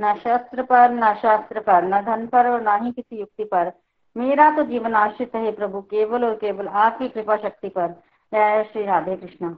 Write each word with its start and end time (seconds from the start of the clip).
न 0.00 0.14
शस्त्र 0.14 0.62
पर, 0.62 0.90
न 0.90 1.14
शास्त्र 1.14 1.60
पर, 1.60 1.82
न 1.82 2.00
धन 2.02 2.26
पर 2.26 2.48
और 2.48 2.62
न 2.62 2.84
ही 2.84 2.92
किसी 2.92 3.20
युक्ति 3.20 3.44
पर। 3.44 3.72
मेरा 4.16 4.50
तो 4.50 4.62
जीवन 4.62 4.94
आश्रित 4.94 5.34
है 5.34 5.52
प्रभु, 5.52 5.82
केवल 5.82 6.24
और 6.24 6.36
केवल 6.36 6.68
आपकी 6.68 7.08
कृपा 7.08 7.36
शक्ति 7.36 7.68
पर। 7.68 7.88
जय 8.34 8.64
श्री 8.64 8.84
राधे 8.84 9.16
कृष्ण। 9.16 9.54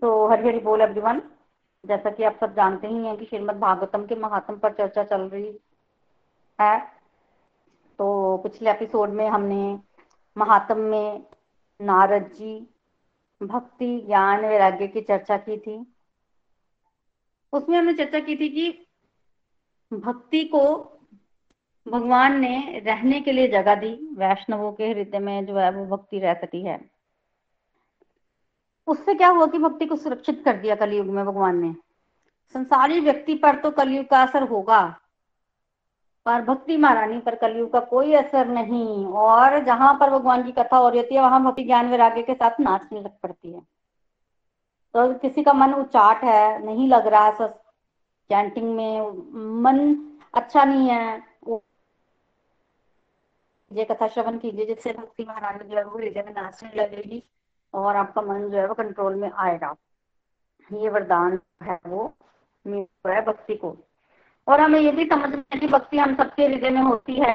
तो 0.00 0.28
हरि 0.28 0.48
हरि 0.48 0.58
बोल 0.58 0.80
एवरीवन 0.80 1.22
जैसा 1.86 2.10
कि 2.10 2.22
आप 2.22 2.36
सब 2.40 2.54
जानते 2.54 2.86
ही 2.86 3.06
हैं 3.06 3.16
कि 3.16 3.24
श्रीमद 3.24 3.58
भागवतम 3.58 4.06
के 4.06 4.14
महात्म 4.14 4.58
पर 4.58 4.72
चर्चा 4.72 5.04
चल 5.04 5.20
रही 5.20 5.60
है। 6.60 6.80
तो 7.98 8.36
पिछले 8.36 8.70
एपिसोड 8.70 9.10
में 9.10 9.28
हमने 9.28 9.78
महात्म 10.38 10.78
में 10.78 11.26
नारद 11.80 12.22
जी, 12.22 12.74
भक्ति, 13.42 14.00
ज्ञान, 14.00 14.46
वैराग्य 14.46 14.86
की 14.86 15.00
चर्चा 15.00 15.36
की 15.36 15.58
थी। 15.58 15.94
उसमें 17.52 17.78
हमने 17.78 17.94
चर्चा 17.94 18.18
की 18.18 18.36
थी 18.36 18.48
कि 18.48 18.87
भक्ति 19.92 20.44
को 20.44 20.60
भगवान 21.86 22.38
ने 22.40 22.82
रहने 22.86 23.20
के 23.20 23.32
लिए 23.32 23.48
जगह 23.48 23.74
दी, 23.74 23.92
वैष्णवों 24.18 24.72
के 24.72 24.88
हृदय 24.88 25.18
में 25.18 25.46
जो 25.46 25.56
है 25.56 25.70
वो 25.70 25.84
भक्ति 25.86 26.18
रह 26.18 26.34
सकती 26.34 26.62
है। 26.62 26.78
उससे 28.88 29.14
क्या 29.14 29.28
हुआ 29.28 29.46
कि 29.46 29.58
भक्ति 29.58 29.86
को 29.86 29.96
सुरक्षित 29.96 30.42
कर 30.44 30.56
दिया 30.56 30.74
कलयुग 30.74 31.06
में 31.06 31.24
भगवान 31.26 31.58
ने। 31.58 31.74
संसारी 32.54 33.00
व्यक्ति 33.00 33.34
पर 33.34 33.56
तो 33.56 33.70
कलयुग 33.70 34.06
का 34.06 34.22
असर 34.22 34.42
होगा, 34.42 34.80
पर 36.26 36.42
भक्ति 36.42 36.76
महारानी 36.76 37.18
पर 37.18 37.34
कलयुग 37.34 37.72
का 37.72 37.80
कोई 37.86 38.12
असर 38.14 38.48
नहीं, 38.48 39.06
और 39.06 39.58
जहाँ 39.64 39.92
पर 40.00 40.10
भगवान 40.10 40.42
की 40.42 40.52
कथा 40.52 40.76
हो 40.76 40.88
रही 40.88 41.14
है, 41.14 41.20
वहाँ 41.20 41.42
भक्ति 41.44 41.64
ज्ञान 41.64 41.90
वैराग्य 41.90 42.22
के 42.22 42.34
साथ 42.34 42.60
नाचने 42.60 43.00
लग 43.00 43.18
पड़ती 43.22 43.52
है। 43.52 43.60
तो 44.94 45.12
किसी 45.14 45.42
का 45.42 45.52
मन 45.52 45.74
उचाट 45.74 46.24
है, 46.24 46.64
नहीं 46.66 46.88
लग 46.88 47.06
रहा 47.06 47.24
है 47.24 47.32
चैंटिंग 48.30 48.74
में 48.76 49.62
मन 49.62 49.78
अच्छा 50.34 50.64
नहीं 50.64 50.88
है। 50.88 51.22
ये 53.70 53.84
कथा 53.84 54.08
श्रवण 54.08 54.38
कीजिए, 54.38 54.66
जिससे 54.66 54.92
भक्ति 54.92 55.24
महारानी 55.24 55.68
जो 55.68 55.76
है 55.76 55.84
वो 55.84 55.98
हृदय 55.98 56.22
में 56.26 56.32
नाचने 56.34 56.70
लगेगी 56.76 57.22
और 57.74 57.96
आपका 57.96 58.22
मन 58.22 58.48
जो 58.50 58.58
है 58.58 58.66
वो 58.66 58.74
कंट्रोल 58.74 59.14
में 59.14 59.30
आएगा। 59.30 59.74
ये 60.70 60.88
वरदान 60.90 61.38
है 61.62 61.78
वो 61.86 62.12
है 63.06 63.20
भक्ति 63.24 63.54
को। 63.56 63.76
और 64.46 64.60
हमें 64.60 64.78
ये 64.80 64.90
भी 64.92 65.04
समझना 65.06 65.42
है 65.52 65.58
कि 65.60 65.66
भक्ति 65.68 65.98
हम 65.98 66.14
सबके 66.16 66.46
हृदय 66.46 66.70
में 66.70 66.80
होती 66.82 67.14
है, 67.14 67.32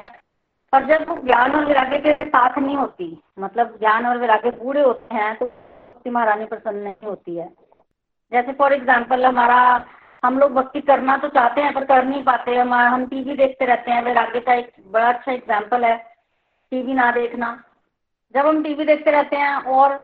पर 0.72 0.86
जब 0.86 1.08
वो 1.08 1.16
ज्ञान 1.24 1.54
और 1.56 1.64
वैराग्य 1.66 1.98
के 2.00 2.26
साथ 2.26 2.58
नहीं 2.58 2.76
होती 2.76 3.06
मतलब 3.38 3.76
ज्ञान 3.78 4.06
और 4.06 4.18
वैराग्य 4.18 4.50
बूढ़े 4.52 4.82
होते 4.82 5.14
हैं 5.14 5.34
तो 5.38 5.46
भक्ति 5.46 6.10
महारानी 6.10 6.44
प्रसन्न 6.46 6.78
नहीं 6.78 7.08
होती 7.08 7.36
है। 7.36 7.48
जैसे 8.32 8.52
फॉर 8.52 8.72
एग्ज़ाम्पल 8.72 9.24
हमारा 9.24 9.60
हम 10.24 10.38
लोग 10.38 10.52
भक्ति 10.52 10.80
करना 10.82 11.16
तो 11.16 11.28
चाहते 11.30 11.60
हैं, 11.60 11.72
पर 11.74 11.84
कर 11.84 12.04
नहीं 12.04 12.22
पाते। 12.24 12.54
हम 12.54 12.72
हम 12.74 13.06
टीवी 13.06 13.34
देखते 13.36 13.64
रहते 13.66 13.90
हैं। 13.90 14.02
वैराग्य 14.04 14.40
का 14.40 14.54
एक 14.54 14.72
बड़ा 14.88 15.08
अच्छा 15.08 15.32
एग्ज़ाम्पल 15.32 15.84
है 15.84 15.96
टीवी 16.72 16.94
ना 16.94 17.10
देखना। 17.12 17.52
जब 18.34 18.46
हम 18.46 18.62
टीवी 18.62 18.84
देखते 18.84 19.10
रहते 19.10 19.36
हैं 19.36 19.54
और 19.54 20.02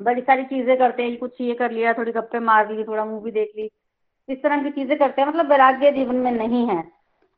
बड़ी 0.00 0.22
सारी 0.22 0.44
चीज़ें 0.44 0.76
करते 0.78 1.02
हैं 1.02 1.16
कुछ 1.18 1.40
ये 1.40 1.54
कर 1.54 1.70
लिया, 1.70 1.92
थोड़ी 1.94 2.12
गप्पे 2.12 2.38
मार 2.40 2.70
ली, 2.70 2.84
थोड़ा 2.84 3.04
मूवी 3.04 3.30
देख 3.30 3.52
ली, 3.56 3.70
इस 4.28 4.42
तरह 4.42 4.62
की 4.62 4.70
चीज़ें 4.72 4.96
करते 4.98 5.22
हैं। 5.22 5.28
मतलब 5.28 5.50
वैराग्य 5.50 5.90
जीवन 5.92 6.16
में 6.16 6.30
नहीं 6.32 6.66
है। 6.68 6.82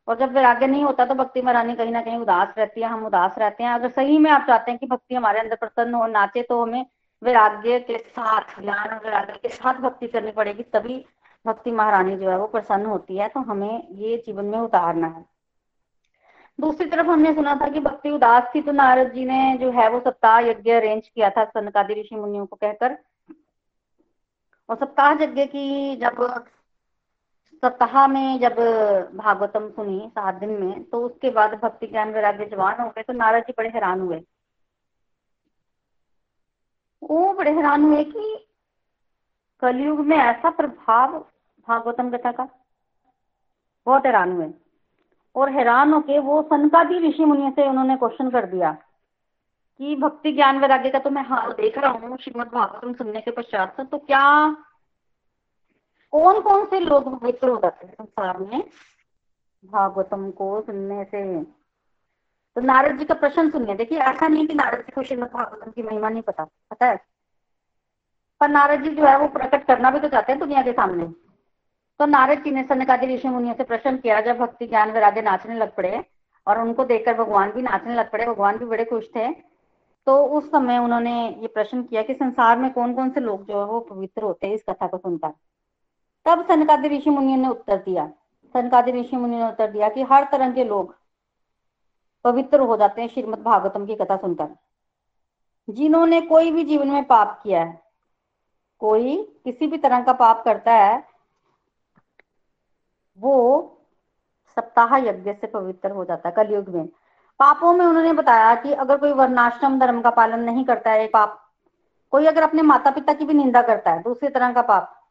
और 0.07 0.17
जब 0.17 0.33
वैराग्य 0.33 0.67
नहीं 0.67 0.83
होता 0.83 1.05
तो 1.05 1.15
भक्ति 1.15 1.41
महारानी 1.41 1.73
कहीं 1.75 1.91
ना 1.91 2.01
कहीं 2.01 2.17
उदास 2.17 2.53
रहती 2.57 2.81
है, 2.81 2.87
हम 2.87 3.05
उदास 3.05 3.35
रहते 3.39 3.63
हैं। 3.63 3.71
अगर 3.71 3.89
सही 3.91 4.17
में 4.17 4.29
आप 4.31 4.45
चाहते 4.47 4.71
हैं 4.71 4.79
कि 4.79 4.87
भक्ति 4.87 5.15
हमारे 5.15 5.39
अंदर 5.39 5.55
प्रसन्न 5.57 5.93
हो, 5.93 6.07
नाचे 6.07 6.41
तो 6.43 6.61
हमें 6.61 6.85
वैराग्य 7.21 7.79
के 7.81 7.97
साथ, 7.97 8.61
ज्ञान 8.61 8.89
और 8.89 9.05
वैराग्य 9.05 9.39
के 9.41 9.49
साथ 9.49 9.81
भक्ति 9.81 10.07
करनी 10.07 10.31
पड़ेगी, 10.31 10.63
तभी 10.65 11.03
भक्ति 11.47 11.71
महारानी 11.71 12.15
जो 12.17 12.29
है 12.29 12.37
वो 12.37 12.47
प्रसन्न 12.47 12.85
होती 12.85 13.17
है 13.17 13.27
तो 13.29 13.39
हमें 13.41 13.87
ये 13.91 14.17
जीवन 14.17 14.45
में 14.45 14.57
उतारना 14.59 15.07
है। 15.07 15.25
दूसरी 16.59 16.85
तरफ़ 16.89 17.07
हमने 17.07 17.33
सुना 17.33 17.55
था 17.55 17.67
कि 17.69 17.79
भक्ति 17.79 18.09
उदास 18.09 18.51
थी 18.55 18.61
तो 18.61 18.71
नारद 18.71 19.11
जी 19.13 19.25
ने 19.25 19.57
जो 19.57 19.71
है 19.71 19.89
वो 19.89 19.99
सप्ताह 19.99 20.39
यज्ञ 20.39 20.71
अरेंज 20.71 21.07
किया 21.07 21.29
था 21.29 21.43
सनकादि 21.45 21.93
ऋषि 21.93 22.15
मुनियों 22.15 22.45
को 22.45 22.55
कहकर। 22.55 22.97
और 24.69 24.75
सप्ताह 24.75 25.11
यज्ञ 25.23 25.45
की 25.45 25.95
जब, 25.95 26.23
सप्ताह 27.53 28.07
में 28.07 28.39
जब 28.39 28.55
भागवतम 29.15 29.69
सुनी 29.69 29.99
सात 30.09 30.35
दिन 30.35 30.49
में 30.61 30.83
तो 30.83 31.01
उसके 31.01 31.29
बाद 31.29 31.53
भक्ति 31.53 31.87
ज्ञान 31.87 32.13
वैराग्य 32.13 32.45
जवान 32.45 32.81
हो 32.81 32.89
गए 32.89 33.03
तो 33.03 33.13
नारद 33.13 33.43
जी 33.43 33.53
बड़े 33.57 33.69
हैरान 33.69 34.01
हुए। 34.01 34.21
वो 37.01 37.33
बड़े 37.33 37.51
हैरान 37.51 37.83
हुए 37.83 38.03
कि 38.03 38.35
कलयुग 39.61 39.99
में 39.99 40.17
ऐसा 40.17 40.49
प्रभाव 40.49 41.17
भागवतम 41.67 42.09
कथा 42.11 42.31
का? 42.31 42.47
बहुत 43.87 44.05
हैरान 44.05 44.31
हुए। 44.31 44.49
और 45.35 45.49
हैरान 45.51 45.93
होके 45.93 46.19
वो 46.19 46.41
सनकादि 46.43 46.97
ऋषि 46.99 47.25
मुनि 47.25 47.51
से 47.55 47.67
उन्होंने 47.69 47.95
क्वेश्चन 47.95 48.29
कर 48.29 48.45
दिया 48.45 48.71
कि 48.71 49.95
भक्ति 49.95 50.31
ज्ञान 50.31 50.59
वैराग्य 50.59 50.89
का 50.89 50.99
तो 50.99 51.09
मैं 51.09 51.23
हाल 51.23 51.51
देख 51.51 51.77
रहा 51.77 51.91
हूँ, 51.91 52.17
श्रीमद 52.17 52.47
भागवतम 52.47 52.93
सुनने 52.93 53.21
के 53.21 53.31
पश्चात 53.31 53.81
तो 53.81 53.97
क्या 53.97 54.23
कौन 56.13 56.39
कौन 56.41 56.65
से 56.65 56.79
लोग 56.79 57.19
पवित्र 57.19 57.49
हो 57.49 57.57
जाते 57.57 57.85
हैं 57.85 57.93
संसार 57.93 58.37
में 58.37 58.63
भागवतम 59.65 60.29
को 60.31 60.49
सुनने 60.61 61.03
से? 61.03 61.43
तो 61.43 62.61
नारद 62.61 62.97
जी 62.99 63.05
का 63.05 63.13
प्रश्न 63.13 63.49
सुनिए। 63.49 63.75
देखिए, 63.75 63.97
ऐसा 63.99 64.27
नहीं 64.27 64.47
कि 64.47 64.53
नारद 64.53 64.79
जी 64.79 64.91
को 64.91 65.03
श्रीमद 65.03 65.29
भागवतम 65.33 65.71
की 65.71 65.83
महिमा 65.83 66.09
नहीं 66.09 66.21
पता 66.21 66.43
पता 66.43 66.85
है? 66.85 66.95
पर 68.41 68.49
नारद 68.49 68.83
जी 68.83 68.89
जो 68.89 69.05
है 69.05 69.17
वो 69.19 69.27
प्रकट 69.27 69.65
करना 69.65 69.91
भी 69.91 69.99
तो 69.99 70.07
चाहते 70.07 70.31
हैं 70.31 70.39
दुनिया 70.39 70.61
के 70.61 70.71
सामने। 70.73 71.05
तो 71.99 72.05
नारद 72.05 72.43
जी 72.43 72.51
ने 72.51 72.63
सनकादि 72.63 73.07
ऋषि 73.07 73.27
मुनियों 73.29 73.53
से 73.55 73.63
प्रश्न 73.63 73.97
किया, 73.97 74.19
जब 74.21 74.37
भक्ति 74.37 74.67
ज्ञान 74.67 74.91
वैराग्य 74.91 75.21
नाचने 75.21 75.55
लग 75.55 75.75
पड़े 75.75 76.03
और 76.47 76.59
उनको 76.59 76.85
देखकर 76.85 77.13
भगवान 77.15 77.51
भी 77.51 77.61
नाचने 77.61 77.95
लग 77.95 78.11
पड़े, 78.11 78.25
भगवान 78.25 78.57
भी 78.57 78.65
बड़े 78.65 78.85
खुश 78.85 79.05
थे 79.15 79.31
तो 80.07 80.15
उस 80.27 80.45
समय 80.47 80.77
उन्होंने 80.77 81.13
ये 81.31 81.47
प्रश्न 81.47 81.81
किया 81.83 82.01
कि 82.01 82.13
संसार 82.13 82.57
में 82.57 82.69
कौन 82.73 82.93
कौन 82.93 83.09
से 83.09 83.19
लोग 83.19 83.45
जो 83.45 83.59
है 83.59 83.65
वो 83.65 83.79
पवित्र 83.79 84.21
होते 84.23 84.47
हैं 84.47 84.53
इस 84.55 84.63
कथा 84.69 84.87
को 84.87 84.97
सुनकर। 84.97 85.31
तब 86.25 86.45
सनकादि 86.47 86.89
ऋषि 86.89 87.09
मुनियों 87.09 87.37
ने 87.37 87.47
उत्तर 87.49 87.77
दिया। 87.77 88.05
सनकादि 88.55 88.91
ऋषि 88.91 89.15
मुनि 89.15 89.35
ने 89.35 89.47
उत्तर 89.47 89.71
दिया 89.71 89.89
कि 89.89 90.03
हर 90.03 90.27
तरह 90.31 90.51
के 90.51 90.63
लोग 90.63 90.95
पवित्र 92.25 92.59
हो 92.61 92.77
जाते 92.77 93.01
हैं 93.01 93.09
श्रीमद 93.09 93.39
भागवतम 93.39 93.85
की 93.85 93.95
कथा 93.95 94.17
सुनकर। 94.17 94.55
जिन्होंने 95.67 96.21
कोई 96.23 96.51
भी 96.51 96.63
जीवन 96.63 96.87
में 96.87 97.03
पाप 97.05 97.39
किया 97.43 97.63
है, 97.63 97.79
कोई 98.81 99.17
किसी 99.45 99.67
भी 99.67 99.77
तरह 99.77 100.03
का 100.03 100.13
पाप 100.15 100.43
करता 100.45 100.73
है 100.73 101.03
वो 103.19 103.73
सप्ताह 104.55 104.97
यज्ञ 104.97 105.33
से 105.33 105.47
पवित्र 105.47 105.91
हो 105.91 106.05
जाता 106.05 106.29
है, 106.29 106.35
कलयुग 106.35 106.69
में। 106.69 106.85
पापों 107.39 107.73
में 107.73 107.85
उन्होंने 107.85 108.13
बताया 108.13 108.55
कि 108.55 108.73
अगर 108.73 108.97
कोई 108.97 109.11
वर्णाश्रम 109.11 109.79
धर्म 109.79 110.01
का 110.01 110.09
पालन 110.09 110.39
नहीं 110.39 110.65
करता 110.65 110.91
है 110.91 111.07
पाप, 111.07 111.51
कोई 112.11 112.25
अगर 112.25 112.43
अपने 112.43 112.61
माता 112.61 112.91
पिता 112.91 113.13
की 113.13 113.25
भी 113.25 113.33
निंदा 113.33 113.61
करता 113.61 113.91
है, 113.91 114.03
दूसरी 114.03 114.29
तरह 114.29 114.53
का 114.53 114.61
पाप। 114.61 115.07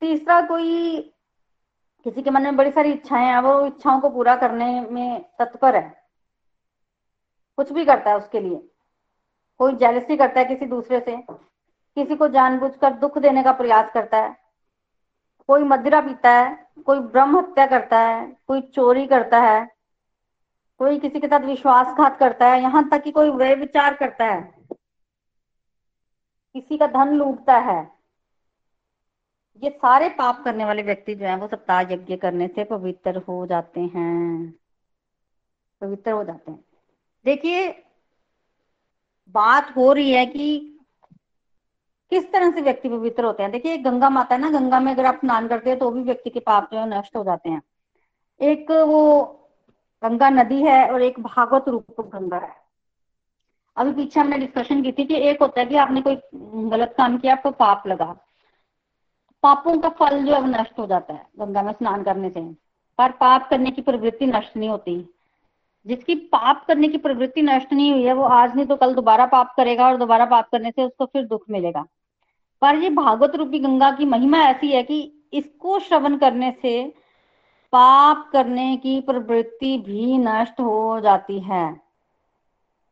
तीसरा, 0.00 0.40
कोई 0.40 1.00
किसी 2.04 2.22
के 2.22 2.30
मन 2.30 2.42
में 2.42 2.56
बड़ी 2.56 2.70
सारी 2.70 2.92
इच्छाएँ 2.92 3.26
हैं, 3.26 3.38
वो 3.38 3.66
इच्छाओं 3.66 4.00
को 4.00 4.08
पूरा 4.08 4.36
करने 4.36 4.80
में 4.80 5.24
तत्पर 5.38 5.76
है। 5.76 6.02
कुछ 7.56 7.72
भी 7.72 7.84
करता 7.84 8.10
है 8.10 8.16
उसके 8.16 8.40
लिए। 8.40 8.70
कोई 9.58 9.72
जेलसी 9.72 10.16
करता 10.16 10.40
है 10.40 10.46
किसी 10.46 10.66
दूसरे 10.66 11.00
से, 11.00 11.16
किसी 11.94 12.16
को 12.16 12.28
जानबूझकर 12.28 12.92
दुख 12.92 13.18
देने 13.18 13.42
का 13.42 13.52
प्रयास 13.52 13.90
करता 13.94 14.16
है। 14.16 14.45
कोई 15.48 15.62
मदिरा 15.62 16.00
पीता 16.00 16.30
है, 16.30 16.66
कोई 16.86 16.98
ब्रह्म 16.98 17.38
हत्या 17.38 17.66
करता 17.66 18.00
है, 18.00 18.36
कोई 18.46 18.60
चोरी 18.60 19.06
करता 19.06 19.40
है, 19.40 19.68
कोई 20.78 20.98
किसी 20.98 21.20
के 21.20 21.26
साथ 21.26 21.40
विश्वासघात 21.40 22.18
करता 22.18 22.48
है, 22.48 22.60
यहाँ 22.62 22.88
तक 22.88 23.02
कि 23.02 23.10
कोई 23.10 23.30
वे 23.30 23.54
विचार 23.54 23.94
करता 23.94 24.24
है, 24.24 24.40
किसी 26.54 26.78
का 26.78 26.86
धन 26.86 27.14
लूटता 27.14 27.58
है। 27.58 27.96
ये 29.62 29.70
सारे 29.70 30.08
पाप 30.08 30.42
करने 30.44 30.64
वाले 30.64 30.82
व्यक्ति 30.82 31.14
जो 31.14 31.26
है, 31.26 31.36
वो 31.36 31.48
सप्ताह 31.48 31.80
यज्ञ 31.80 32.16
करने 32.16 32.48
से 32.48 32.64
पवित्र 32.64 33.16
हो 33.18 33.46
जाते 33.46 33.80
हैं। 33.80 34.54
पवित्र 35.80 36.10
हो 36.10 36.24
जाते 36.24 36.50
हैं। 36.50 36.64
देखिए, 37.24 37.68
बात 39.34 39.76
हो 39.76 39.92
रही 39.92 40.12
है 40.12 40.26
कि 40.26 40.75
किस 42.10 42.32
तरह 42.32 42.50
से 42.50 42.60
व्यक्ति 42.60 42.88
पवित्र 42.88 43.24
होते 43.24 43.42
हैं? 43.42 43.52
देखिए 43.52 43.76
गंगा 43.78 44.08
माता 44.08 44.34
है 44.34 44.40
ना, 44.40 44.50
गंगा 44.50 44.80
में 44.80 44.92
अगर 44.92 45.06
आप 45.06 45.14
स्नान 45.14 45.48
करते 45.48 45.70
हैं 45.70 45.78
तो 45.78 45.90
भी 45.90 46.02
व्यक्ति 46.02 46.30
के 46.30 46.40
पाप 46.40 46.68
जो 46.72 46.78
है 46.78 46.98
नष्ट 46.98 47.16
हो 47.16 47.24
जाते 47.24 47.50
हैं। 47.50 47.62
एक 48.40 48.70
वो 48.70 49.22
गंगा 50.02 50.30
नदी 50.30 50.62
है 50.62 50.90
और 50.92 51.02
एक 51.02 51.20
भागवत 51.20 51.68
रूप 51.68 52.00
गंगा 52.00 52.36
है। 52.36 52.54
अभी 53.76 53.92
पीछे 53.92 54.20
हमने 54.20 54.38
डिस्कशन 54.38 54.82
की 54.82 54.92
थी 54.92 55.04
कि 55.04 55.14
एक 55.14 55.42
होता 55.42 55.60
है 55.60 55.66
कि 55.66 55.76
आपने 55.76 56.00
कोई 56.00 56.18
गलत 56.70 56.94
काम 56.98 57.18
किया, 57.18 57.32
आपको 57.32 57.50
पाप 57.50 57.86
लगा। 57.86 58.16
पापों 59.42 59.78
का 59.78 59.88
फल 59.88 60.24
जो 60.24 60.34
है 60.34 60.48
नष्ट 60.48 60.78
हो 60.78 60.86
जाता 60.86 61.14
है 61.14 61.26
गंगा 61.38 61.62
में 61.62 61.72
स्नान 61.72 62.02
करने 62.02 62.30
से। 62.30 62.40
पर 62.98 63.10
पाप 63.10 63.48
करने 63.50 63.70
की 63.70 63.82
प्रवृत्ति 63.82 64.26
नष्ट 64.26 64.56
नहीं 64.56 64.68
होती। 64.68 65.14
जिसकी 65.86 66.14
पाप 66.14 66.64
करने 66.68 66.88
की 66.88 66.98
प्रवृत्ति 66.98 67.42
नष्ट 67.42 67.72
नहीं 67.72 67.92
हुई 67.92 68.02
है, 68.02 68.12
वो 68.12 68.22
आज 68.22 68.56
नहीं 68.56 68.66
तो 68.66 68.76
कल 68.76 68.94
दोबारा 68.94 69.26
पाप 69.26 69.54
करेगा 69.56 69.86
और 69.86 69.96
दोबारा 69.96 70.24
पाप 70.24 70.48
करने 70.52 70.70
से 70.70 70.84
उसको 70.84 71.06
फिर 71.06 71.26
दुख 71.26 71.44
मिलेगा। 71.50 71.84
पर 72.66 72.76
ये 72.76 72.88
भागवत 72.90 73.34
रूपी 73.36 73.58
गंगा 73.58 73.90
की 73.90 74.04
महिमा 74.04 74.38
ऐसी 74.42 74.70
है 74.70 74.82
कि 74.82 75.00
इसको 75.32 75.78
श्रवण 75.78 76.16
करने 76.18 76.50
से 76.62 76.72
पाप 77.72 78.28
करने 78.32 78.76
की 78.76 79.00
प्रवृत्ति 79.00 79.76
भी 79.78 80.16
नष्ट 80.18 80.60
हो 80.60 81.00
जाती 81.00 81.38
है। 81.40 81.66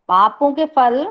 पापों 0.09 0.53
के 0.53 0.65
फल 0.67 1.05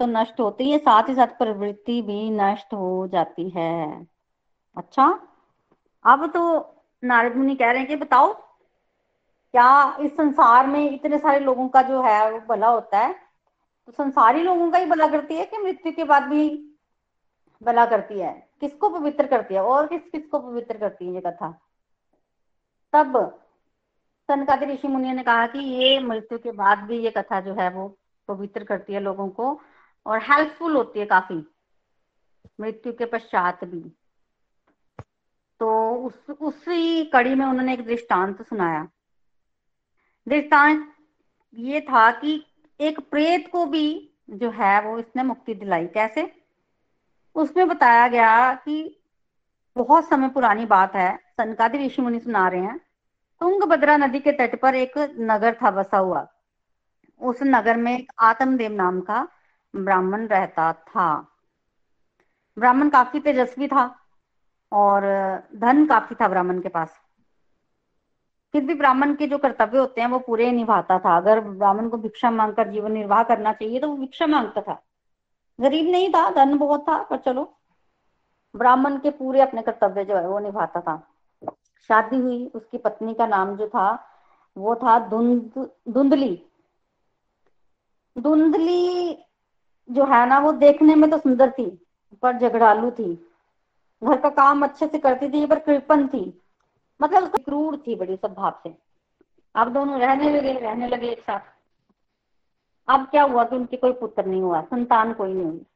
तो 0.00 0.06
नष्ट 0.06 0.40
होते 0.40 0.64
ही 0.64 0.78
साथ 0.78 1.08
ही 1.08 1.14
साथ 1.14 1.36
प्रवृत्ति 1.38 2.00
भी 2.02 2.30
नष्ट 2.30 2.74
हो 2.74 3.06
जाती 3.12 3.48
है। 3.50 4.06
अच्छा 4.76 5.06
अब 6.04 6.26
तो 6.32 6.42
नारद 7.02 7.36
मुनि 7.36 7.54
कह 7.56 7.70
रहे 7.70 7.78
हैं 7.78 7.88
कि 7.88 7.96
बताओ, 7.96 8.32
क्या 8.32 9.96
इस 10.00 10.12
संसार 10.12 10.66
में 10.66 10.90
इतने 10.90 11.18
सारे 11.18 11.40
लोगों 11.40 11.68
का 11.68 11.82
जो 11.82 12.02
है 12.02 12.30
वो 12.32 12.40
भला 12.48 12.68
होता 12.68 12.98
है? 12.98 13.12
तो 13.86 13.92
संसारी 13.92 14.42
लोगों 14.42 14.70
का 14.70 14.78
ही 14.78 14.86
भला 14.86 15.06
करती 15.08 15.34
है 15.34 15.44
कि 15.44 15.58
मृत्यु 15.58 15.92
के 15.92 16.04
बाद 16.04 16.22
भी 16.22 16.48
भला 17.62 17.86
करती 17.86 18.18
है। 18.18 18.48
किसको 18.60 18.88
पवित्र 18.88 19.26
करती 19.26 19.54
है? 19.54 19.62
और 19.62 19.86
किस 19.86 20.00
किस 20.00 20.26
को 20.26 20.38
पवित्र 20.38 20.78
करती 20.78 21.06
है 21.06 21.14
ये 21.14 21.20
कथा? 21.20 21.60
तब 22.92 23.42
सनकादि 24.28 24.66
ऋषि 24.66 24.88
मुनि 24.88 25.12
ने 25.12 25.22
कहा 25.22 25.46
कि 25.46 25.58
ये 25.58 25.98
मृत्यु 25.98 26.38
के 26.38 26.52
बाद 26.52 26.78
भी 26.78 26.98
ये 26.98 27.10
कथा 27.10 27.40
जो 27.40 27.54
है 27.54 27.70
वो 27.70 27.98
पवित्र 28.28 28.64
करती 28.64 28.92
है 28.92 29.00
लोगों 29.00 29.28
को 29.28 29.60
और 30.06 30.18
हेल्पफुल 30.18 30.76
होती 30.76 31.00
है 31.00 31.06
काफ़ी, 31.06 31.46
मृत्यु 32.60 32.92
के 32.92 33.04
पश्चात 33.04 33.64
भी। 33.64 33.92
तो 35.60 35.94
उस, 35.94 36.30
उसी 36.30 37.04
कड़ी 37.04 37.34
में 37.34 37.46
उन्होंने 37.46 37.72
एक 37.72 37.86
दृष्टांत 37.86 38.42
सुनाया। 38.42 38.88
दृष्टांत 40.28 40.92
ये 41.54 41.80
था 41.80 42.10
कि 42.10 42.46
एक 42.80 43.00
प्रेत 43.00 43.48
को 43.52 43.66
भी 43.66 44.10
जो 44.30 44.50
है 44.50 44.82
वो 44.82 44.98
इसने 44.98 45.22
मुक्ति 45.22 45.54
दिलाई। 45.54 45.86
कैसे? 45.86 46.45
उसमें 47.36 47.68
बताया 47.68 48.08
गया 48.08 48.54
कि 48.54 49.00
बहुत 49.76 50.08
समय 50.08 50.28
पुरानी 50.28 50.66
बात 50.66 50.94
है 50.94 51.16
सनकादि 51.16 51.86
ऋषि 51.86 52.02
मुनि 52.02 52.20
सुना 52.20 52.48
रहे 52.48 52.60
हैं। 52.60 52.78
तुंगभद्रा 53.40 53.96
नदी 53.96 54.20
के 54.20 54.32
तट 54.32 54.60
पर 54.60 54.74
एक 54.74 55.14
नगर 55.18 55.54
था, 55.54 55.70
बसा 55.70 55.98
हुआ। 55.98 56.26
उस 57.20 57.38
नगर 57.42 57.76
में 57.76 57.98
एक 57.98 58.12
आत्मदेव 58.18 58.72
नाम 58.72 59.00
का 59.00 59.28
ब्राह्मण 59.76 60.26
रहता 60.26 60.72
था। 60.72 61.26
ब्राह्मण 62.58 62.88
काफ़ी 62.88 63.20
तेजस्वी 63.20 63.68
था 63.68 63.98
और 64.72 65.02
धन 65.56 65.86
काफ़ी 65.86 66.16
था 66.20 66.28
ब्राह्मण 66.28 66.60
के 66.60 66.68
पास। 66.68 67.00
फिर 68.52 68.64
भी 68.64 68.74
ब्राह्मण 68.74 69.14
के 69.14 69.26
जो 69.26 69.38
कर्तव्य 69.38 69.78
होते 69.78 70.00
हैं, 70.00 70.08
वो 70.08 70.18
पूरे 70.18 70.52
निभाता 70.52 70.98
था। 70.98 71.16
अगर 71.16 71.40
ब्राह्मण 71.40 71.88
को 71.88 71.96
भिक्षा 71.96 72.30
मांगकर 72.30 72.68
जीवन 72.68 72.92
निर्वाह 72.92 73.22
करना 73.22 73.52
चाहिए 73.52 73.80
तो 73.80 73.88
वो 73.88 73.96
भिक्षा 73.96 74.26
माँगता 74.26 74.60
था। 74.60 74.85
गरीब 75.60 75.88
नहीं 75.88 76.10
था, 76.10 76.30
धन 76.30 76.58
बहुत 76.58 76.88
था, 76.88 77.02
पर 77.02 77.16
चलो, 77.16 77.56
ब्राह्मण 78.56 78.98
के 78.98 79.10
पूरे 79.10 79.40
अपने 79.40 79.62
कर्तव्य 79.62 80.04
जो 80.04 80.16
है 80.16 80.28
वो 80.28 80.38
निभाता 80.38 80.80
था। 80.80 81.08
शादी 81.88 82.16
हुई, 82.16 82.46
उसकी 82.54 82.78
पत्नी 82.78 83.14
का 83.14 83.26
नाम 83.26 83.56
जो 83.56 83.68
था, 83.68 84.04
वो 84.58 84.74
था 84.74 85.08
धुंध 85.08 85.68
धुंधली 85.88 86.42
धुंधली 88.18 89.12
जो 89.90 90.04
है 90.04 90.26
ना, 90.28 90.38
वो 90.38 90.52
देखने 90.52 90.94
में 90.94 91.10
तो 91.10 91.18
सुंदर 91.18 91.50
थी, 91.50 91.86
पर 92.22 92.38
झगड़ालू 92.38 92.90
थी। 92.90 93.30
घर 94.04 94.20
का 94.20 94.28
काम 94.28 94.64
अच्छे 94.64 94.86
से 94.86 94.98
करती 94.98 95.28
थी, 95.28 95.46
पर 95.46 95.58
कृपन 95.58 96.08
थी। 96.08 96.42
मतलब 97.02 97.36
क्रूर 97.36 97.76
थी 97.76 97.94
बड़ी 97.94 98.16
स्वभाव 98.16 98.60
से। 98.62 98.74
आप 99.56 99.68
दोनों 99.68 100.00
रहने 100.00 100.30
लगे 100.30 100.52
रहने 100.52 100.88
लगे 100.88 101.08
एक 101.08 101.20
साथ। 101.20 101.55
अब 102.88 103.06
क्या 103.06 103.22
हुआ 103.22 103.44
कि 103.44 103.56
उनके 103.56 103.76
कोई 103.76 103.92
पुत्र 103.92 104.24
नहीं 104.24 104.42
हुआ, 104.42 104.62
संतान 104.62 105.12
कोई 105.12 105.34
नहीं 105.34 105.46
हुई। 105.46 105.66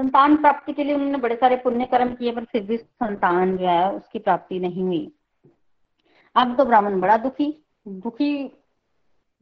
संतान 0.00 0.36
प्राप्ति 0.36 0.72
के 0.72 0.84
लिए 0.84 0.94
उन्होंने 0.94 1.18
बड़े 1.18 1.36
सारे 1.36 1.56
पुण्य 1.56 1.84
कर्म 1.84 2.14
किए, 2.14 2.32
पर 2.32 2.44
फिर 2.44 2.62
भी 2.62 2.76
संतान 2.76 3.56
जो 3.56 3.66
है, 3.66 3.92
उसकी 3.92 4.18
प्राप्ति 4.18 4.58
नहीं 4.58 4.84
हुई। 4.84 5.12
अब 6.36 6.56
तो 6.56 6.64
ब्राह्मण 6.64 7.00
बड़ा 7.00 7.16
दुखी 7.16 7.64
दुखी 7.88 8.52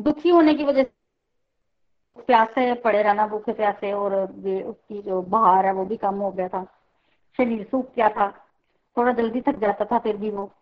दुखी 0.00 0.29
होने 0.29 0.55
की 0.55 0.65
वजह 0.65 0.82
से 0.82 2.23
प्यासे 2.23 2.75
पड़े 2.75 3.03
रहना, 3.03 3.26
भूखे 3.26 3.53
प्यासे, 3.53 3.93
और 3.93 4.14
उसकी 4.64 5.03
जो 5.03 5.23
बहार 5.23 5.67
है, 5.67 5.73
वो 5.73 5.85
भी 5.85 5.97
कम 5.97 6.14
हो 6.14 6.31
गया 6.31 6.49
था। 6.49 6.64
शरीर 7.37 7.69
सूख 7.71 7.94
गया 7.97 8.09
था, 8.09 8.31
थोड़ा 8.97 9.12
जल्दी 9.12 9.41
थक 9.41 9.59
जाता 9.59 9.85
था, 9.85 9.99
फिर 9.99 10.17
भी 10.17 10.31
वो। 10.31 10.53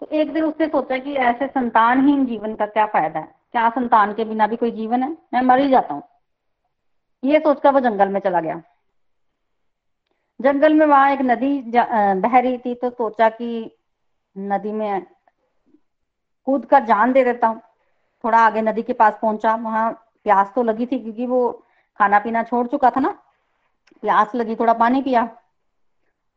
तो 0.00 0.06
एक 0.06 0.32
दिन 0.32 0.44
उसने 0.44 0.66
सोचा 0.66 0.98
कि 0.98 1.14
ऐसे 1.14 1.46
संतानहीन 1.46 2.26
जीवन 2.26 2.54
का 2.54 2.66
क्या 2.66 2.86
फ़ायदा 2.86 3.20
है? 3.20 3.39
क्या 3.54 3.68
संतान 3.70 4.12
के 4.14 4.24
बिना 4.24 4.46
भी 4.46 4.56
कोई 4.56 4.70
जीवन 4.70 5.02
है, 5.02 5.16
मैं 5.34 5.42
मर 5.42 5.58
ही 5.58 5.68
जाता 5.68 5.94
हूँ। 5.94 6.02
ये 7.22 7.38
सोचकर 7.38 7.72
वो 7.72 7.80
जंगल 7.80 8.08
में 8.08 8.20
चला 8.20 8.40
गया। 8.40 8.60
जंगल 10.40 10.74
में 10.74 10.84
वहाँ 10.86 11.10
एक 11.12 11.20
नदी 11.22 11.60
बह 11.72 12.38
रही 12.38 12.58
थी 12.58 12.74
तो 12.74 12.90
सोचा 12.90 13.28
कि 13.30 13.48
नदी 14.36 14.72
में 14.72 15.06
कूद 16.46 16.64
कर 16.64 16.84
जान 16.84 17.12
दे 17.12 17.24
देता 17.24 17.46
हूँ। 17.46 17.60
थोड़ा 18.24 18.38
आगे 18.38 18.62
नदी 18.62 18.82
के 18.82 18.92
पास 18.92 19.18
पहुँचा। 19.22 19.54
वहाँ 19.56 19.90
प्यास 20.24 20.52
तो 20.54 20.62
लगी 20.62 20.86
थी, 20.86 20.98
क्योंकि 20.98 21.26
वो 21.26 21.50
खाना 22.00 22.18
पीना 22.18 22.42
छोड़ 22.42 22.66
चुका 22.66 22.90
था 22.90 23.00
ना। 23.00 23.10
प्यास 24.02 24.34
लगी, 24.34 24.54
थोड़ा 24.56 24.72
पानी 24.74 25.02
पिया। 25.02 25.24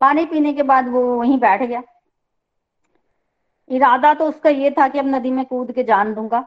पानी 0.00 0.24
पीने 0.26 0.52
के 0.52 0.62
बाद 0.64 0.88
वो 0.88 1.02
वहीं 1.18 1.38
बैठ 1.38 1.62
गया। 1.62 1.82
इरादा 3.70 4.12
तो 4.14 4.28
उसका 4.28 4.50
ये 4.50 4.70
था 4.70 4.88
कि 4.88 4.98
अब 4.98 5.06
नदी 5.06 5.30
में 5.30 5.44
कूद 5.46 5.72
के 5.72 5.84
जान 5.84 6.14
दूँगा। 6.14 6.46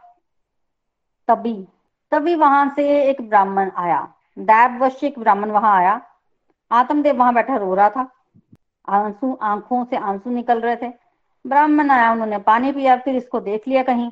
तभी 1.28 1.68
तभी 2.12 2.36
वहाँ 2.36 2.74
से 2.76 3.04
एक 3.04 3.30
ब्राह्मण 3.30 3.72
आया। 3.72 4.14
दैववश 4.40 5.04
एक 5.04 5.20
ब्राह्मण 5.20 5.52
वहाँ 5.52 5.78
आया। 5.78 6.02
आत्मदेव 6.72 7.16
वहाँ 7.16 7.34
बैठा 7.34 7.58
रो 7.58 7.76
रहा 7.76 7.90
था। 7.90 8.12
आँसू, 8.90 9.34
आँखों 9.42 9.86
से 9.86 9.98
आँसू 9.98 10.30
निकल 10.30 10.62
रहे 10.62 10.76
थे। 10.76 10.90
ब्राह्मण 11.48 11.92
आया, 11.92 12.12
उन्होंने 12.12 12.38
पानी 12.38 12.72
पिया, 12.72 12.98
फिर 12.98 13.16
इसको 13.16 13.40
देख 13.40 13.68
लिया 13.68 13.84
कहीं। 13.84 14.12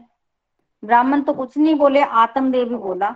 ब्राह्मण 0.86 1.22
तो 1.22 1.34
कुछ 1.34 1.58
नहीं 1.58 1.76
बोले, 1.76 2.02
आत्मदेव 2.02 2.70
भी 2.70 2.76
बोला। 2.76 3.16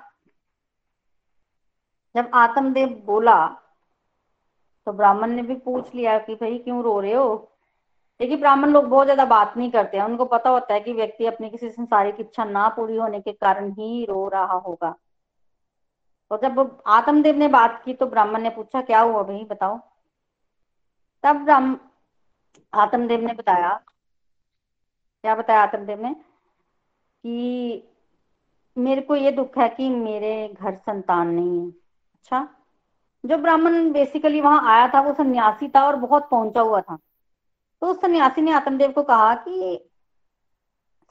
जब 2.15 2.31
आत्मदेव 2.33 3.03
बोला 3.05 3.47
तो 4.85 4.93
ब्राह्मण 4.93 5.29
ने 5.29 5.41
भी 5.41 5.55
पूछ 5.55 5.95
लिया 5.95 6.19
कि 6.19 6.35
भाई 6.35 6.57
क्यों 6.57 6.83
रो 6.83 6.99
रहे 6.99 7.13
हो? 7.13 7.48
देखिए, 8.19 8.37
ब्राह्मण 8.37 8.69
लोग 8.69 8.85
बहुत 8.85 9.05
ज़्यादा 9.05 9.25
बात 9.25 9.57
नहीं 9.57 9.71
करते 9.71 9.97
हैं। 9.97 10.03
उनको 10.05 10.25
पता 10.25 10.49
होता 10.49 10.73
है 10.73 10.79
कि 10.79 10.93
व्यक्ति 10.93 11.25
अपनी 11.25 11.49
किसी 11.49 11.69
संसारिक 11.69 12.15
इच्छा 12.19 12.43
ना 12.43 12.67
पूरी 12.69 12.95
होने 12.95 13.19
के 13.21 13.31
कारण 13.31 13.71
ही 13.71 14.05
रो 14.05 14.27
रहा 14.27 14.53
होगा। 14.53 14.95
तो 16.31 16.37
जब 16.37 16.81
आत्मदेव 16.87 17.35
ने 17.35 17.47
बात 17.47 17.81
की 17.85 17.93
तो 17.93 18.05
ब्राह्मण 18.05 18.41
ने 18.41 18.49
पूछा, 18.49 18.81
क्या 18.81 18.99
हुआ 18.99 19.23
भाई, 19.23 19.43
बताओ? 19.43 19.79
तब 21.23 21.35
ब्राह्म, 21.35 21.77
आत्मदेव 22.73 23.21
ने 23.21 23.33
बताया, 23.33 23.69
क्या 25.23 25.35
बताया 25.35 25.61
आत्मदेव 25.61 26.01
ने? 26.01 26.13
कि 27.23 27.83
मेरे 28.77 29.01
को 29.01 29.15
ये 29.15 29.31
दुख 29.31 29.57
है 29.57 29.69
कि 29.69 29.89
मेरे 29.89 30.47
घर 30.61 30.75
संतान 30.75 31.27
नहीं 31.27 31.59
है। 31.59 31.67
अच्छा 31.69 32.47
जो 33.23 33.37
ब्राह्मण 33.37 33.91
बेसिकली 33.91 34.41
वहाँ 34.41 34.75
आया 34.75 34.87
था, 34.87 35.01
वो 35.01 35.13
सन्यासी 35.13 35.69
था 35.69 35.85
और 35.87 35.95
बहुत 35.95 36.29
पहुँचा 36.29 36.61
हुआ 36.61 36.81
था। 36.81 36.97
तो 37.81 37.87
उस 37.87 38.01
सन्यासी 38.01 38.41
ने 38.41 38.51
आत्मदेव 38.51 38.91
को 38.91 39.03
कहा 39.03 39.33
कि 39.35 39.89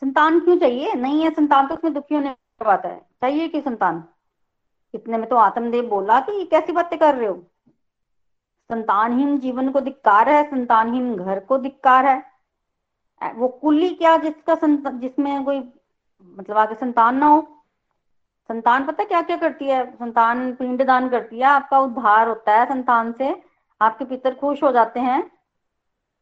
संतान 0.02 0.40
क्यों 0.40 0.58
चाहिए? 0.58 0.94
नहीं 0.94 1.22
है 1.22 1.30
संतान 1.30 1.66
तो 1.68 1.74
उसमें 1.74 1.92
दुखी 1.94 2.14
होने 2.14 2.30
बात 2.64 2.84
है। 2.86 2.98
चाहिए 3.20 3.48
कि 3.48 3.60
संतान? 3.60 4.04
इतने 4.94 5.18
में 5.18 5.28
तो 5.28 5.36
आत्मदेव 5.36 5.88
बोला 5.88 6.20
कि 6.20 6.44
कैसी 6.44 6.72
बातें 6.72 6.98
कर 6.98 7.14
रहे 7.14 7.28
हो? 7.28 7.34
संतानहीन 8.70 9.38
जीवन 9.38 9.70
को 9.70 9.80
धिक्कार 9.80 10.28
है, 10.28 10.42
संतानहीन 10.50 11.16
घर 11.16 11.40
को 11.40 11.58
धिक्कार 11.58 12.06
है। 12.06 13.32
वो 13.34 13.48
कुली 13.48 13.88
क्या 13.94 14.16
जिसका 14.16 14.54
जिसमें 14.90 15.44
कोई 15.44 15.58
मतलब 15.58 16.56
आगे 16.56 16.74
संतान 16.74 17.16
ना 17.16 17.26
हो? 17.26 17.40
संतान 18.50 18.84
पता 18.86 19.04
क्या 19.04 19.22
क्या 19.22 19.36
करती 19.36 19.64
है? 19.64 19.84
संतान 19.96 20.52
पिंड 20.54 20.84
दान 20.86 21.08
करती 21.08 21.38
है, 21.38 21.44
आपका 21.44 21.78
उद्धार 21.78 22.28
होता 22.28 22.58
है 22.58 22.66
संतान 22.66 23.12
से, 23.12 23.34
आपके 23.80 24.04
पितर 24.04 24.34
खुश 24.34 24.62
हो 24.62 24.72
जाते 24.72 25.00
हैं। 25.00 25.37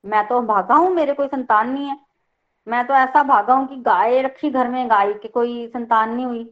मैं 0.06 0.26
तो 0.28 0.40
भागा 0.40 0.74
हूँ 0.74 0.90
मेरे 0.94 1.14
कोई 1.14 1.26
संतान 1.26 1.70
नहीं 1.70 1.88
है। 1.88 1.98
मैं 2.66 2.86
तो 2.86 2.94
ऐसा 2.94 3.22
भागा 3.22 3.54
हूँ 3.54 3.66
कि 3.68 3.76
गाय 3.76 4.22
रखी 4.22 4.50
घर 4.50 4.68
में, 4.68 4.90
गाय 4.90 5.12
की 5.12 5.28
कोई 5.28 5.66
संतान 5.68 6.14
नहीं 6.14 6.26
हुई। 6.26 6.44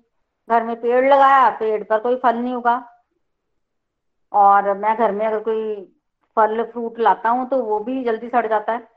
घर 0.50 0.62
में 0.62 0.80
पेड़ 0.80 1.12
लगाया, 1.12 1.50
पेड़ 1.50 1.82
पर 1.84 1.98
कोई 1.98 2.16
फल 2.16 2.36
नहीं 2.36 2.54
होगा 2.54 2.90
और 4.32 4.78
मैं 4.78 4.96
घर 4.96 5.12
में 5.12 5.26
अगर 5.26 5.38
कोई 5.38 5.74
फल, 6.36 6.62
फ्रूट 6.62 6.98
लाता 6.98 7.28
हूँ 7.28 7.48
तो 7.48 7.62
वो 7.62 7.78
भी 7.80 8.04
जल्दी 8.04 8.28
सड़ 8.28 8.46
जाता 8.46 8.72
है। 8.72 8.88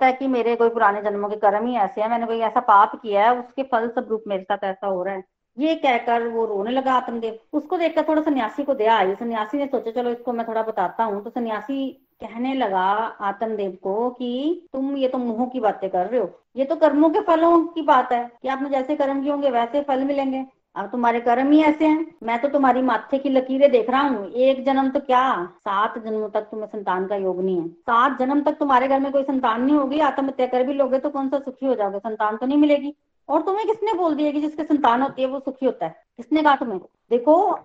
है 0.00 0.12
कि 0.12 0.26
मेरे 0.26 0.56
कोई 0.56 0.68
पुराने 0.68 1.02
जन्मों 1.02 1.28
के 1.28 1.36
कर्म 1.36 1.66
ही 1.66 1.76
ऐसे 1.76 2.00
हैं, 2.00 2.08
मैंने 2.08 2.26
कोई 2.26 2.38
ऐसा 2.38 2.60
पाप 2.60 2.96
किया 3.02 3.24
है, 3.24 3.38
उसके 3.38 3.62
फल 3.62 3.88
सब 3.88 4.06
रूप 4.08 4.24
मेरे 4.26 4.42
साथ 4.42 4.64
ऐसा 4.64 4.86
हो 4.86 5.02
रहा 5.02 5.14
है। 5.14 5.24
ये 5.58 5.74
कहकर 5.74 6.26
वो 6.28 6.46
रोने 6.46 6.70
लगा 6.70 6.94
आत्मदेव। 6.94 7.38
उसको 7.52 7.76
देखकर 7.76 8.08
थोड़ा 8.08 8.22
सन्यासी 8.22 8.64
को 8.64 8.74
दया 8.74 8.96
आई। 8.96 9.14
सन्यासी 9.14 9.58
ने 9.58 9.66
सोचा, 9.66 9.90
चलो 9.90 10.10
इसको 10.10 10.32
मैं 10.32 10.48
थोड़ा 10.48 10.62
बताता 10.62 11.04
हूँ। 11.04 11.24
तो 11.24 11.30
सन्यासी 11.30 12.01
कहने 12.22 12.54
लगा 12.54 12.84
आत्मदेव 13.20 13.70
को 13.82 14.10
कि 14.10 14.62
तुम 14.72 14.96
ये 14.96 15.08
तो 15.08 15.18
मुँह 15.18 15.46
की 15.46 15.60
बातें 15.60 15.90
कर 15.90 16.06
रहे 16.06 16.20
हो। 16.20 16.30
ये 16.56 16.64
तो 16.64 16.76
कर्मों 16.76 17.10
के 17.10 17.20
फलों 17.20 17.64
की 17.64 17.82
बात 17.82 18.12
है। 18.12 18.30
कि 18.42 18.48
आपने 18.48 18.68
जैसे 18.68 18.96
कर्म 18.96 19.22
किए 19.22 19.30
होंगे, 19.30 19.50
वैसे 19.50 19.82
फल 19.82 20.04
मिलेंगे। 20.04 20.44
अब 20.76 20.86
तुम्हारे 20.86 21.20
कर्म 21.20 21.50
ही 21.50 21.62
ऐसे 21.62 21.86
हैं। 21.86 22.14
मैं 22.22 22.40
तो 22.42 22.48
तुम्हारी 22.48 22.82
माथे 22.82 23.18
की 23.18 23.28
लकीरें 23.28 23.70
देख 23.70 23.90
रहा 23.90 24.00
हूँ। 24.00 24.30
एक 24.30 24.64
जन्म 24.64 24.90
तो 24.90 25.00
क्या? 25.00 25.46
सात 25.46 25.98
जन्मों 25.98 26.28
तक 26.28 26.40
तुम्हें 26.40 26.66
संतान 26.66 27.06
का 27.06 27.16
योग 27.16 27.42
नहीं 27.44 27.56
है। 27.60 27.68
सात 27.68 28.18
जन्म 28.18 28.40
तक 28.42 28.52
तुम्हारे 28.52 28.88
घर 28.88 29.00
में 29.00 29.12
कोई 29.12 29.22
संतान 29.22 29.62
नहीं 29.62 29.76
होगी। 29.76 30.00
आत्महत्या 30.00 30.46
कर 30.46 30.62
भी 30.62 30.74
लोगे 30.74 30.98
तो 30.98 31.10
कौन 31.10 31.28
सा 31.28 31.38
सुखी 31.38 31.66
हो 31.66 31.74
जाओगे? 31.74 31.98
संतान 31.98 32.36
तो 32.36 32.46
नहीं 32.46 32.58
मिलेगी। 32.58 32.94
और 33.28 33.42
तुम्हें 33.42 33.66
किसने 33.66 33.92
बोल 33.94 34.14
दिया 34.14 34.32
कि 34.32 34.40
जिसके 34.40 34.64
संतान 34.64 35.02
होती 35.02 35.22
है 35.22 35.28
वो 35.28 35.40
सुखी 35.40 35.66
होता 35.66 35.86
है? 35.86 35.94
किसने 36.16 36.42
कहा 36.42 36.56
तुम्हें? 36.56 36.80
देखो, 37.10 37.58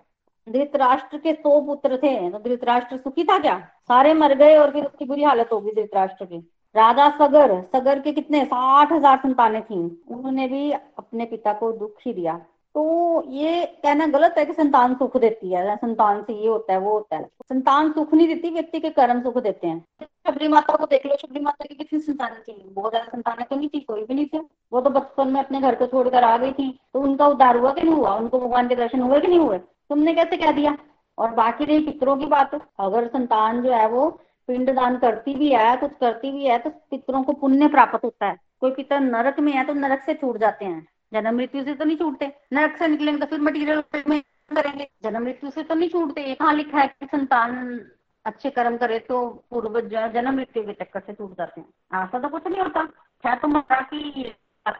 धृतराष्ट्र 0.48 1.18
के 1.18 1.32
सौ 1.32 1.60
पुत्र 1.60 1.96
थे 1.96 2.30
तो 2.30 2.38
धृतराष्ट्र 2.38 2.96
सुखी 2.96 3.24
था 3.24 3.38
क्या? 3.38 3.68
सारे 3.90 4.12
मर 4.14 4.34
गए 4.34 4.56
और 4.56 4.70
फिर 4.70 4.84
उसकी 4.84 5.04
बुरी 5.04 5.22
हालत 5.22 5.48
होगी 5.52 5.70
धृतराष्ट्र 5.72 6.24
की। 6.24 6.38
राजा 6.74 7.08
सगर 7.18 7.60
सगर 7.74 8.00
के 8.00 8.12
कितने, 8.12 8.44
साठ 8.44 8.92
हज़ार 8.92 9.16
संतानें 9.18 9.62
थी। 9.62 9.78
उन्होंने 10.10 10.46
भी 10.48 10.70
अपने 10.72 11.24
पिता 11.24 11.52
को 11.52 11.72
दुख 11.72 12.06
ही 12.06 12.12
दिया। 12.12 12.40
तो 12.74 13.22
ये 13.28 13.64
कहना 13.82 14.06
गलत 14.06 14.34
है 14.38 14.44
कि 14.44 14.52
संतान 14.52 14.94
सुख 14.94 15.16
देती 15.16 15.52
है। 15.52 15.76
संतान 15.76 16.22
से 16.22 16.32
ये 16.32 16.48
होता 16.48 16.72
है, 16.72 16.78
वो 16.78 16.92
होता 16.92 17.16
है। 17.16 17.24
संतान 17.24 17.90
सुख 17.92 18.12
नहीं 18.14 18.26
देती, 18.28 18.50
व्यक्ति 18.50 18.80
के 18.80 18.90
कर्म 18.90 19.20
सुख 19.22 19.38
देते 19.38 19.66
हैं। 19.66 19.84
शबरी 20.28 20.48
माता 20.48 20.76
को 20.76 20.86
देख 20.86 21.06
लो, 21.06 21.16
शबरी 21.16 21.40
माता 21.40 21.64
की 21.64 21.74
कितनी 21.74 22.00
संतान 22.00 22.34
थी। 22.38 22.52
बहुत 22.68 22.92
ज़्यादा 22.92 23.08
संतान 23.08 23.42
तो 23.42 23.56
नहीं 23.56 23.68
थी, 23.68 23.80
कोई 23.80 24.04
भी 24.04 24.14
नहीं 24.14 24.26
थे। 24.26 24.38
वो 24.72 24.80
तो 24.80 24.90
बचपन 24.90 25.28
में 25.28 25.40
अपने 25.40 25.60
घर 25.60 25.74
को 25.74 25.86
छोड़कर 25.86 26.24
आ 26.24 26.36
गई 26.36 26.52
थी। 26.52 26.70
तो 26.92 27.00
उनका 27.00 27.26
उद्धार 27.26 27.56
हुआ 27.56 27.72
कि 27.72 27.82
नहीं 27.82 27.94
हुआ? 27.94 28.14
उनको 28.14 28.38
भगवान 28.38 28.68
के 28.68 28.76
दर्शन 28.76 29.00
हुए 29.00 29.20
कि 29.20 29.26
नहीं 29.26 29.38
हुए? 29.38 29.58
तुमने 29.58 30.14
कैसे 30.14 30.36
कह 30.36 30.52
दिया? 30.52 30.76
और 31.18 31.30
बाकी 31.34 31.64
रही 31.64 31.78
पितरों 31.86 32.16
की 32.16 32.26
बात। 32.26 32.54
अगर 32.80 33.06
संतान 33.08 33.62
जो 33.62 33.72
है 33.72 33.88
वो 33.88 34.08
पिंड 34.48 34.70
दान 34.74 34.96
करती 34.98 35.34
भी 35.34 35.52
है, 35.52 35.76
कुछ 35.76 35.90
करती 36.00 36.30
भी 36.32 36.44
है 36.44 36.58
तो 36.58 36.70
पितरों 36.90 37.22
को 37.22 37.32
पुण्य 37.32 37.68
प्राप्त 37.68 38.04
होता 38.04 38.26
है। 38.26 38.36
कोई 38.60 38.70
पितर 38.70 39.00
नरक 39.00 39.40
में 39.40 39.52
है 39.52 39.64
तो 39.64 39.74
नरक 39.74 40.02
से 40.02 40.14
छूट 40.14 40.36
जाते 40.36 40.64
हैं। 40.64 40.86
जन्म 41.12 41.36
मृत्यु 41.36 41.64
से 41.64 41.74
तो 41.74 41.84
नहीं 41.84 41.96
छूटते। 41.96 42.32
नरक 42.52 42.76
से 42.76 42.86
निकलेंगे 42.88 43.20
तो 43.20 43.26
फिर 43.26 43.40
मटीरियल 43.40 43.82
में 44.08 44.20
करेंगे। 44.56 44.88
जन्म 45.02 45.22
मृत्यु 45.24 45.50
से 45.50 45.62
तो 45.62 45.74
नहीं 45.74 45.88
छूटते। 45.88 46.34
कहाँ 46.34 46.54
लिखा 46.54 46.78
है 46.78 46.86
कि 46.88 47.06
संतान 47.06 47.80
अच्छे 48.24 48.50
कर्म 48.50 48.76
करे 48.76 48.98
तो 48.98 49.28
पूर्व 49.50 49.80
जन्म 49.80 50.34
मृत्यु 50.34 50.62
के 50.62 50.72
चक्कर 50.72 51.00
से 51.00 51.12
छूट 51.12 51.36
जाते 51.38 51.60
हैं। 51.60 52.04
ऐसा 52.04 52.18
तो 52.18 52.28
कुछ 52.28 52.46
नहीं 52.46 52.60
होता। 52.60 52.88
है 53.24 53.36
तो 53.36 53.48
माता 53.48 53.80
की 53.80 54.32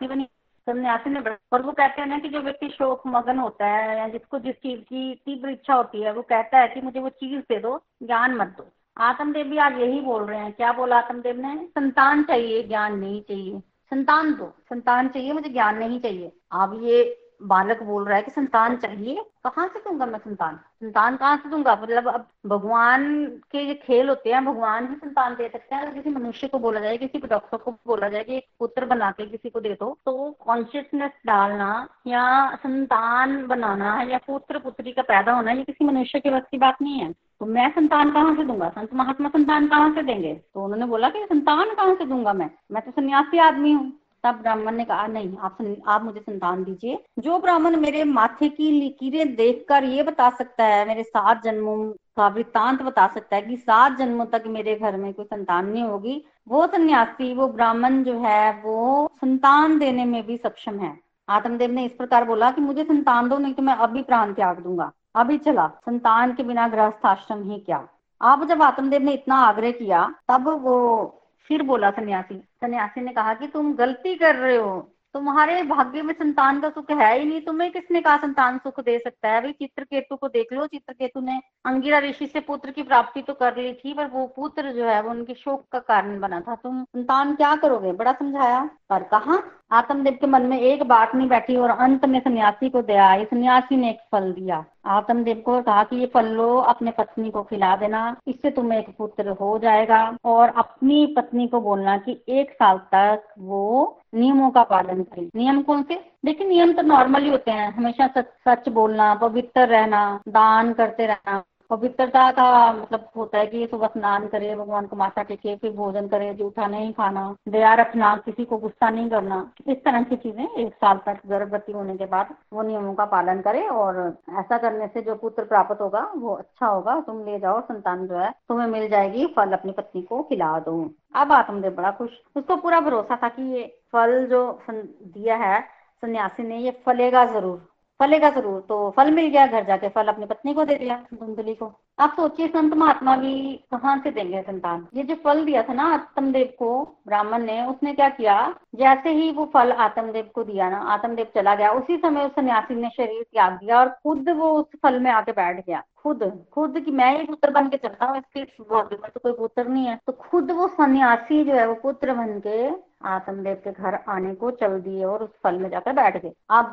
बनी 0.02 0.28
सन्यासी 0.68 1.10
ने 1.10 1.20
और 1.52 1.62
वो 1.62 1.72
कहते 1.72 2.00
हैं 2.00 2.08
ना 2.08 2.18
कि 2.18 2.28
जो 2.28 2.40
व्यक्ति 2.40 2.68
शोक 2.68 3.02
मगन 3.06 3.38
होता 3.38 3.66
है 3.66 3.98
या 3.98 4.08
जिसको 4.08 4.38
जिस 4.38 4.54
चीज़ 4.54 4.80
की 4.80 5.14
तीव्र 5.14 5.50
इच्छा 5.50 5.74
होती 5.74 6.02
है, 6.02 6.12
वो 6.12 6.22
कहता 6.22 6.58
है 6.58 6.68
कि 6.68 6.80
मुझे 6.80 7.00
वो 7.00 7.08
चीज़ 7.08 7.40
दे 7.40 7.58
दो, 7.58 7.82
ज्ञान 8.02 8.34
मत 8.34 8.46
दो। 8.46 8.68
आत्मदेव 8.98 9.46
भी 9.46 9.58
आज 9.58 9.78
यही 9.78 10.00
बोल 10.00 10.24
रहे 10.24 10.38
हैं। 10.38 10.52
क्या 10.52 10.72
बोला 10.72 10.98
आत्मदेव 10.98 11.40
ने? 11.40 11.66
संतान 11.66 12.22
चाहिए, 12.22 12.62
ज्ञान 12.62 12.98
नहीं 12.98 13.22
चाहिए। 13.22 13.60
संतान 13.60 14.34
दो। 14.34 14.54
संतान 14.68 15.08
चाहिए, 15.08 15.32
मुझे 15.32 15.50
ज्ञान 15.50 15.78
नहीं 15.78 16.00
चाहिए। 16.00 16.32
अब 16.52 16.80
ये 16.82 17.27
बालक 17.42 17.82
बोल 17.82 18.04
रहा 18.04 18.16
है 18.16 18.22
कि 18.22 18.30
संतान 18.30 18.76
चाहिए। 18.76 19.22
कहाँ 19.44 19.68
से 19.68 19.78
दूँगा 19.78 20.06
मैं 20.06 20.18
संतान? 20.18 20.56
संतान 20.56 21.16
कहाँ 21.16 21.36
से 21.36 21.48
दूँगा? 21.48 21.78
मतलब 21.82 22.08
अब 22.08 22.26
भगवान 22.46 23.26
के 23.26 23.66
जो 23.66 23.74
खेल 23.82 24.08
होते 24.08 24.32
हैं, 24.32 24.44
भगवान 24.44 24.88
ही 24.88 24.94
संतान 24.94 25.34
दे 25.34 25.48
सकते 25.48 25.74
हैं। 25.74 25.82
अगर 25.82 25.94
किसी 25.94 26.10
मनुष्य 26.10 26.48
को 26.48 26.58
बोला 26.58 26.80
जाए, 26.80 26.96
किसी 26.96 27.18
डॉक्टर 27.18 27.56
को 27.56 27.70
बोला 27.70 28.08
जाए 28.08 28.24
कि 28.24 28.36
एक 28.36 28.46
पुत्र 28.58 28.84
बना 28.84 29.10
के 29.10 29.26
किसी 29.26 29.50
को 29.50 29.60
दे 29.60 29.68
दो 29.68 29.98
तो 30.06 30.36
कॉन्शियसनेस 30.46 31.10
डालना 31.26 31.88
या 32.06 32.54
संतान 32.56 33.46
बनाना 33.46 34.02
या 34.02 34.18
पुत्र 34.18 34.58
पुत्री 34.58 34.92
का 34.92 35.02
पैदा 35.02 35.32
होना, 35.32 35.52
ये 35.52 35.64
किसी 35.64 35.84
मनुष्य 35.84 36.20
के 36.20 36.30
बस 36.30 36.42
की 36.50 36.58
बात 36.58 36.82
नहीं 36.82 36.98
है। 36.98 37.12
तो 37.12 37.46
मैं 37.46 37.70
संतान 37.70 38.12
कहाँ 38.12 38.36
से 38.36 38.44
दूँगा? 38.44 38.68
संत 38.68 38.94
महात्मा 38.94 39.28
संतान 39.28 39.68
कहाँ 39.68 39.94
से 39.94 40.02
देंगे? 40.02 40.34
तो 40.34 40.64
उन्होंने 40.64 40.86
बोला 40.86 41.08
कि 41.08 41.26
संतान 41.28 41.74
कहाँ 41.74 41.94
से 41.94 42.04
दूँगा 42.04 42.32
मैं? 42.32 42.50
मैं 42.72 42.82
तो 42.82 42.90
सन्यासी 42.90 43.38
आदमी 43.38 43.72
हूँ। 43.72 43.92
तब 44.28 44.34
ब्राह्मण 44.34 44.74
ने 44.74 44.84
कहा, 44.84 45.06
नहीं, 45.06 45.36
आप 45.36 45.58
आप 45.86 46.04
मुझे 46.04 46.20
संतान 46.20 46.64
दीजिए। 46.64 47.04
जो 47.18 47.38
ब्राह्मण 47.38 47.76
मेरे 47.76 48.04
माथे 48.04 48.48
की 48.48 48.86
लकीरें 48.86 49.34
देखकर 49.34 49.84
ये 49.84 50.02
बता 50.02 50.30
सकता 50.30 50.64
है, 50.64 50.88
मेरे 50.88 51.02
सात 51.02 51.42
जन्मों 51.42 51.92
का 52.16 52.28
वृत्तांत 52.28 52.82
बता 52.82 53.06
सकता 53.06 53.36
है 53.36 53.42
कि 53.42 53.56
सात 53.56 53.98
जन्मों 53.98 54.26
तक 54.26 54.42
मेरे 54.46 54.74
घर 54.74 54.96
में 54.96 55.12
कोई 55.12 55.24
संतान 55.24 55.66
नहीं 55.66 55.82
होगी। 55.82 56.24
वो 56.48 56.66
सन्यासी, 56.66 57.34
वो 57.34 57.48
ब्राह्मण 57.48 58.02
जो 58.02 58.20
है, 58.20 58.62
वो 58.62 59.10
संतान 59.16 59.78
देने 59.78 60.04
में 60.04 60.26
भी 60.26 60.36
सक्षम 60.36 60.78
है। 60.78 60.98
आत्मदेव 61.28 61.70
ने 61.70 61.84
इस 61.84 61.92
प्रकार 61.92 62.24
बोला 62.24 62.50
कि 62.50 62.60
मुझे 62.60 62.84
संतान 62.84 63.28
दो, 63.28 63.38
नहीं 63.38 63.54
तो 63.54 63.62
मैं 63.62 63.74
अभी 63.74 64.02
प्राण 64.02 64.32
त्याग 64.32 64.60
दूँगा। 64.60 64.92
अभी 65.14 65.38
चला, 65.38 65.66
संतान 65.66 66.32
के 66.32 66.42
बिना 66.42 66.68
गृहस्थ 66.68 67.06
आश्रम 67.06 67.50
ही 67.50 67.58
क्या? 67.58 67.88
अब 68.20 68.48
जब 68.48 68.62
आत्मदेव 68.62 69.02
ने 69.02 69.12
इतना 69.12 69.36
आग्रह 69.36 69.70
किया, 69.70 70.14
तब 70.28 70.48
वो 70.48 71.14
फिर 71.48 71.62
बोला 71.62 71.90
सन्यासी 71.90 72.34
सन्यासी 72.34 73.00
ने 73.00 73.12
कहा 73.12 73.34
कि 73.34 73.46
तुम 73.46 73.74
गलती 73.74 74.14
कर 74.14 74.34
रहे 74.34 74.56
हो। 74.56 74.94
तुम्हारे 75.14 75.62
भाग्य 75.62 76.02
में 76.02 76.14
संतान 76.14 76.60
का 76.60 76.68
सुख 76.70 76.90
है 76.90 77.18
ही 77.18 77.24
नहीं, 77.24 77.40
तुम्हें 77.40 77.72
किसने 77.72 78.00
कहा 78.00 78.16
संतान 78.16 78.58
सुख 78.58 78.80
दे 78.80 78.98
सकता 78.98 79.28
है? 79.28 79.42
भाई 79.42 79.52
चित्रकेतु 79.52 80.16
को 80.16 80.28
देख 80.28 80.46
लो, 80.52 80.66
चित्रकेतु 80.66 81.20
ने 81.20 81.40
अंगिरा 81.66 81.98
ऋषि 81.98 82.26
से 82.26 82.40
पुत्र 82.40 82.70
की 82.70 82.82
प्राप्ति 82.82 83.22
तो 83.22 83.34
कर 83.34 83.56
ली 83.56 83.72
थी, 83.72 83.94
पर 83.94 84.06
वो 84.06 84.26
पुत्र 84.26 84.72
जो 84.72 84.84
है, 84.84 85.02
वो 85.02 85.10
उनके 85.10 85.34
शोक 85.34 85.64
का 85.72 85.78
कारण 85.78 86.20
बना 86.20 86.40
था। 86.40 86.54
तुम 86.54 86.84
संतान 86.84 87.34
क्या 87.34 87.56
करोगे? 87.56 87.92
बड़ा 87.92 88.12
समझाया। 88.12 88.70
पर 88.90 89.02
कहा? 89.02 89.42
आत्मदेव 89.72 90.18
के 90.20 90.26
मन 90.26 90.42
में 90.42 90.60
एक 90.60 90.82
बात 90.82 91.14
नहीं 91.14 91.28
बैठी 91.28 91.56
और 91.56 91.70
अंत 91.70 92.04
में 92.04 92.20
सन्यासी 92.20 92.70
को 92.70 92.82
दया 92.82 93.24
सन्यासी 93.24 93.76
ने 93.76 93.90
एक 93.90 93.98
फल 94.12 94.32
दिया। 94.32 94.64
आत्मदेव 94.84 95.42
को 95.46 95.62
कहा 95.62 95.84
कि 95.84 95.96
ये 95.96 96.06
फल 96.06 96.26
लो, 96.26 96.56
अपने 96.56 96.90
पत्नी 96.90 97.30
को 97.30 97.42
खिला 97.42 97.76
देना। 97.76 98.16
इससे 98.28 98.50
तुम्हें 98.50 98.78
एक 98.78 98.96
पुत्र 98.98 99.28
हो 99.28 99.58
जाएगा। 99.58 100.16
और 100.24 100.48
अपनी 100.48 101.14
पत्नी 101.16 101.48
को 101.48 101.60
बोलना 101.60 101.98
कि 101.98 102.24
एक 102.28 102.50
साल 102.50 102.78
तक 102.78 103.22
वो 103.38 104.00
नियमों 104.14 104.50
का 104.50 104.62
पालन 104.62 105.02
करे। 105.02 105.30
नियम 105.36 105.62
कौन 105.62 105.82
से? 105.82 106.12
देखिए, 106.24 106.48
नियम 106.48 106.72
तो 106.72 106.82
नॉर्मल 106.82 107.22
ही 107.22 107.30
होते 107.30 107.50
हैं। 107.50 107.72
हमेशा 107.72 108.06
सच 108.06 108.26
सच 108.48 108.68
बोलना, 108.68 109.14
पवित्र 109.14 109.60
रहना, 109.60 110.20
दान 110.28 110.72
करते 110.72 111.06
रहना। 111.06 111.42
पवित्रता 111.70 112.30
का 112.30 112.72
मतलब 112.72 113.08
होता 113.16 113.38
है 113.38 113.46
कि 113.46 113.66
सुबह 113.70 113.86
स्नान 113.86 114.26
करे, 114.26 114.54
भगवान 114.54 114.86
को 114.86 114.96
माथा 114.96 115.22
टेके, 115.22 115.54
फिर 115.56 115.72
भोजन 115.72 116.06
करे, 116.08 116.32
जूठा 116.34 116.66
नहीं 116.66 116.92
खाना, 116.92 117.34
दया 117.48 117.74
रखना, 117.74 118.14
किसी 118.16 118.44
को 118.44 118.56
गुस्सा 118.58 118.90
नहीं 118.90 119.08
करना। 119.10 119.40
इस 119.68 119.84
तरह 119.84 120.02
की 120.02 120.16
चीज़ें 120.16 120.56
एक 120.56 120.74
साल 120.74 121.00
तक 121.06 121.20
गर्भवती 121.26 121.72
होने 121.72 121.96
के 121.96 122.06
बाद 122.06 122.34
वो 122.52 122.62
नियमों 122.62 122.94
का 122.94 123.04
पालन 123.04 123.40
करे 123.40 123.66
और 123.68 123.98
ऐसा 124.38 124.58
करने 124.58 124.86
से 124.86 125.02
जो 125.02 125.14
पुत्र 125.14 125.44
प्राप्त 125.44 125.80
होगा, 125.80 126.10
वो 126.16 126.34
अच्छा 126.34 126.66
होगा। 126.66 127.00
तुम 127.00 127.24
ले 127.24 127.38
जाओ, 127.38 127.60
संतान 127.60 128.06
जो 128.06 128.18
है, 128.18 128.30
तुम्हें 128.48 128.66
मिल 128.66 128.88
जाएगी, 128.88 129.26
फल 129.26 129.52
अपनी 129.52 129.72
पत्नी 129.72 130.02
को 130.02 130.22
खिला 130.22 130.58
दो। 130.58 130.82
अब 131.14 131.32
आत्मदेव 131.32 131.74
बड़ा 131.74 131.90
खुश। 131.90 132.10
उसको 132.36 132.56
पूरा 132.56 132.80
भरोसा 132.80 133.18
था 133.22 133.28
कि 133.28 133.42
ये 133.52 133.66
फल 133.92 134.26
जो 134.26 134.60
दिया 134.70 135.36
है, 135.36 135.60
सन्यासी 136.02 136.42
ने, 136.42 136.58
ये 136.58 136.70
फलेगा 136.86 137.24
ज़रूर। 137.24 137.66
फलेगा 138.00 138.30
ज़रूर 138.30 138.60
तो 138.68 138.90
फल 138.96 139.10
मिल 139.10 139.26
गया, 139.26 139.46
घर 139.46 139.64
जाके 139.66 139.88
फल 139.88 140.08
अपनी 140.08 140.26
पत्नी 140.26 140.54
को 140.54 140.64
दे 140.64 140.74
दिया 140.76 140.96
धुंधली 141.14 141.54
को। 141.54 141.72
आप 141.98 142.12
सोचिए, 142.16 142.48
संत 142.48 142.74
महात्मा 142.74 143.16
भी 143.16 143.52
कहाँ 143.72 143.96
से 143.98 144.10
देंगे 144.10 144.40
संतान? 144.42 144.86
ये 144.94 145.02
जो 145.02 145.14
फल 145.14 145.44
दिया 145.44 145.62
था 145.62 145.72
ना 145.72 145.84
आत्मदेव 145.94 146.52
को, 146.58 146.82
ब्राह्मण 147.06 147.42
ने, 147.42 147.60
उसने 147.66 147.92
क्या 147.92 148.08
किया? 148.08 148.36
जैसे 148.74 149.10
ही 149.10 149.30
वो 149.30 149.44
फल 149.54 149.72
आत्मदेव 149.72 150.28
को 150.34 150.44
दिया 150.44 150.68
ना, 150.70 150.76
आत्मदेव 150.92 151.26
चला 151.34 151.54
गया। 151.54 151.70
उसी 151.70 151.96
समय 151.96 152.24
उस 152.24 152.32
सन्यासी 152.32 152.74
ने 152.74 152.88
शरीर 152.88 153.22
त्याग 153.22 153.52
दिया 153.52 153.78
और 153.80 153.88
खुद 154.02 154.28
वो 154.30 154.50
उस 154.52 154.78
फल 154.82 154.98
में 155.00 155.10
आके 155.10 155.32
बैठ 155.32 155.64
गया। 155.66 155.82
खुद 155.96 156.22
खुद 156.52 156.78
की 156.80 156.90
मैं 156.90 157.10
ही 157.18 157.26
पुत्र 157.26 157.50
बन 157.50 157.68
के 157.68 157.76
चलता 157.76 158.06
हूँ, 158.06 158.18
इसके 158.18 158.62
बॉडी 158.64 158.96
में 158.96 159.10
तो 159.14 159.20
कोई 159.20 159.32
पुत्र 159.32 159.66
नहीं 159.68 159.86
है। 159.86 159.98
तो 160.06 160.12
खुद 160.20 160.50
वो 160.50 160.68
सन्यासी 160.68 161.42
जो 161.44 161.54
है 161.54 161.66
वो 161.68 161.74
पुत्र 161.82 162.14
बन 162.14 162.38
के 162.46 162.68
आत्मदेव 163.08 163.54
के 163.64 163.72
घर 163.72 163.94
आने 164.08 164.34
को 164.34 164.50
चल 164.52 164.80
दिए 164.80 165.04
और 165.04 165.22
उस 165.22 165.30
फल 165.44 165.58
में 165.58 165.68
जाकर 165.70 165.92
बैठ 165.92 166.22
गए। 166.22 166.32
अब 166.50 166.72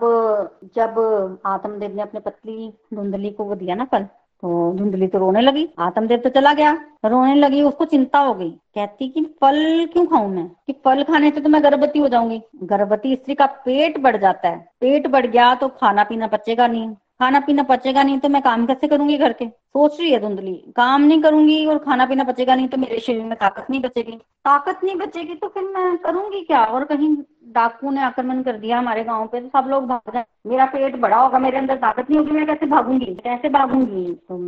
जब 0.75 1.41
आत्मदेव 1.45 1.95
ने 1.95 2.01
अपने 2.01 2.19
पतली 2.19 2.69
धुंधली 2.93 3.29
को 3.29 3.43
वो 3.43 3.55
दिया 3.55 3.75
ना 3.75 3.85
फल 3.85 4.07
तो 4.41 4.73
धुंधली 4.73 5.07
तो 5.07 5.17
रोने 5.17 5.41
लगी, 5.41 5.69
आत्मदेव 5.79 6.17
तो 6.17 6.29
चला 6.29 6.53
गया। 6.53 6.71
रोने 7.05 7.35
लगी, 7.35 7.61
उसको 7.61 7.85
चिंता 7.85 8.19
हो 8.19 8.33
गई। 8.33 8.49
कहती 8.49 9.09
कि 9.09 9.21
फल 9.21 9.87
क्यों 9.93 10.05
खाऊं 10.05 10.27
मैं? 10.27 10.47
कि 10.47 10.73
फल 10.73 11.03
खाने 11.03 11.31
से 11.31 11.41
तो 11.41 11.49
मैं 11.49 11.63
गर्भवती 11.63 11.99
हो 11.99 12.07
जाऊँगी। 12.07 12.41
गर्भवती 12.63 13.15
स्त्री 13.15 13.35
का 13.35 13.45
पेट 13.45 13.97
बढ़ 13.97 14.17
जाता 14.17 14.49
है। 14.49 14.69
पेट 14.79 15.07
बढ़ 15.07 15.25
गया 15.25 15.55
तो 15.55 15.67
खाना 15.67 16.03
पीना 16.03 16.27
बचेगा 16.27 16.67
नहीं। 16.67 16.89
खाना 17.19 17.39
पीना 17.39 17.63
बचेगा 17.63 18.03
नहीं 18.03 18.17
तो 18.19 18.29
मैं 18.29 18.41
काम 18.41 18.65
कैसे 18.65 18.87
करूँगी 18.87 19.17
घर 19.17 19.33
के? 19.33 19.45
सोच 19.45 19.99
रही 19.99 20.11
है 20.11 20.19
धुंधली। 20.19 20.53
काम 20.75 21.01
नहीं 21.01 21.21
करूँगी 21.21 21.65
और 21.65 21.77
खाना 21.77 22.05
पीना 22.05 22.23
बचेगा 22.23 22.55
नहीं 22.55 22.67
तो 22.67 22.77
मेरे 22.77 22.99
शरीर 22.99 23.23
में 23.23 23.35
ताकत 23.37 23.67
नहीं 23.69 23.81
बचेगी। 23.81 24.11
ताकत 24.45 24.83
नहीं 24.83 24.95
बचेगी 24.95 25.35
तो 25.35 25.47
फिर 25.47 25.63
मैं 25.65 25.97
करूँगी 25.97 26.41
क्या? 26.41 26.63
और 26.63 26.83
कहीं 26.85 27.15
डाकू 27.53 27.91
ने 27.91 28.01
आक्रमण 28.01 28.41
कर 28.43 28.57
दिया 28.57 28.77
हमारे 28.79 29.03
गाँव 29.03 29.27
पे 29.27 29.41
तो 29.41 29.47
सब 29.49 29.69
लोग 29.69 29.87
भाग 29.87 30.13
जाए। 30.13 30.25
मेरा 30.47 30.65
पेट 30.65 30.95
बड़ा 30.95 31.17
होगा, 31.17 31.39
मेरे 31.39 31.57
अंदर 31.57 31.75
ताकत 31.77 32.09
नहीं 32.09 32.19
होगी, 32.19 32.31
मैं 32.31 32.45
कैसे 32.47 32.65
भागूँगी? 32.65 33.13
कैसे 33.15 33.49
भागूँगी? 33.49 34.11
तो 34.29 34.39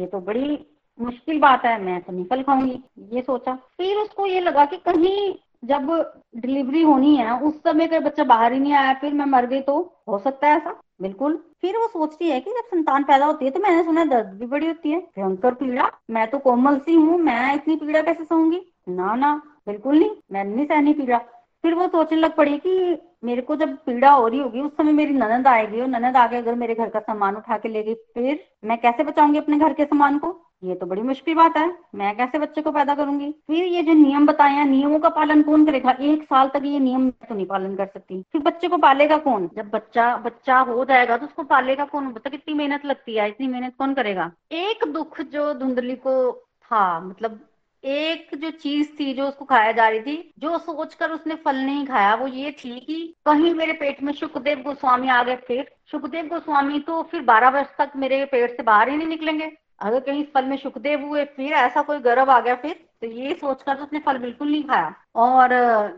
ये 0.00 0.06
तो 0.06 0.20
बड़ी 0.20 0.58
मुश्किल 0.98 1.38
बात 1.40 1.64
है, 1.64 1.80
मैं 1.82 2.00
तो 2.00 2.12
निकल 2.12 2.42
खाऊँगी 2.42 2.82
ये 3.12 3.22
सोचा। 3.22 3.54
फिर 3.78 3.96
उसको 3.96 4.26
ये 4.26 4.40
लगा 4.40 4.64
कि 4.64 4.76
कहीं 4.78 5.34
जब 5.64 5.90
डिलीवरी 6.36 6.82
होनी 6.82 7.14
है, 7.16 7.38
उस 7.40 7.54
समय 7.54 7.86
अगर 7.86 8.00
बच्चा 8.00 8.24
बाहर 8.24 8.52
ही 8.52 8.58
नहीं 8.60 8.72
आया, 8.72 8.92
फिर 8.94 9.12
मैं 9.12 9.26
मर 9.26 9.46
गई 9.46 9.60
तो 9.60 9.76
हो 10.08 10.18
सकता 10.18 10.46
है 10.46 10.56
ऐसा? 10.56 10.80
बिल्कुल। 11.02 11.36
फिर 11.60 11.76
वो 11.76 11.86
सोचती 11.88 12.28
है 12.30 12.40
कि 12.40 12.50
जब 12.50 12.64
संतान 12.70 13.02
पैदा 13.04 13.26
होती 13.26 13.44
है 13.44 13.50
तो 13.50 13.60
मैंने 13.60 13.82
सुना 13.84 14.04
दर्द 14.04 14.26
भी 14.40 14.46
बड़ी 14.46 14.66
होती 14.66 14.90
है। 14.90 14.98
भयंकर 15.00 15.54
पीड़ा। 15.54 15.90
मैं 16.10 16.26
तो 16.30 16.38
कोमल 16.38 16.78
सी 16.78 16.94
हूँ। 16.94 17.18
मैं 17.18 17.54
इतनी 17.54 17.76
पीड़ा 17.76 18.02
कैसे 18.02 18.24
सहूँगी? 18.24 18.60
ना 18.88 19.14
ना, 19.14 19.34
बिल्कुल 19.66 19.98
नहीं। 19.98 20.10
मैं 20.32 20.44
नहीं 20.44 20.66
सहनी 20.66 20.92
पीड़ा। 20.92 21.18
फिर 21.64 21.74
वो 21.74 21.86
सोचने 21.88 22.18
लग 22.18 22.34
पड़ी 22.36 22.56
कि 22.58 22.98
मेरे 23.24 23.42
को 23.42 23.56
जब 23.56 23.76
पीड़ा 23.76 24.10
हो 24.10 24.26
रही 24.28 24.38
होगी, 24.40 24.60
उस 24.60 24.72
समय 24.76 24.92
मेरी 24.92 25.12
ननद 25.14 25.46
आएगी 25.46 25.80
और 25.80 25.86
ननद 25.88 26.16
आके 26.16 26.36
अगर 26.36 26.54
मेरे 26.54 26.74
घर 26.74 26.88
का 26.88 27.00
सामान 27.00 27.36
उठा 27.36 27.58
के 27.58 27.68
ले 27.68 27.82
गई, 27.82 27.94
फिर 27.94 28.44
मैं 28.64 28.78
कैसे 28.78 29.04
बचाऊँगी 29.04 29.38
अपने 29.38 29.58
घर 29.58 29.72
के 29.72 29.84
सामान 29.84 30.18
को? 30.18 30.30
ये 30.62 30.74
तो 30.74 30.86
बड़ी 30.86 31.02
मुश्किल 31.02 31.34
बात 31.34 31.56
है। 31.56 31.66
मैं 31.94 32.16
कैसे 32.16 32.38
बच्चे 32.38 32.62
को 32.62 32.70
पैदा 32.72 32.94
करूँगी? 32.94 33.30
फिर 33.46 33.64
ये 33.64 33.82
जो 33.82 33.92
नियम 33.92 34.26
बताए 34.26 34.50
हैं, 34.50 34.64
नियमों 34.64 34.98
का 34.98 35.08
पालन 35.08 35.42
कौन 35.42 35.66
करेगा? 35.66 35.90
एक 36.00 36.22
साल 36.22 36.48
तक 36.48 36.62
ये 36.64 36.78
नियम 36.78 37.10
तो 37.10 37.34
नहीं 37.34 37.46
पालन 37.46 37.74
कर 37.76 37.86
सकती। 37.86 38.20
फिर 38.32 38.40
बच्चे 38.40 38.68
को 38.68 38.76
पालेगा 38.76 39.16
कौन? 39.18 39.50
जब 39.56 39.70
बच्चा 39.70 40.16
बच्चा 40.16 40.58
हो 40.58 40.84
जाएगा 40.84 41.16
तो 41.16 41.26
उसको 41.26 41.42
पालेगा 41.42 41.84
कौन? 41.84 42.12
बता 42.12 42.30
कितनी 42.30 42.54
मेहनत 42.54 42.84
लगती 42.84 43.14
है, 43.14 43.28
इतनी 43.28 43.46
मेहनत 43.46 43.74
कौन 43.78 43.94
करेगा? 43.94 44.30
एक 44.52 44.84
दुख 44.92 45.20
जो 45.20 45.52
धुंधली 45.54 45.94
को 45.96 46.32
था 46.64 47.00
मतलब 47.00 47.40
एक 47.84 48.30
जो 48.34 48.50
चीज़ 48.50 48.88
थी 49.00 49.12
जो 49.14 49.24
उसको 49.24 49.44
खाया 49.44 49.72
जा 49.72 49.88
रही 49.88 50.00
थी, 50.00 50.32
जो 50.38 50.58
सोचकर 50.58 51.10
उसने 51.10 51.34
फल 51.34 51.56
नहीं 51.56 51.86
खाया, 51.86 52.14
वो 52.14 52.26
ये 52.26 52.50
थी 52.52 52.78
कि 52.80 53.14
कहीं 53.26 53.54
मेरे 53.54 53.72
पेट 53.72 54.02
में 54.02 54.12
सुखदेव 54.12 54.58
गोस्वामी 54.58 55.08
आ 55.08 55.22
गए। 55.22 55.36
फिर 55.36 55.70
सुखदेव 55.90 56.26
गोस्वामी 56.26 56.78
तो 56.80 57.02
फिर 57.02 57.22
बारह 57.22 57.48
वर्ष 57.48 57.68
तक 57.78 57.92
मेरे 57.96 58.24
पेट 58.24 58.56
से 58.56 58.62
बाहर 58.62 58.88
ही 58.88 58.96
नहीं 58.96 59.08
निकलेंगे। 59.08 59.50
अगर 59.82 60.00
कहीं 60.00 60.24
फल 60.24 60.44
में 60.44 60.56
सुखदेव 60.56 61.04
हुए, 61.06 61.24
फिर 61.24 61.52
ऐसा 61.52 61.82
कोई 61.82 61.98
गर्व 61.98 62.30
आ 62.30 62.40
गया 62.40 62.54
फिर? 62.54 62.74
तो 63.00 63.06
ये 63.06 63.34
सोचकर 63.34 63.76
तो 63.76 63.82
उसने 63.82 63.98
फल 63.98 64.18
बिल्कुल 64.18 64.50
नहीं 64.50 64.62
खाया। 64.64 64.94
और 65.14 65.48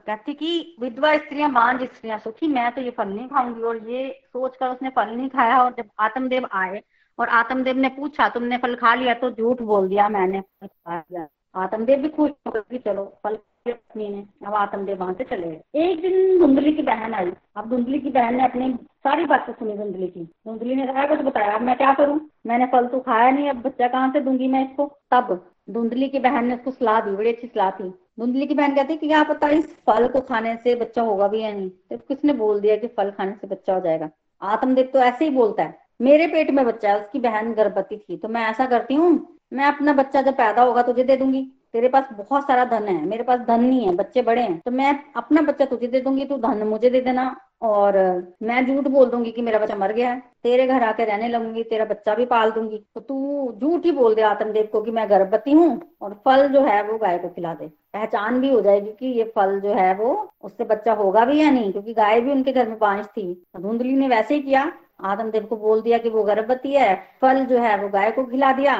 कहती 0.06 0.34
कि 0.34 0.76
विधवा 0.80 1.16
स्त्रियाँ 1.16 1.48
मान 1.48 1.78
स्त्रियाँ, 1.86 2.18
सुखी, 2.18 2.48
मैं 2.48 2.70
तो 2.72 2.80
ये 2.80 2.90
फल 2.90 3.08
नहीं 3.08 3.28
खाऊँगी। 3.28 3.62
और 3.62 3.90
ये 3.90 4.08
सोचकर 4.26 4.68
उसने 4.68 4.90
फल 4.90 5.10
नहीं 5.10 5.28
खाया। 5.28 5.62
और 5.62 5.74
जब 5.78 5.90
आत्मदेव 5.98 6.48
आए, 6.52 6.82
और 7.18 7.28
आत्मदेव 7.28 7.76
ने 7.76 7.88
पूछा, 7.88 8.28
तुमने 8.28 8.58
फल 8.58 8.74
खा 8.76 8.94
लिया? 8.94 9.14
तो 9.14 9.30
झूठ 9.30 9.62
बोल 9.62 9.88
दिया 9.88 10.08
मैंने। 10.08 10.40
फल 10.40 10.66
खा 10.66 10.98
लिया 11.00 11.26
आत्मदेव 11.54 11.98
भी 11.98 12.08
खुश 12.08 12.30
हो 12.46 12.52
गई 12.52 12.78
चलो, 12.78 13.04
फल 13.24 13.36
पत्नी 13.66 14.08
ने, 14.08 14.24
अब 14.46 14.54
आत्मदेव 14.54 14.96
वहाँ 14.96 15.12
से 15.14 15.24
चले 15.24 15.46
गए। 15.46 15.82
एक 15.82 16.00
दिन 16.02 16.38
धुंधली 16.38 16.72
की 16.72 16.82
बहन 16.82 17.14
आई। 17.14 17.30
अब 17.56 17.68
धुंधली 17.70 17.98
की 17.98 18.10
बहन 18.10 18.36
ने 18.36 18.44
अपनी 18.44 18.72
सारी 19.04 19.24
बातें 19.24 19.52
सुनी 19.52 19.76
धुंधली 19.76 20.06
की। 20.06 20.24
धुंधली 20.24 20.74
ने 20.74 20.86
कहा 20.86 21.06
कुछ 21.06 21.20
बताया। 21.20 21.54
अब 21.54 21.60
मैं 21.60 21.76
क्या 21.76 21.92
करूँ? 21.94 22.20
मैंने 22.46 22.66
फल 22.66 22.86
तो 22.86 23.00
खाया 23.00 23.30
नहीं, 23.30 23.48
अब 23.50 23.62
बच्चा 23.62 23.88
कहाँ 23.88 24.10
से 24.12 24.20
दूँगी 24.20 24.48
मैं 24.48 24.64
इसको? 24.64 24.86
तब 25.10 25.46
धुंधली 25.70 26.08
की 26.08 26.18
बहन 26.18 26.46
ने 26.46 26.54
उसको 26.54 26.70
सलाह 26.70 27.00
दी, 27.00 27.16
बड़ी 27.16 27.32
अच्छी 27.32 27.46
सलाह 27.46 27.70
थी। 27.70 27.88
धुंधली 28.20 28.46
की 28.46 28.54
बहन 28.54 28.74
कहती 28.74 28.92
है 28.92 28.98
कि 28.98 29.06
क्या 29.08 29.22
पता 29.24 29.48
इस 29.48 29.74
फल 29.86 30.08
को 30.08 30.20
खाने 30.20 30.54
से 30.56 30.74
बच्चा 30.74 31.02
होगा 31.02 31.28
भी 31.28 31.42
या 31.42 31.52
नहीं? 31.52 31.68
तो 31.68 31.96
किसने 31.98 32.32
बोल 32.32 32.60
दिया 32.60 32.76
कि 32.76 32.86
फल 32.88 33.10
खाने 33.10 33.32
से 33.32 33.46
बच्चा 33.46 33.74
हो 33.74 33.80
जाएगा? 33.80 34.08
आत्मदेव 34.42 34.90
तो 34.92 34.98
ऐसे 34.98 35.24
ही 35.24 35.30
बोलता 35.30 35.62
है, 35.62 35.78
मेरे 36.00 36.26
पेट 36.26 36.50
में 36.50 36.64
बच्चा 36.66 36.88
है, 36.88 37.00
उसकी 37.00 37.18
बहन 37.20 37.52
गर्भवती 37.54 37.96
थी 37.98 38.16
तो 38.16 38.28
मैं 38.28 38.42
ऐसा 38.42 38.66
करती 38.66 38.94
हूँ 38.94 39.33
मैं 39.54 39.64
अपना 39.64 39.92
बच्चा 39.92 40.22
जब 40.22 40.34
पैदा 40.34 40.62
होगा 40.62 40.82
तुझे 40.82 41.04
दे 41.04 41.16
दूँगी। 41.16 41.42
तेरे 41.72 41.88
पास 41.88 42.08
बहुत 42.12 42.42
सारा 42.42 42.64
धन 42.64 42.88
है, 42.88 43.04
मेरे 43.06 43.22
पास 43.22 43.40
धन 43.40 43.60
नहीं 43.60 43.86
है, 43.86 43.94
बच्चे 43.94 44.22
बड़े 44.22 44.42
हैं। 44.42 44.58
तो 44.60 44.70
मैं 44.70 44.98
अपना 45.16 45.42
बच्चा 45.42 45.64
तुझे 45.64 45.86
दे 45.86 46.00
दूँगी, 46.00 46.24
तू 46.24 46.36
धन 46.36 46.62
मुझे 46.62 46.90
दे 46.90 47.00
देना। 47.00 47.34
और 47.62 47.96
मैं 48.42 48.66
झूठ 48.66 48.88
बोल 48.88 49.06
दूँगी 49.10 49.30
कि 49.30 49.42
मेरा 49.42 49.58
बच्चा 49.58 49.76
मर 49.76 49.92
गया 49.92 50.10
है। 50.10 50.22
तेरे 50.42 50.66
घर 50.66 50.82
आके 50.82 51.04
रहने 51.04 51.28
लगूँगी, 51.28 51.62
तेरा 51.62 51.84
बच्चा 51.84 52.14
भी 52.14 52.24
पाल 52.24 52.50
दूँगी। 52.50 52.82
तो 52.94 53.00
तू 53.00 53.52
झूठ 53.60 53.84
ही 53.84 53.92
बोल 53.92 54.14
दे 54.14 54.22
आत्मदेव 54.22 54.68
को 54.72 54.80
कि 54.82 54.90
मैं 54.90 55.08
गर्भवती 55.10 55.52
हूँ 55.52 55.80
और 56.00 56.12
फल 56.24 56.46
जो 56.48 56.60
है 56.60 56.82
वो 56.82 56.98
गाय 56.98 57.18
को 57.18 57.28
खिला 57.28 57.54
दे। 57.54 57.66
पहचान 57.66 58.40
भी 58.40 58.50
हो 58.50 58.60
जाएगी 58.60 58.90
कि 58.90 59.06
ये 59.06 59.24
फल 59.36 59.58
जो 59.60 59.74
है 59.74 59.94
वो 59.94 60.10
उससे 60.42 60.64
बच्चा 60.64 60.92
होगा 60.92 61.24
भी 61.24 61.40
या 61.40 61.50
नहीं, 61.50 61.72
क्योंकि 61.72 61.94
गाय 61.94 62.20
भी 62.20 62.32
उनके 62.32 62.52
घर 62.52 62.68
में 62.68 62.78
पाँच 62.78 63.06
थी। 63.06 63.32
तो 63.54 63.62
धुंधली 63.62 63.96
ने 63.96 64.08
वैसे 64.08 64.34
ही 64.34 64.40
किया। 64.40 64.72
आत्मदेव 65.04 65.44
को 65.44 65.56
बोल 65.56 65.80
दिया 65.82 65.98
कि 65.98 66.08
वो 66.08 66.22
गर्भवती 66.22 66.72
है, 66.72 66.94
फल 67.20 67.44
जो 67.44 67.58
है 67.58 67.76
वो 67.82 67.88
गाय 67.88 68.10
को 68.10 68.24
खिला 68.24 68.52
दिया। 68.52 68.76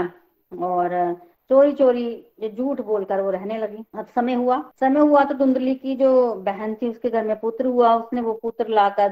और 0.63 1.17
चोरी 1.49 1.73
चोरी 1.73 2.07
ये 2.41 2.49
झूठ 2.51 2.81
बोलकर 2.81 3.21
वो 3.21 3.31
रहने 3.31 3.59
लगी। 3.59 3.85
अब 3.95 4.07
समय 4.15 4.35
हुआ। 4.35 4.63
समय 4.81 5.01
हुआ 5.01 5.25
तो 5.25 5.35
धुंधली 5.35 5.75
की 5.75 5.97
जो 5.97 6.35
बहन 6.35 6.75
थी, 6.75 6.89
उसके 6.89 7.11
घर 7.11 7.25
में 7.25 7.39
पुत्र 7.41 7.67
हुआ, 7.67 7.95
उसने 7.95 8.21
वो 8.21 8.33
पुत्र 8.33 8.69
लाकर 8.69 9.09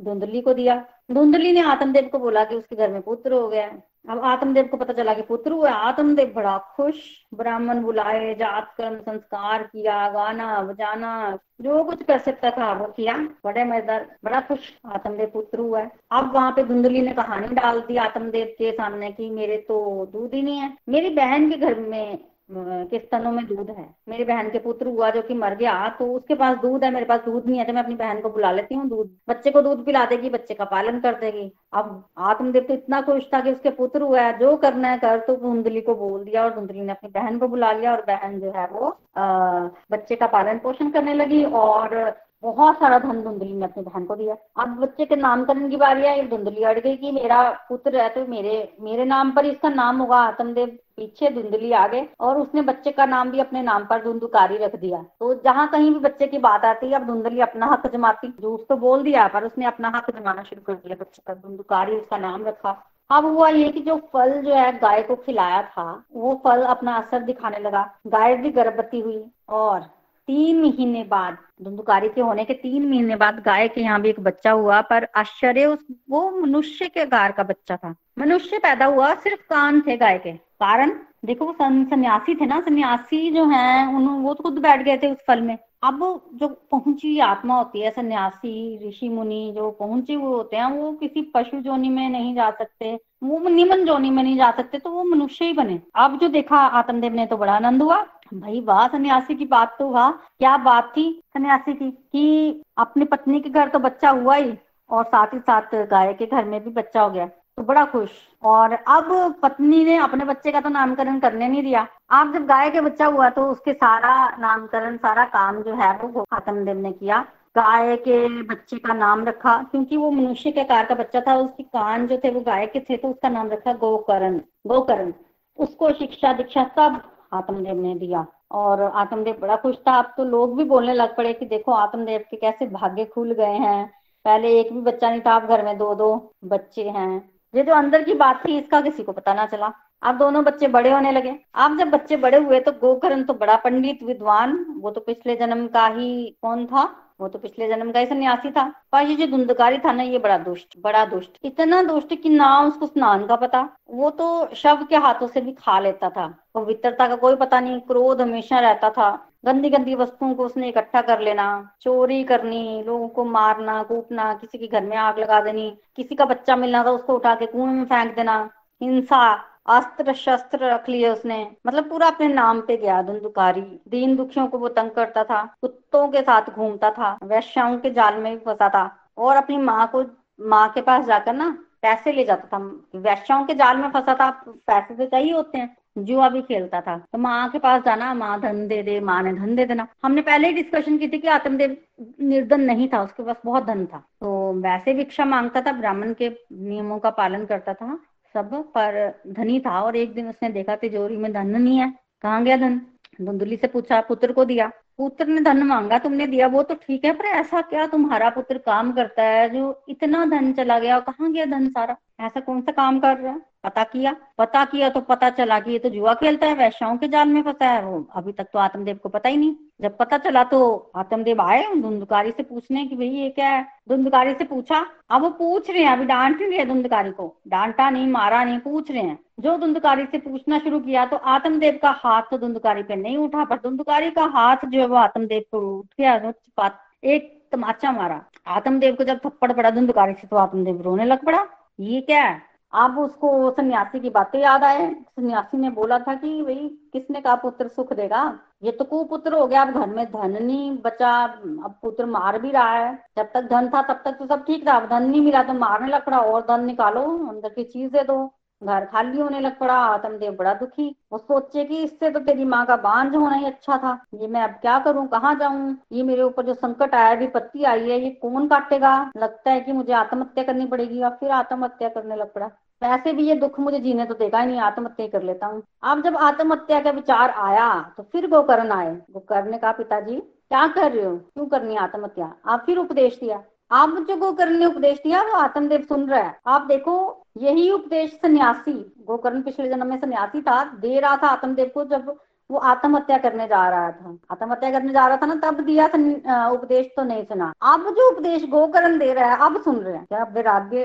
धुंधली 0.00 0.40
को 0.40 0.54
दिया। 0.54 0.84
धुंधली 1.10 1.52
ने 1.52 1.60
आत्मदेव 1.60 2.08
को 2.12 2.18
बोला 2.18 2.44
कि 2.44 2.54
उसके 2.54 2.76
घर 2.76 2.90
में 2.90 3.02
पुत्र 3.02 3.32
हो 3.32 3.48
गया 3.48 3.66
अब 4.10 4.20
आत्मदेव 4.24 4.66
को 4.66 4.76
पता 4.76 4.92
चला 4.92 5.12
कि 5.14 5.22
पुत्र 5.22 5.52
हुआ 5.52 5.70
आत्मदेव 5.70 6.32
बड़ा 6.36 6.56
खुश, 6.76 6.94
ब्राह्मण 7.34 7.80
बुलाए 7.82 8.34
जात 8.34 8.74
कर्म 8.78 8.96
संस्कार 9.00 9.62
किया, 9.62 10.08
गाना 10.08 10.60
बजाना, 10.62 11.38
जो 11.60 11.84
कुछ 11.84 12.02
कर 12.02 12.18
सकता 12.18 12.50
था, 12.50 12.72
वो 12.72 12.86
किया। 12.86 13.16
बड़े 13.44 13.64
मज़ेदार, 13.64 14.06
बड़ा 14.24 14.40
खुश 14.40 14.58
आत्मदेव 14.86 15.30
पुत्र 15.32 15.58
हुआ 15.58 15.80
है। 15.80 15.90
अब 16.10 16.32
वहाँ 16.34 16.52
पे 16.52 16.64
धुंधली 16.64 17.02
ने 17.02 17.12
कहानी 17.12 17.54
डाल 17.54 17.80
दी 17.80 17.96
आत्मदेव 17.96 18.54
के 18.58 18.72
सामने 18.72 19.10
की 19.10 19.30
मेरे 19.30 19.56
तो 19.56 19.80
दूध 20.12 20.34
ही 20.34 20.42
नहीं 20.42 20.58
है। 20.58 20.72
मेरी 20.88 21.10
बहन 21.10 21.50
के 21.50 21.56
घर 21.56 21.80
में 21.80 22.18
के 22.50 22.98
स्तनों 22.98 23.30
में 23.32 23.44
दूध 23.46 23.70
है? 23.70 23.88
मेरी 24.08 24.24
बहन 24.24 24.48
के 24.50 24.58
पुत्र 24.58 24.86
हुआ 24.86 25.08
जो 25.10 25.20
कि 25.22 25.34
मर 25.34 25.54
गया 25.56 25.88
तो 25.98 26.06
उसके 26.14 26.34
पास 26.34 26.56
दूध 26.58 26.84
है 26.84 26.90
मेरे 26.92 27.06
पास 27.06 27.20
दूध 27.20 27.46
नहीं 27.46 27.58
है 27.58 27.64
तो 27.66 27.72
मैं 27.72 27.82
अपनी 27.82 27.94
बहन 27.94 28.20
को 28.20 28.30
बुला 28.30 28.50
लेती 28.52 28.74
हूँ 28.74 28.88
दूध। 28.88 29.10
बच्चे 29.28 29.50
को 29.50 29.62
दूध 29.62 29.84
पिला 29.86 30.04
देगी 30.06 30.30
बच्चे 30.30 30.54
का 30.54 30.64
पालन 30.64 31.00
कर 31.00 31.14
देगी। 31.20 31.50
अब 31.72 32.04
आत्मदेव 32.20 32.62
तो 32.62 32.74
इतना 32.74 33.00
खुश 33.02 33.22
था 33.34 33.40
कि 33.40 33.52
उसके 33.52 33.70
पुत्र 33.72 34.02
हुआ 34.02 34.20
है 34.20 34.38
जो 34.38 34.56
करना 34.56 34.88
है 34.88 34.98
कर 34.98 35.18
तो 35.26 35.36
धुंधली 35.36 35.80
को 35.80 35.94
बोल 35.94 36.24
दिया 36.24 36.44
और 36.44 36.54
धुंधली 36.54 36.80
ने 36.80 36.92
अपनी 36.92 37.10
बहन 37.10 37.38
को 37.38 37.48
बुला 37.48 37.72
लिया 37.72 37.92
और 37.92 38.02
बहन 38.08 38.38
जो 38.40 38.52
है 38.56 38.66
वो 38.68 38.88
आ, 39.16 39.68
बच्चे 39.90 40.16
का 40.16 40.26
पालन 40.28 40.58
पोषण 40.58 40.90
करने 40.90 41.14
लगी 41.14 41.44
और 41.44 41.96
बहुत 42.44 42.78
सारा 42.78 42.98
धन 42.98 43.20
धुंधली 43.22 43.52
ने 43.52 43.64
अपनी 43.64 43.82
बहन 43.84 44.04
को 44.04 44.14
दिया। 44.16 44.36
अब 44.56 44.76
बच्चे 44.78 45.04
के 45.04 45.16
नामकरण 45.16 45.68
की 45.70 45.76
बारी 45.76 46.06
आई, 46.06 46.22
धुंधली 46.22 46.62
अड़ 46.64 46.78
गई 46.78 46.96
कि 46.96 47.10
मेरा 47.12 47.42
पुत्र 47.68 47.96
है 47.96 48.08
तो 48.08 48.24
मेरे 48.26 48.56
मेरे 48.80 49.04
नाम 49.04 49.30
पर 49.32 49.46
इसका 49.46 49.68
नाम 49.70 49.98
होगा। 49.98 50.16
आत्मदेव 50.18 50.76
पीछे 50.96 51.30
धुंधली 51.30 51.72
आ 51.72 51.86
गए 51.88 52.06
और 52.20 52.38
उसने 52.38 52.62
बच्चे 52.62 52.90
का 52.90 53.06
नाम 53.06 53.30
भी 53.30 53.40
अपने 53.40 53.62
नाम 53.62 53.84
पर 53.84 54.02
धुंधुकारी 54.04 54.56
रख 54.56 54.76
दिया। 54.76 55.02
तो 55.20 55.32
जहाँ 55.34 55.66
कहीं 55.68 55.90
भी 55.92 55.98
बच्चे 56.00 56.26
की 56.26 56.38
बात 56.40 56.64
आती 56.64 56.86
है, 56.86 56.94
अब 56.94 57.06
धुंधली 57.06 57.40
अपना 57.40 57.66
हक 57.66 57.86
जमाती। 57.92 58.28
झूठ 58.30 58.68
तो 58.68 58.76
बोल 58.76 59.02
दिया, 59.02 59.26
पर 59.28 59.44
उसने 59.44 59.66
अपना 59.66 59.92
हक 59.96 60.10
जमाना 60.10 60.42
शुरू 60.42 60.62
कर 60.62 60.74
दिया, 60.74 60.96
बच्चे 61.00 61.22
का 61.26 61.34
धुंधुकारी, 61.34 61.96
उसका 61.96 62.18
नाम 62.18 62.46
रखा। 62.46 62.82
अब 63.10 63.24
हुआ 63.26 63.48
ये 63.48 63.68
कि 63.68 63.80
जो 63.80 63.96
फल 64.12 64.40
जो 64.42 64.54
है, 64.54 64.70
गाय 64.78 65.02
को 65.02 65.16
खिलाया 65.16 65.62
था, 65.62 66.04
वो 66.14 66.40
फल 66.44 66.62
अपना 66.66 66.96
असर 66.96 67.22
दिखाने 67.22 67.58
लगा। 67.58 67.82
गाय 68.06 68.36
भी 68.36 68.50
गर्भवती 68.52 69.00
हुई 69.00 69.24
और 69.48 69.80
तीन 70.26 70.60
महीने 70.62 71.04
बाद, 71.04 71.36
धुंधुकारी 71.62 72.08
के 72.08 72.20
होने 72.20 72.44
के 72.44 72.54
तीन 72.54 72.88
महीने 72.88 73.16
बाद 73.16 73.42
गाय 73.46 73.68
के 73.68 73.80
यहाँ 73.80 74.00
भी 74.00 74.08
एक 74.08 74.20
बच्चा 74.20 74.50
हुआ, 74.50 74.80
पर 74.80 75.08
आश्चर्य, 75.16 75.66
उस, 75.66 75.86
वो 76.10 76.30
मनुष्य 76.30 76.86
के 76.86 77.06
गार 77.06 77.32
का 77.32 77.42
बच्चा 77.42 77.76
था। 77.76 77.94
मनुष्य 78.18 78.58
पैदा 78.58 78.86
हुआ 78.86 79.14
सिर्फ़ 79.14 79.40
कान 79.40 79.80
थे 79.80 79.96
गाय 79.96 80.18
के। 80.18 80.32
कारण? 80.32 80.92
देखो, 81.24 81.44
वो 81.44 81.56
सन्यासी 81.62 82.34
थे 82.34 82.46
ना, 82.46 82.60
सन्यासी 82.60 83.30
जो 83.30 83.44
है, 83.44 83.94
उन, 83.94 84.06
वो 84.06 84.34
तो 84.34 84.42
खुद 84.42 84.58
बैठ 84.58 84.82
गए 84.82 84.96
थे 84.96 85.12
उस 85.12 85.18
फल 85.28 85.40
में। 85.40 85.58
अब 85.82 86.20
जो 86.34 86.48
पहुँची 86.48 87.08
हुई 87.08 87.18
आत्मा 87.20 87.58
होती 87.58 87.80
है, 87.80 87.90
सन्यासी, 87.90 88.88
ऋषि, 88.88 89.08
मुनि, 89.08 89.52
जो 89.56 89.70
पहुँचे 89.70 90.14
हुए 90.14 90.24
होते 90.24 90.56
हैं, 90.56 90.66
वो 90.66 90.92
किसी 90.92 91.22
पशु 91.22 91.60
जोनी 91.60 91.88
में 91.88 92.10
नहीं 92.10 92.34
जा 92.34 92.50
सकते, 92.50 92.98
वो 93.24 93.48
निमन 93.48 93.84
जोनी 93.84 94.10
में 94.10 94.22
नहीं 94.22 94.36
जा 94.36 94.50
सकते 94.50 94.78
तो 94.78 94.90
वो 94.90 95.04
मनुष्य 95.04 95.44
ही 95.44 95.52
बने। 95.52 95.80
अब 95.94 96.18
जो 96.18 96.28
देखा 96.28 96.56
आत्मदेव 96.56 97.12
ने 97.12 97.26
तो 97.26 97.36
बड़ा 97.36 97.52
आनंद 97.52 97.82
हुआ। 97.82 98.06
भाई 98.32 98.60
वाह, 98.60 98.86
सन्यासी 98.88 99.34
की 99.34 99.44
बात 99.44 99.76
तो 99.78 99.88
वाह। 99.88 100.10
क्या 100.10 100.56
बात 100.56 100.92
थी 100.96 101.22
सन्यासी 101.34 101.72
की? 101.72 101.90
कि 101.90 102.62
अपनी 102.78 103.04
पत्नी 103.04 103.40
के 103.40 103.50
घर 103.50 103.68
तो 103.68 103.78
बच्चा 103.78 104.10
हुआ 104.10 104.34
ही 104.34 104.58
और 104.90 105.04
साथ 105.04 105.26
ही 105.26 105.38
साथ 105.38 105.74
गाय 105.86 106.12
के 106.14 106.26
घर 106.26 106.44
में 106.44 106.64
भी 106.64 106.70
बच्चा 106.70 107.02
हो 107.02 107.10
गया। 107.10 107.26
तो 107.26 107.62
बड़ा 107.62 107.84
खुश। 107.84 108.10
और 108.42 108.72
अब 108.72 109.34
पत्नी 109.42 109.84
ने 109.84 109.96
अपने 109.96 110.24
बच्चे 110.24 110.52
का 110.52 110.60
तो 110.60 110.68
नामकरण 110.68 111.18
करने 111.18 111.48
नहीं 111.48 111.62
दिया। 111.62 111.86
आप 112.10 112.32
जब 112.32 112.46
गाय 112.46 112.70
के 112.70 112.80
बच्चा 112.80 113.06
हुआ 113.06 113.28
तो 113.30 113.46
उसके 113.50 113.72
सारा 113.72 114.36
नामकरण, 114.36 114.96
सारा 114.96 115.24
काम 115.24 115.62
जो 115.62 115.74
है 115.74 115.96
वो 115.98 116.24
आत्मदेव 116.32 116.78
ने 116.78 116.92
किया। 116.92 117.24
गाय 117.56 117.96
के 117.96 118.42
बच्चे 118.42 118.78
का 118.78 118.94
नाम 118.94 119.24
रखा, 119.24 119.56
क्योंकि 119.62 119.96
वो 119.96 120.10
मनुष्य 120.10 120.50
के 120.52 120.64
कार 120.64 120.84
का 120.84 120.94
बच्चा 120.94 121.20
था। 121.20 121.34
उसके 121.34 121.62
कान 121.62 122.06
जो 122.06 122.18
थे 122.18 122.30
वो 122.30 122.40
गाय 122.40 122.66
के 122.66 122.80
थे 122.80 122.96
तो 122.96 123.08
उसका 123.08 123.28
नाम 123.28 123.50
रखा 123.50 123.72
गोकरण। 123.72 124.38
गोकरण। 124.66 125.12
उसको 125.58 125.92
शिक्षा 125.92 126.32
दीक्षा 126.32 126.64
सब 126.76 127.02
आत्मदेव 127.34 127.82
ने 127.82 127.94
दिया। 127.94 128.26
और 128.52 128.82
आत्मदेव 128.82 129.36
बड़ा 129.40 129.56
खुश 129.56 129.76
था। 129.76 129.92
अब 129.92 130.14
तो 130.16 130.24
लोग 130.24 130.56
भी 130.56 130.64
बोलने 130.64 130.92
लग 130.92 131.16
पड़े 131.16 131.32
कि 131.32 131.46
देखो, 131.46 131.72
आत्मदेव 131.72 132.24
के 132.30 132.36
कैसे 132.36 132.66
भाग्य 132.66 133.04
खुल 133.04 133.32
गए 133.32 133.56
हैं। 133.58 133.90
पहले 134.24 134.60
एक 134.60 134.72
भी 134.72 134.80
बच्चा 134.80 135.10
नहीं 135.10 135.20
था, 135.20 135.36
अब 135.36 135.48
घर 135.48 135.64
में 135.64 135.78
दो 135.78 135.94
दो 135.94 136.34
बच्चे 136.44 136.88
हैं। 136.88 137.30
ये 137.54 137.62
जो 137.62 137.74
अंदर 137.74 138.02
की 138.02 138.14
बात 138.14 138.42
थी, 138.48 138.58
इसका 138.58 138.80
किसी 138.80 139.02
को 139.02 139.12
पता 139.12 139.34
ना 139.34 139.46
चला। 139.46 139.72
अब 140.02 140.18
दोनों 140.18 140.44
बच्चे 140.44 140.68
बड़े 140.68 140.92
होने 140.92 141.12
लगे। 141.12 141.38
अब 141.54 141.78
जब 141.78 141.90
बच्चे 141.90 142.16
बड़े 142.16 142.38
हुए 142.38 142.60
तो 142.60 142.72
गोकर्ण 142.72 143.24
तो 143.24 143.34
बड़ा 143.34 143.56
पंडित, 143.56 144.02
विद्वान, 144.02 144.66
वो 144.78 144.90
तो 144.90 145.00
पिछले 145.00 145.36
जन्म 145.36 145.66
का 145.66 145.86
ही 145.86 146.38
कौन 146.42 146.66
था? 146.66 147.03
वो 147.20 147.28
तो 147.28 147.38
पिछले 147.38 147.68
जन्म 147.68 147.90
का 147.92 148.00
ही 148.00 148.06
सन्यासी 148.06 148.50
था। 148.50 148.62
पर 148.92 149.02
ये 149.02 149.14
जो 149.16 149.26
धुंधकारी 149.26 149.78
था 149.78 149.92
ना, 149.92 150.02
ये 150.02 150.18
बड़ा 150.18 150.38
दुष्ट 150.38 150.74
बड़ा 150.78 151.04
दुष्ट। 151.04 151.38
इतना 151.44 151.82
दुष्ट 151.82 152.14
कि 152.22 152.28
ना 152.28 152.60
उसको 152.60 152.86
स्नान 152.86 153.26
का 153.26 153.36
पता, 153.36 153.68
वो 153.90 154.10
तो 154.10 154.48
शव 154.54 154.86
के 154.90 154.96
हाथों 154.96 155.26
से 155.26 155.40
भी 155.40 155.52
खा 155.52 155.78
लेता 155.80 156.10
था। 156.10 156.26
पवित्रता 156.54 157.08
का 157.08 157.16
कोई 157.16 157.36
पता 157.36 157.60
नहीं, 157.60 157.80
क्रोध 157.80 158.20
हमेशा 158.20 158.58
रहता 158.58 158.90
था। 158.90 159.30
गंदी 159.44 159.70
गंदी 159.70 159.94
वस्तुओं 159.94 160.34
को 160.34 160.46
उसने 160.46 160.68
इकट्ठा 160.68 161.00
कर 161.02 161.20
लेना, 161.20 161.70
चोरी 161.80 162.24
करनी, 162.24 162.82
लोगों 162.86 163.08
को 163.08 163.24
मारना, 163.24 163.82
कूटना, 163.82 164.34
किसी 164.34 164.58
के 164.58 164.66
घर 164.66 164.84
में 164.84 164.96
आग 164.96 165.18
लगा 165.18 165.40
देनी, 165.40 165.78
किसी 165.96 166.14
का 166.14 166.24
बच्चा 166.24 166.56
मिलना 166.56 166.84
था 166.84 166.90
उसको 166.90 167.14
उठा 167.14 167.34
के 167.34 167.46
कुएँ 167.46 167.66
में 167.66 167.84
फेंक 167.84 168.14
देना, 168.16 168.50
हिंसा 168.82 169.53
अस्त्र 169.66 170.12
शस्त्र 170.12 170.58
रख 170.64 170.88
लिए 170.88 171.08
उसने। 171.08 171.36
मतलब 171.66 171.88
पूरा 171.88 172.06
अपने 172.06 172.28
नाम 172.28 172.60
पे 172.60 172.76
गया, 172.76 173.02
धुंधुकारी। 173.02 173.60
दीन 173.88 174.16
दुखियों 174.16 174.46
को 174.46 174.58
वो 174.58 174.68
तंग 174.68 174.90
करता 174.90 175.24
था, 175.24 175.42
कुत्तों 175.60 176.08
के 176.08 176.22
साथ 176.22 176.50
घूमता 176.50 176.90
था, 176.90 177.18
वैश्याओं 177.24 177.78
के 177.78 177.90
जाल 177.90 178.14
में 178.14 178.32
भी 178.34 178.44
फंसा 178.44 178.68
था 178.68 179.10
और 179.18 179.36
अपनी 179.36 179.58
माँ 179.58 179.86
को, 179.94 180.04
माँ 180.40 180.68
के 180.68 180.80
पास 180.80 181.04
जाकर 181.04 181.32
ना 181.32 181.58
पैसे 181.82 182.12
ले 182.12 182.24
जाता 182.24 182.58
था। 182.58 182.58
वैश्याओं 182.94 183.44
के 183.44 183.54
जाल 183.54 183.76
में 183.76 183.90
फंसा 183.90 184.14
था, 184.14 184.30
पैसे 184.48 184.94
तो 184.94 185.06
चाहिए 185.06 185.32
होते 185.32 185.58
हैं, 185.58 185.76
जुआ 185.98 186.28
भी 186.28 186.42
खेलता 186.42 186.80
था। 186.80 186.96
तो 186.98 187.18
माँ 187.18 187.50
के 187.50 187.58
पास 187.58 187.82
जाना, 187.82 188.14
माँ 188.14 188.40
धन 188.40 188.66
दे 188.68 188.82
दे, 188.82 189.00
माँ 189.00 189.22
ने 189.22 189.32
धन 189.32 189.56
दे 189.56 189.64
देना। 189.64 189.86
हमने 190.04 190.22
पहले 190.22 190.48
ही 190.48 190.54
डिस्कशन 190.54 190.98
की 190.98 191.08
थी 191.08 191.18
कि 191.18 191.28
आत्मदेव 191.28 191.76
निर्धन 192.20 192.60
नहीं 192.60 192.88
था, 192.88 193.02
उसके 193.02 193.22
पास 193.22 193.36
बहुत 193.44 193.64
धन 193.64 193.86
था। 193.86 193.98
तो 193.98 194.52
वैसे 194.52 194.94
भिक्षा 194.94 195.24
माँगता 195.24 195.60
था, 195.60 195.72
ब्राह्मण 195.72 196.12
के 196.12 196.28
नियमों 196.52 196.98
का 196.98 197.10
पालन 197.10 197.44
करता 197.44 197.74
था। 197.74 197.98
सब 198.34 198.54
पर 198.76 199.22
धनी 199.28 199.60
था 199.60 199.80
और 199.80 199.96
एक 199.96 200.14
दिन 200.14 200.28
उसने 200.28 200.48
देखा 200.48 200.76
तिजोरी 200.76 201.16
में 201.16 201.32
धन 201.32 201.46
नहीं 201.46 201.78
है। 201.78 201.92
कहाँ 202.22 202.44
गया 202.44 202.56
धन? 202.56 202.80
धुंधली 203.22 203.56
से 203.56 203.66
पूछा, 203.66 204.00
पुत्र 204.00 204.32
को 204.32 204.44
दिया। 204.44 204.70
पुत्र 204.98 205.26
ने 205.26 205.40
धन 205.40 205.62
मांगा, 205.62 205.98
तुमने 205.98 206.26
दिया। 206.26 206.46
वो 206.46 206.62
तो 206.62 206.74
ठीक 206.74 207.04
है, 207.04 207.12
पर 207.12 207.24
ऐसा 207.24 207.60
क्या 207.60 207.86
तुम्हारा 207.86 208.30
पुत्र 208.30 208.58
काम 208.58 208.92
करता 208.92 209.22
है 209.22 209.48
जो 209.50 209.84
इतना 209.88 210.24
धन 210.26 210.52
चला 210.52 210.78
गया? 210.78 210.98
कहाँ 211.00 211.32
गया 211.32 211.44
धन 211.44 211.68
सारा? 211.68 211.96
ऐसा 212.20 212.40
कौन 212.40 212.60
सा 212.60 212.72
काम 212.72 213.00
कर 213.00 213.16
रहा 213.16 213.32
है? 213.32 213.40
पता 213.64 213.84
किया? 213.84 214.16
पता 214.38 214.64
किया 214.64 214.88
तो 214.88 215.00
पता 215.00 215.30
चला 215.30 215.60
कि 215.60 215.72
ये 215.72 215.78
तो 215.78 215.88
जुआ 215.88 216.14
खेलता 216.14 216.46
है, 216.46 216.54
वैश्याओं 216.54 216.96
के 216.96 217.08
जाल 217.08 217.28
में 217.28 217.42
फंसा 217.42 217.68
है 217.68 217.84
वो। 217.84 218.08
अभी 218.14 218.32
तक 218.32 218.48
तो 218.52 218.58
आत्मदेव 218.58 218.96
को 218.96 219.08
पता 219.08 219.28
ही 219.28 219.36
नहीं। 219.36 219.54
जब 219.84 219.96
पता 219.98 220.18
चला 220.18 220.42
तो 220.44 220.58
आत्मदेव 220.96 221.40
आए 221.42 221.64
धुंधकारी 221.76 222.30
से 222.30 222.42
पूछने 222.42 222.84
की 222.86 222.96
भाई 222.96 223.08
ये 223.08 223.28
क्या 223.30 223.48
है? 223.48 223.64
धुंधकारी 223.88 224.32
से 224.34 224.44
पूछा 224.44 224.84
अब 225.10 225.22
वो 225.22 225.30
पूछ 225.32 225.70
रहे 225.70 225.82
हैं, 225.82 225.90
अभी 225.90 226.04
डांट 226.06 226.40
नहीं 226.40 226.50
रहे 226.50 226.64
धुंधकारी 226.66 227.10
को। 227.10 227.26
डांटा 227.48 227.88
नहीं, 227.90 228.06
मारा 228.08 228.42
नहीं, 228.44 228.58
पूछ 228.60 228.90
रहे 228.90 229.02
हैं। 229.02 229.18
जो 229.40 229.56
धुंधकारी 229.58 230.04
से 230.04 230.18
पूछना 230.20 230.58
शुरू 230.58 230.78
किया 230.80 231.04
तो 231.06 231.16
आत्मदेव 231.16 231.78
का 231.82 231.90
हाथ 231.98 232.22
तो 232.30 232.38
धुंधकारी 232.38 232.82
पे 232.82 232.96
नहीं 232.96 233.16
उठा, 233.18 233.44
पर 233.44 233.56
धुंधकारी 233.58 234.10
का 234.10 234.24
हाथ 234.34 234.64
जो 234.66 234.80
है 234.80 234.86
वो 234.86 234.96
आत्मदेव 234.96 235.44
को 235.52 235.60
उठ 235.70 235.86
गया 236.00 236.72
एक 237.04 237.30
तमाचा 237.52 237.92
मारा। 237.92 238.20
आत्मदेव 238.48 238.94
को 238.94 239.04
जब 239.04 239.18
थप्पड़ 239.18 239.52
पड़ा 239.52 239.70
धुंधकारी 239.70 240.12
से 240.12 240.26
तो 240.26 240.36
आत्मदेव 240.38 240.80
रोने 240.82 241.04
लग 241.04 241.24
पड़ा। 241.24 241.46
ये 241.80 242.00
क्या 242.00 242.22
है? 242.22 242.40
अब 242.74 242.98
उसको 242.98 243.50
सन्यासी 243.50 244.00
की 244.00 244.10
बातें 244.10 244.38
याद 244.38 244.64
आए? 244.64 244.88
सन्यासी 244.94 245.58
ने 245.58 245.70
बोला 245.70 245.98
था 245.98 246.14
कि 246.14 246.42
भाई, 246.42 246.68
किसने 246.92 247.20
कहा 247.20 247.34
पुत्र 247.34 247.68
सुख 247.68 247.92
देगा? 247.92 248.38
ये 248.62 248.72
तो 248.72 248.84
कुपुत्र 248.84 249.34
हो 249.34 249.46
गया, 249.46 249.62
अब 249.62 249.70
घर 249.70 249.86
में 249.86 250.04
धन 250.06 250.42
नहीं 250.42 250.70
बचा, 250.78 251.12
अब 251.24 251.78
पुत्र 251.82 252.06
मार 252.06 252.38
भी 252.38 252.50
रहा 252.50 252.70
है। 252.70 252.94
जब 253.16 253.30
तक 253.34 253.42
धन 253.42 253.68
था, 253.68 253.82
तब 253.82 254.00
तक 254.04 254.16
तो 254.18 254.26
सब 254.26 254.44
ठीक 254.44 254.68
था। 254.68 254.72
अब 254.72 254.88
धन 254.88 255.02
नहीं 255.02 255.20
मिला 255.20 255.42
तो 255.42 255.54
मारने 255.54 255.88
लग 255.88 256.04
पड़ा, 256.04 256.18
और 256.18 256.40
धन 256.42 256.64
निकालो, 256.64 257.02
अंदर 257.28 257.48
की 257.48 257.64
चीज़ 257.64 257.96
दो। 257.96 258.34
घर 258.64 258.84
खाली 258.84 259.20
होने 259.20 259.40
लग 259.40 259.58
पड़ा, 259.58 259.74
आत्मदेव 259.74 260.32
बड़ा 260.32 260.52
दुखी। 260.54 260.88
वो 261.12 261.18
सोचे 261.18 261.64
कि 261.64 261.82
इससे 261.82 262.10
तो 262.10 262.20
तेरी 262.20 262.44
माँ 262.44 262.64
का 262.66 262.76
बांझ 262.78 263.14
होना 263.14 263.34
ही 263.34 263.44
अच्छा 263.44 263.76
था। 263.78 263.98
ये 264.14 264.26
मैं 264.26 264.42
अब 264.42 264.50
क्या 264.60 264.78
करूँ, 264.78 265.06
कहाँ 265.08 265.34
जाऊँ? 265.34 265.76
ये 265.92 266.02
मेरे 266.02 266.22
ऊपर 266.22 266.46
जो 266.46 266.54
संकट 266.54 266.94
आया 266.94 267.12
विपत्ति 267.14 267.64
आई 267.64 267.88
है, 267.90 268.00
ये 268.00 268.10
कौन 268.12 268.48
काटेगा? 268.48 268.94
लगता 269.16 269.50
है 269.50 269.60
कि 269.60 269.72
मुझे 269.72 269.92
आत्महत्या 269.92 270.44
करनी 270.44 270.66
पड़ेगी, 270.66 271.02
और 271.02 271.16
फिर 271.20 271.30
आत्महत्या 271.32 271.88
करने 271.88 272.16
लग 272.16 272.32
पड़ा। 272.34 272.50
वैसे 272.82 273.12
भी 273.12 273.26
ये 273.28 273.34
दुख 273.34 273.58
मुझे 273.60 273.78
जीने 273.80 274.04
तो 274.04 274.14
देगा 274.14 274.38
ही 274.38 274.46
नहीं, 274.46 274.60
आत्महत्या 274.60 275.06
कर 275.08 275.22
लेता 275.22 275.46
हूँ। 275.46 275.62
अब 275.82 276.02
जब 276.02 276.16
आत्महत्या 276.18 276.80
का 276.80 276.90
विचार 276.90 277.30
आया 277.30 277.68
तो 277.96 278.02
फिर 278.02 278.26
गोकर्ण 278.30 278.72
आए। 278.72 278.94
गोकर्ण 279.10 279.50
ने 279.50 279.58
कहा, 279.58 279.72
पिताजी, 279.72 280.16
क्या 280.16 280.66
कर 280.68 280.92
रहे 280.92 281.04
हो? 281.04 281.16
क्यों 281.16 281.46
करनी 281.46 281.76
आत्महत्या? 281.78 282.34
आप 282.46 282.62
फिर 282.66 282.78
उपदेश 282.78 283.18
दिया। 283.20 283.42
आप 283.72 283.94
जो 284.08 284.16
गोकर्ण 284.16 284.58
ने 284.58 284.66
उपदेश 284.66 284.98
दिया, 284.98 285.22
वो 285.22 285.36
आत्मदेव 285.36 285.82
सुन 285.82 286.08
रहा 286.08 286.20
है। 286.20 286.36
आप 286.46 286.62
देखो 286.62 286.96
यही 287.36 287.70
उपदेश 287.70 288.10
सन्यासी, 288.12 288.72
गोकर्ण 289.06 289.42
पिछले 289.42 289.68
जन्म 289.68 289.86
में 289.86 289.96
सन्यासी 290.00 290.40
था। 290.42 290.62
दे 290.76 290.98
रहा 291.00 291.16
था 291.16 291.28
आत्मदेव 291.28 291.70
को 291.74 291.84
जब 291.86 292.14
वो 292.50 292.58
आत्महत्या 292.60 293.16
करने 293.18 293.46
जा 293.48 293.68
रहा 293.70 293.90
था। 293.90 294.16
आत्महत्या 294.32 294.70
करने 294.70 294.92
जा 294.92 295.06
रहा 295.06 295.16
था 295.16 295.26
ना, 295.26 295.34
तब 295.42 295.60
दिया 295.60 295.88
था 295.88 296.48
उपदेश 296.48 296.86
तो 296.96 297.02
नहीं 297.02 297.24
सुना। 297.24 297.52
अब 297.64 297.88
जो 297.90 298.10
उपदेश 298.10 298.44
गोकर्ण 298.48 298.98
दे 298.98 299.12
रहा 299.12 299.30
है, 299.30 299.38
अब 299.40 299.60
सुन 299.62 299.76
रहे 299.76 299.94
हैं। 299.94 300.04
क्या 300.04 300.24
वैराग्य 300.32 300.84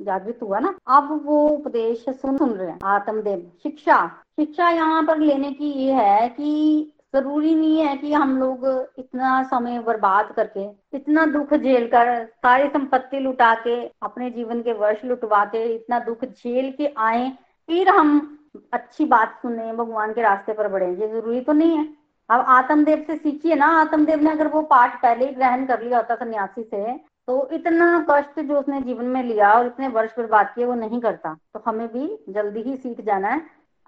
जागृत 0.00 0.38
हुआ 0.42 0.58
ना? 0.58 0.74
अब 0.88 1.20
वो 1.24 1.46
उपदेश 1.48 2.04
सुन 2.10 2.36
सुन 2.38 2.50
रहे 2.50 2.68
हैं। 2.68 2.78
आत्मदेव, 2.86 3.50
शिक्षा। 3.62 4.06
शिक्षा 4.36 4.68
यहाँ 4.70 5.02
पर 5.06 5.18
लेने 5.18 5.50
की 5.52 5.70
ये 5.76 5.92
है 5.92 6.28
कि 6.30 6.92
ज़रूरी 7.14 7.54
नहीं 7.54 7.78
है 7.78 7.96
कि 7.96 8.12
हम 8.12 8.36
लोग 8.38 8.66
इतना 8.98 9.42
समय 9.42 9.78
बर्बाद 9.78 10.32
करके, 10.32 10.64
इतना 10.96 11.24
दुख 11.26 11.54
झेल 11.54 11.86
कर 11.88 12.24
सारी 12.24 12.68
संपत्ति 12.68 13.18
लुटा 13.18 13.54
के, 13.56 13.76
अपने 14.02 14.30
जीवन 14.30 14.60
के 14.62 14.72
वर्ष 14.74 15.04
लुटवा 15.04 15.44
के 15.44 15.64
इतना 15.66 15.98
दुख 16.00 16.24
झेल 16.24 16.70
के 16.72 16.92
आए, 16.98 17.30
फिर 17.68 17.88
हम 17.88 18.38
अच्छी 18.72 19.04
बात 19.06 19.38
सुने, 19.42 19.72
भगवान 19.72 20.12
के 20.12 20.22
रास्ते 20.22 20.52
पर 20.52 20.68
बढ़े। 20.68 20.90
ये 20.90 21.08
ज़रूरी 21.08 21.40
तो 21.40 21.52
नहीं 21.52 21.76
है। 21.78 21.84
अब 22.30 22.44
आत्मदेव 22.48 23.04
से 23.06 23.16
सीखिए 23.16 23.54
ना। 23.54 23.66
आत्मदेव 23.80 24.20
ने 24.22 24.30
अगर 24.30 24.48
वो 24.48 24.62
पाठ 24.64 25.00
पहले 25.02 25.26
ही 25.26 25.34
ग्रहण 25.34 25.64
कर 25.66 25.82
लिया 25.82 25.98
होता 25.98 26.14
सन्यासी 26.16 26.62
से 26.64 26.92
तो 27.28 27.48
इतना 27.52 28.06
कष्ट 28.10 28.40
जो 28.40 28.58
उसने 28.58 28.80
जीवन 28.82 29.04
में 29.06 29.22
लिया 29.24 29.52
और 29.52 29.66
इतने 29.66 29.88
वर्ष 29.88 30.10
बर्बाद 30.18 30.52
किए, 30.54 30.64
वो 30.64 30.74
नहीं 30.74 31.00
करता। 31.00 31.34
तो 31.54 31.62
हमें 31.66 31.86
भी 31.88 32.08
जल्दी 32.28 32.62
ही 32.62 32.76
सीख 32.76 33.00
जाना 33.00 33.28
है। 33.28 33.40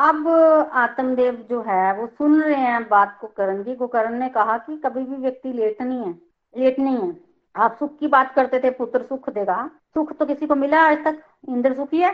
अब 0.03 0.29
आत्मदेव 0.73 1.35
जो 1.51 1.61
है, 1.63 1.95
वो 1.95 2.07
सुन 2.09 2.41
रहे 2.43 2.55
हैं 2.55 2.83
बात 2.89 3.17
को 3.21 3.27
करण 3.27 3.63
जी 3.63 3.75
को। 3.75 3.87
करण 3.87 4.15
ने 4.15 4.29
कहा 4.29 4.57
कि 4.59 4.77
कभी 4.77 5.03
भी 5.03 5.17
व्यक्ति 5.17 5.53
लेट 5.53 5.83
नहीं 5.83 6.03
है, 6.05 6.13
लेट 6.55 6.79
नहीं 6.79 6.97
है। 6.97 7.17
आप 7.57 7.77
सुख 7.79 7.99
की 7.99 8.07
बात 8.07 8.33
करते 8.35 8.61
थे, 8.61 8.71
पुत्र 8.71 9.03
सुख 9.03 9.29
देगा। 9.31 9.71
सुख 9.95 10.13
तो 10.13 10.27
किसी 10.27 10.47
को 10.47 10.55
मिला 10.55 10.81
आज 10.83 11.05
तक। 11.05 11.19
इंद्र 11.49 11.75
सुखी 11.75 11.99
है, 11.99 12.11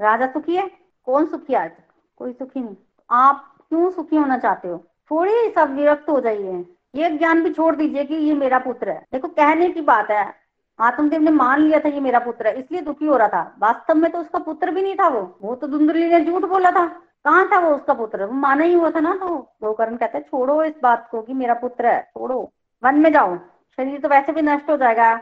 राजा 0.00 0.26
सुखी 0.26 0.56
है, 0.56 0.70
कौन 1.06 1.26
सुखी 1.26 1.54
आज 1.54 1.70
तक? 1.70 1.84
कोई 2.18 2.32
सुखी 2.32 2.60
नहीं। 2.60 2.76
आप 3.10 3.44
क्यों 3.68 3.90
सुखी 3.90 4.16
होना 4.16 4.38
चाहते 4.38 4.68
हो? 4.68 4.78
थोड़ी 5.10 5.50
सब 5.50 5.74
विरक्त 5.74 6.08
हो 6.10 6.20
जाइए। 6.20 6.64
ये 6.94 7.10
ज्ञान 7.10 7.42
भी 7.42 7.52
छोड़ 7.52 7.74
दीजिए 7.76 8.04
कि 8.04 8.14
ये 8.14 8.34
मेरा 8.34 8.58
पुत्र 8.58 8.90
है। 8.90 9.04
देखो, 9.12 9.28
कहने 9.28 9.68
की 9.68 9.80
बात 9.80 10.10
है, 10.10 10.34
आत्मदेव 10.78 11.20
ने 11.20 11.30
मान 11.30 11.60
लिया 11.60 11.80
था 11.80 11.88
ये 11.88 12.00
मेरा 12.00 12.18
पुत्र 12.18 12.46
है, 12.46 12.58
इसलिए 12.58 12.80
दुखी 12.80 13.06
हो 13.06 13.16
रहा 13.16 13.28
था। 13.28 13.56
वास्तव 13.58 13.94
में 13.94 14.10
तो 14.12 14.18
उसका 14.18 14.38
पुत्र 14.38 14.70
भी 14.70 14.82
नहीं 14.82 14.94
था 14.94 15.08
वो। 15.08 15.38
वो 15.42 15.54
तो 15.54 15.66
धुंधली 15.66 16.08
ने 16.08 16.24
झूठ 16.24 16.44
बोला 16.44 16.70
था। 16.70 16.86
कहाँ 17.24 17.46
था 17.52 17.58
वो 17.58 17.74
उसका 17.76 17.94
पुत्र? 17.94 18.24
वो 18.24 18.32
माना 18.32 18.64
ही 18.64 18.74
हुआ 18.74 18.90
था 18.90 19.00
ना 19.00 19.14
तो 19.14 19.28
गोकर्ण 19.62 19.96
कहते 19.96 20.20
छोड़ो 20.20 20.62
इस 20.64 20.74
बात 20.82 21.08
को 21.10 21.22
कि 21.22 21.34
मेरा 21.34 21.54
पुत्र 21.54 21.86
है, 21.86 22.00
छोड़ो। 22.02 22.40
वन 22.82 22.98
में 22.98 23.12
जाओ। 23.12 23.36
शरीर 23.78 24.00
तो 24.00 24.08
वैसे 24.08 24.32
भी 24.32 24.42
नष्ट 24.42 24.70
हो 24.70 24.76
जाएगा। 24.76 25.16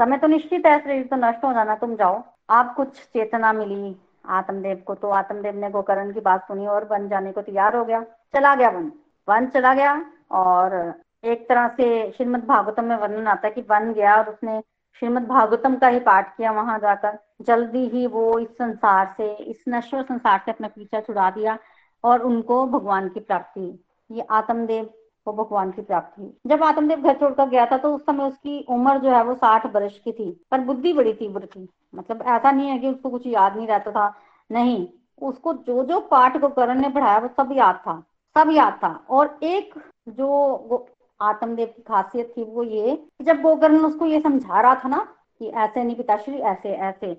समय 0.00 0.18
तो 0.18 0.26
निश्चित 0.26 0.66
है, 0.66 0.78
शरीर 0.80 1.06
तो 1.06 1.16
नष्ट 1.16 1.44
हो 1.44 1.52
जाना, 1.52 1.74
तुम 1.74 1.94
जाओ। 1.96 2.22
आप 2.50 2.74
कुछ 2.74 2.98
चेतना 3.14 3.52
मिली 3.52 3.96
आत्मदेव 4.28 4.82
को 4.86 4.94
तो 4.94 5.10
आत्मदेव 5.10 5.56
ने 5.56 5.70
गोकर्ण 5.70 6.12
की 6.12 6.20
बात 6.20 6.46
सुनी 6.48 6.66
और 6.66 6.84
वन 6.84 7.08
जाने 7.08 7.32
को 7.32 7.42
तैयार 7.42 7.76
हो 7.76 7.84
गया। 7.84 8.00
चला 8.34 8.54
गया 8.54 8.68
वन। 8.70 8.92
वन 9.28 9.46
चला 9.46 9.74
गया 9.74 9.94
और 10.30 10.94
एक 11.24 11.48
तरह 11.48 11.68
से 11.68 12.10
श्रीमद 12.16 12.44
भागवतम 12.44 12.84
में 12.84 12.96
वर्णन 12.96 13.26
आता 13.26 13.46
है 13.48 13.54
कि 13.54 13.60
वन 13.60 13.92
गया 13.92 14.16
और 14.16 14.28
उसने 14.28 14.58
श्रीमद 15.00 15.26
भागवतम 15.26 15.74
का 15.76 15.88
ही 15.88 16.00
पाठ 16.00 16.36
किया, 16.36 16.52
वहाँ 16.52 16.78
जाकर 16.78 17.18
जल्दी 17.46 17.88
ही 17.88 18.06
वो 18.06 18.38
इस 18.38 18.48
संसार 18.50 19.14
से, 19.16 19.32
इस 19.34 19.64
नश्वर 19.68 20.02
संसार 20.02 20.42
से 20.44 20.50
अपना 20.50 20.68
पीछा 20.68 21.00
छुड़ा 21.00 21.30
दिया 21.30 21.58
और 22.04 22.22
उनको 22.22 22.64
भगवान 22.68 23.08
की 23.08 23.20
प्राप्ति, 23.20 23.78
ये 24.10 24.26
आत्मदेव 24.30 24.90
को 25.26 25.32
भगवान 25.34 25.70
की 25.70 25.82
प्राप्ति। 25.82 26.32
जब 26.46 26.62
आत्मदेव 26.64 27.02
घर 27.02 27.14
छोड़कर 27.14 27.48
गया 27.48 27.66
था 27.66 27.76
तो 27.78 27.94
उस 27.94 28.02
समय 28.02 28.24
उसकी 28.24 28.60
उम्र 28.70 28.98
जो 28.98 29.10
है 29.10 29.22
वो 29.24 29.34
साठ 29.34 29.66
वर्ष 29.74 29.98
की 29.98 30.12
थी, 30.12 30.30
पर 30.50 30.60
बुद्धि 30.60 30.92
बड़ी 30.92 31.12
तीव्र 31.14 31.46
थी। 31.46 31.68
मतलब 31.94 32.22
ऐसा 32.24 32.50
नहीं 32.50 32.68
है 32.68 32.78
कि 32.78 32.88
उसको 32.88 33.10
कुछ 33.10 33.26
याद 33.26 33.56
नहीं 33.56 33.66
रहता 33.66 33.90
था, 33.90 34.12
नहीं, 34.50 34.86
उसको 35.22 35.52
जो 35.54 35.82
जो 35.84 36.00
पाठ 36.10 36.36
गोकर्ण 36.36 36.74
ने 36.74 36.88
पढ़ाया, 36.88 37.18
वो 37.18 37.28
सब 37.36 37.52
याद 37.52 37.74
था, 37.76 38.02
सब 38.36 38.50
याद 38.52 38.78
था। 38.84 38.92
और 39.10 39.38
एक 39.42 39.74
जो 40.08 40.86
आत्मदेव 41.20 41.66
की 41.66 41.82
खासियत 41.82 42.32
थी 42.36 42.42
वो 42.44 42.62
ये 42.62 42.98
जब 43.22 43.40
गोकर्ण 43.42 43.84
उसको 43.84 44.06
ये 44.06 44.20
समझा 44.20 44.60
रहा 44.60 44.74
था 44.74 44.88
ना 44.88 45.06
कि 45.40 45.46
ऐसे 45.46 45.82
नहीं 45.84 45.96
पिताश्री, 45.96 46.34
ऐसे 46.34 46.68
ऐसे, 46.68 47.14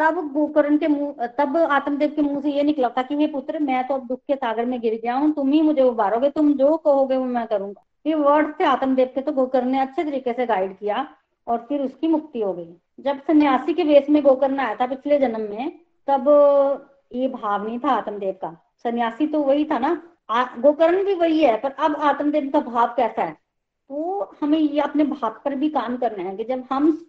तब 0.00 0.14
गोकर्ण 0.32 0.76
के 0.78 0.88
मुँह, 0.88 1.26
तब 1.38 1.56
आत्मदेव 1.56 2.10
के 2.10 2.22
मुँह 2.22 2.40
से 2.40 2.50
ये 2.50 2.62
निकला 2.62 2.88
था 2.88 3.02
कि, 3.02 3.14
हे 3.16 3.26
पुत्र, 3.26 3.58
मैं 3.58 3.86
तो 3.88 3.94
अब 3.94 4.06
दुख 4.06 4.18
के 4.18 4.34
सागर 4.34 4.64
में 4.66 4.80
गिर 4.80 5.00
गया 5.02 5.14
हूँ, 5.14 5.32
तुम 5.34 5.52
ही 5.52 5.60
मुझे 5.62 5.82
उबारोगे, 5.82 6.30
तुम 6.30 6.52
जो 6.54 6.76
कहोगे 6.76 7.16
वो 7.16 7.24
मैं 7.24 7.46
करूँगा। 7.46 7.84
ये 8.06 8.14
वर्ड 8.14 8.52
थे 8.60 8.64
आत्मदेव 8.64 9.10
के 9.14 9.20
तो 9.20 9.32
गोकर्ण 9.32 9.68
ने 9.68 9.80
अच्छे 9.80 10.04
तरीके 10.04 10.32
से 10.32 10.46
गाइड 10.46 10.76
किया 10.78 11.06
और 11.46 11.58
फिर 11.68 11.80
उसकी 11.80 12.08
मुक्ति 12.08 12.40
हो 12.40 12.52
गई। 12.52 12.74
जब 13.00 13.20
सन्यासी 13.22 13.74
के 13.74 13.82
वेश 13.84 14.08
में 14.10 14.22
गोकर्ण 14.22 14.58
आया 14.58 14.74
था 14.74 14.86
पिछले 14.86 15.18
जन्म 15.18 15.40
में, 15.50 15.72
तब 16.08 16.88
ये 17.14 17.28
भाव 17.28 17.66
नहीं 17.66 17.78
था 17.78 17.90
आत्मदेव 17.90 18.32
का। 18.42 18.56
सन्यासी 18.84 19.26
तो 19.26 19.42
वही 19.42 19.64
था 19.64 19.78
ना 19.78 20.00
गोकर्ण 20.58 21.04
भी 21.04 21.14
वही 21.14 21.42
है, 21.42 21.56
पर 21.56 21.70
अब 21.78 21.96
आत्मदेव 22.02 22.50
का 22.50 22.60
भाव 22.62 22.86
कैसा 22.96 23.22
है? 23.22 23.36
तो 23.90 24.30
हमें 24.40 24.58
ये 24.58 24.80
अपने 24.80 25.04
भाव 25.04 25.40
पर 25.44 25.54
भी 25.54 25.68
काम 25.68 25.96
करना 25.96 26.22
है 26.22 26.36
कि 26.36 26.44
जब 26.44 26.64
हम 26.72 27.06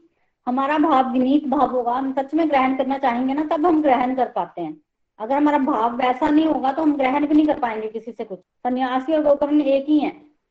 हमारा 0.48 0.78
भाव 0.78 1.12
विनीत 1.12 1.48
भाव 1.48 1.72
होगा, 1.72 1.94
हम 1.94 2.14
सच 2.14 2.34
में 2.34 2.50
ग्रहण 2.50 2.76
करना 2.78 2.98
चाहेंगे 2.98 3.34
ना, 3.34 3.44
तब 3.46 3.66
हम 3.66 3.82
ग्रहण 3.82 4.16
कर 4.16 4.26
पाते 4.26 4.62
हैं। 4.62 4.82
अगर 5.20 5.36
हमारा 5.36 5.58
भाव 5.58 5.96
वैसा 5.98 6.30
नहीं 6.30 6.46
होगा 6.46 6.72
तो 6.72 6.82
हम 6.82 6.96
ग्रहण 6.98 7.28
भी 7.28 7.36
नहीं 7.36 7.48
कर 7.48 7.60
पाएँगे 7.60 7.88
किसी 7.88 8.12
से 8.12 8.24
कुछ। 8.24 8.40
सन्यासी 8.40 9.14
और 9.14 9.24
गोकर्ण 9.24 9.62
एक 9.62 9.86
ही 9.90 10.00
है, 10.00 10.10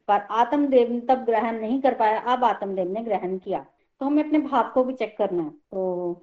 पर 0.08 0.26
आत्मदेव 0.30 0.92
ने 0.92 1.00
तब 1.00 1.24
ग्रहण 1.24 1.60
नहीं 1.60 1.80
कर 1.82 1.94
पाया, 1.94 2.20
अब 2.20 2.44
आत्मदेव 2.44 2.92
ने 2.92 3.02
ग्रहण 3.02 3.36
किया। 3.38 3.64
तो 4.00 4.06
हमें 4.06 4.24
अपने 4.24 4.38
भाव 4.38 4.70
को 4.74 4.84
भी 4.84 4.94
चेक 4.94 5.16
करना 5.18 5.42
है। 5.42 5.50
तो 5.50 6.22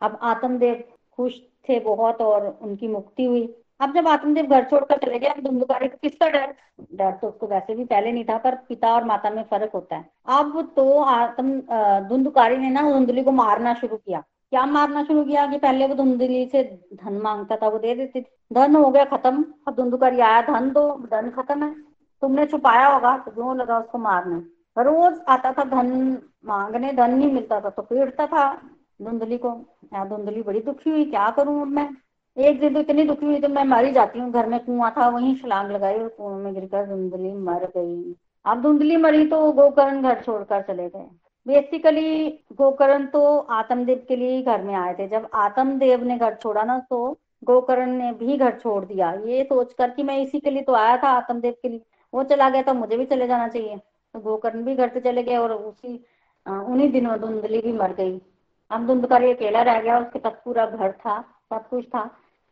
अब 0.00 0.18
आत्मदेव 0.22 0.82
खुश 1.16 1.40
थे 1.68 1.78
बहुत 1.80 2.20
और 2.20 2.58
उनकी 2.62 2.88
मुक्ति 2.88 3.24
हुई। 3.24 3.46
अब 3.80 3.94
जब 3.94 4.08
आत्मदेव 4.08 4.46
घर 4.46 4.64
छोड़कर 4.64 4.98
चले 4.98 5.18
गए 5.18 5.42
धुंधुकारी 5.42 5.88
को 5.88 5.96
किसका 6.02 6.28
डर? 6.28 6.54
डर 6.94 7.10
तो 7.12 7.28
उसको 7.28 7.46
वैसे 7.46 7.74
भी 7.74 7.84
पहले 7.84 8.12
नहीं 8.12 8.24
था, 8.24 8.36
पर 8.38 8.54
पिता 8.68 8.92
और 8.94 9.04
माता 9.04 9.30
में 9.30 9.42
फ़र्क 9.42 9.70
होता 9.74 9.96
है। 9.96 10.08
अब 10.28 10.72
तो 10.76 11.00
आत्म 11.00 12.08
धुंधुकारी 12.08 12.56
ने 12.56 12.70
ना 12.70 12.82
धुंधली 12.90 13.22
को 13.24 13.32
मारना 13.32 13.74
शुरू 13.74 13.96
किया। 13.96 14.20
क्या 14.52 14.64
मारना 14.66 15.02
शुरू 15.04 15.24
किया 15.24 15.46
कि 15.46 15.58
पहले 15.58 15.86
वो 15.86 15.94
धुंधली 15.94 16.44
से 16.48 16.62
धन 16.94 17.20
माँगता 17.22 17.56
था, 17.56 17.68
वो 17.68 17.78
दे 17.78 17.94
देती 17.94 18.20
थी। 18.20 18.26
धन 18.52 18.76
हो 18.76 18.90
गया 18.90 19.04
खत्म। 19.06 19.44
अब 19.68 19.74
धुंधुकारी 19.76 20.20
आया, 20.20 20.40
धन 20.42 20.70
दो, 20.70 20.88
धन 21.06 21.30
खत्म 21.30 21.62
है। 21.62 21.74
तुमने 22.22 22.46
छुपाया 22.46 22.86
होगा 22.88 23.16
तो 23.18 23.30
क्यों 23.30 23.56
लगा 23.56 23.78
उसको 23.78 23.98
मारने? 23.98 24.36
रोज 24.76 25.20
आता 25.28 25.52
था 25.52 25.64
धन 25.64 26.18
मांगने, 26.46 26.92
धन 26.92 27.10
नहीं 27.10 27.30
मिलता 27.32 27.60
था 27.60 27.70
तो 27.70 27.82
पीड़ता 27.82 28.26
था 28.26 28.52
धुंधली 29.02 29.38
को। 29.38 29.50
धुंधली 30.06 30.42
बड़ी 30.42 30.60
दुखी 30.60 30.90
हुई, 30.90 31.04
क्या 31.04 31.28
करूँ 31.30 31.64
मैं? 31.66 31.88
एक 32.36 32.58
दिन 32.60 32.74
तो 32.74 32.80
इतनी 32.80 33.04
दुखी 33.04 33.26
हुई 33.26 33.40
तो 33.40 33.48
मैं 33.48 33.64
मर 33.64 33.90
जाती 33.92 34.18
हूँ। 34.18 34.30
घर 34.32 34.46
में 34.46 34.58
कुआँ 34.60 34.90
था, 34.96 35.08
वहीं 35.08 35.34
छलांग 35.36 35.70
लगाई 35.72 35.94
और 35.94 36.08
कुएँ 36.08 36.36
में 36.36 36.54
गिरकर 36.54 36.86
धुंधली 36.86 37.32
मर 37.32 37.64
गई। 37.76 38.14
अब 38.44 38.62
धुंधली 38.62 38.96
मरी 38.96 39.24
तो 39.26 39.52
गोकर्ण 39.52 40.02
घर 40.02 40.20
छोड़कर 40.22 40.62
चले 40.62 40.88
गए। 40.88 41.08
बेसिकली 41.46 42.28
गोकर्ण 42.52 43.06
तो 43.06 43.38
आत्मदेव 43.38 44.04
के 44.08 44.16
लिए 44.16 44.42
घर 44.42 44.62
में 44.62 44.74
आए 44.74 44.94
थे। 44.94 45.06
जब 45.08 45.28
आत्मदेव 45.34 46.04
ने 46.04 46.16
घर 46.18 46.34
छोड़ा 46.34 46.62
ना 46.64 46.78
तो 46.90 47.06
गोकर्ण 47.42 47.86
ने 47.88 48.12
भी 48.14 48.36
घर 48.36 48.58
छोड़ 48.58 48.84
दिया। 48.84 49.12
ये 49.26 49.42
सोचकर 49.44 49.90
कि 49.90 50.02
मैं 50.02 50.18
इसी 50.18 50.40
के 50.40 50.50
लिए 50.50 50.62
तो 50.62 50.74
आया 50.74 50.96
था, 50.96 51.08
आत्मदेव 51.08 51.54
के 51.62 51.68
लिए। 51.68 51.80
वो 52.12 52.22
चला 52.24 52.48
गया 52.50 52.62
तो 52.62 52.74
मुझे 52.74 52.96
भी 52.96 53.04
चले 53.06 53.26
जाना 53.26 53.48
चाहिए। 53.48 53.76
तो 53.76 54.20
गोकर्ण 54.20 54.62
भी 54.64 54.74
घर 54.74 54.88
से 54.88 55.00
चले 55.00 55.22
गए 55.22 55.36
और 55.36 55.52
उसी 55.52 55.94
उन्हीं 56.46 56.90
दिनों 56.92 57.18
धुंधली 57.20 57.60
भी 57.60 57.72
मर 57.72 57.92
गई। 57.94 58.20
अब 58.70 58.86
धुंधकारी 58.86 59.32
अकेला 59.32 59.62
रह 59.62 59.80
गया, 59.80 59.98
उसके 59.98 60.18
पास 60.18 60.32
पूरा 60.44 60.66
घर 60.66 60.92
था, 60.92 61.20
सब 61.50 61.68
कुछ 61.68 61.84
था। 61.86 62.04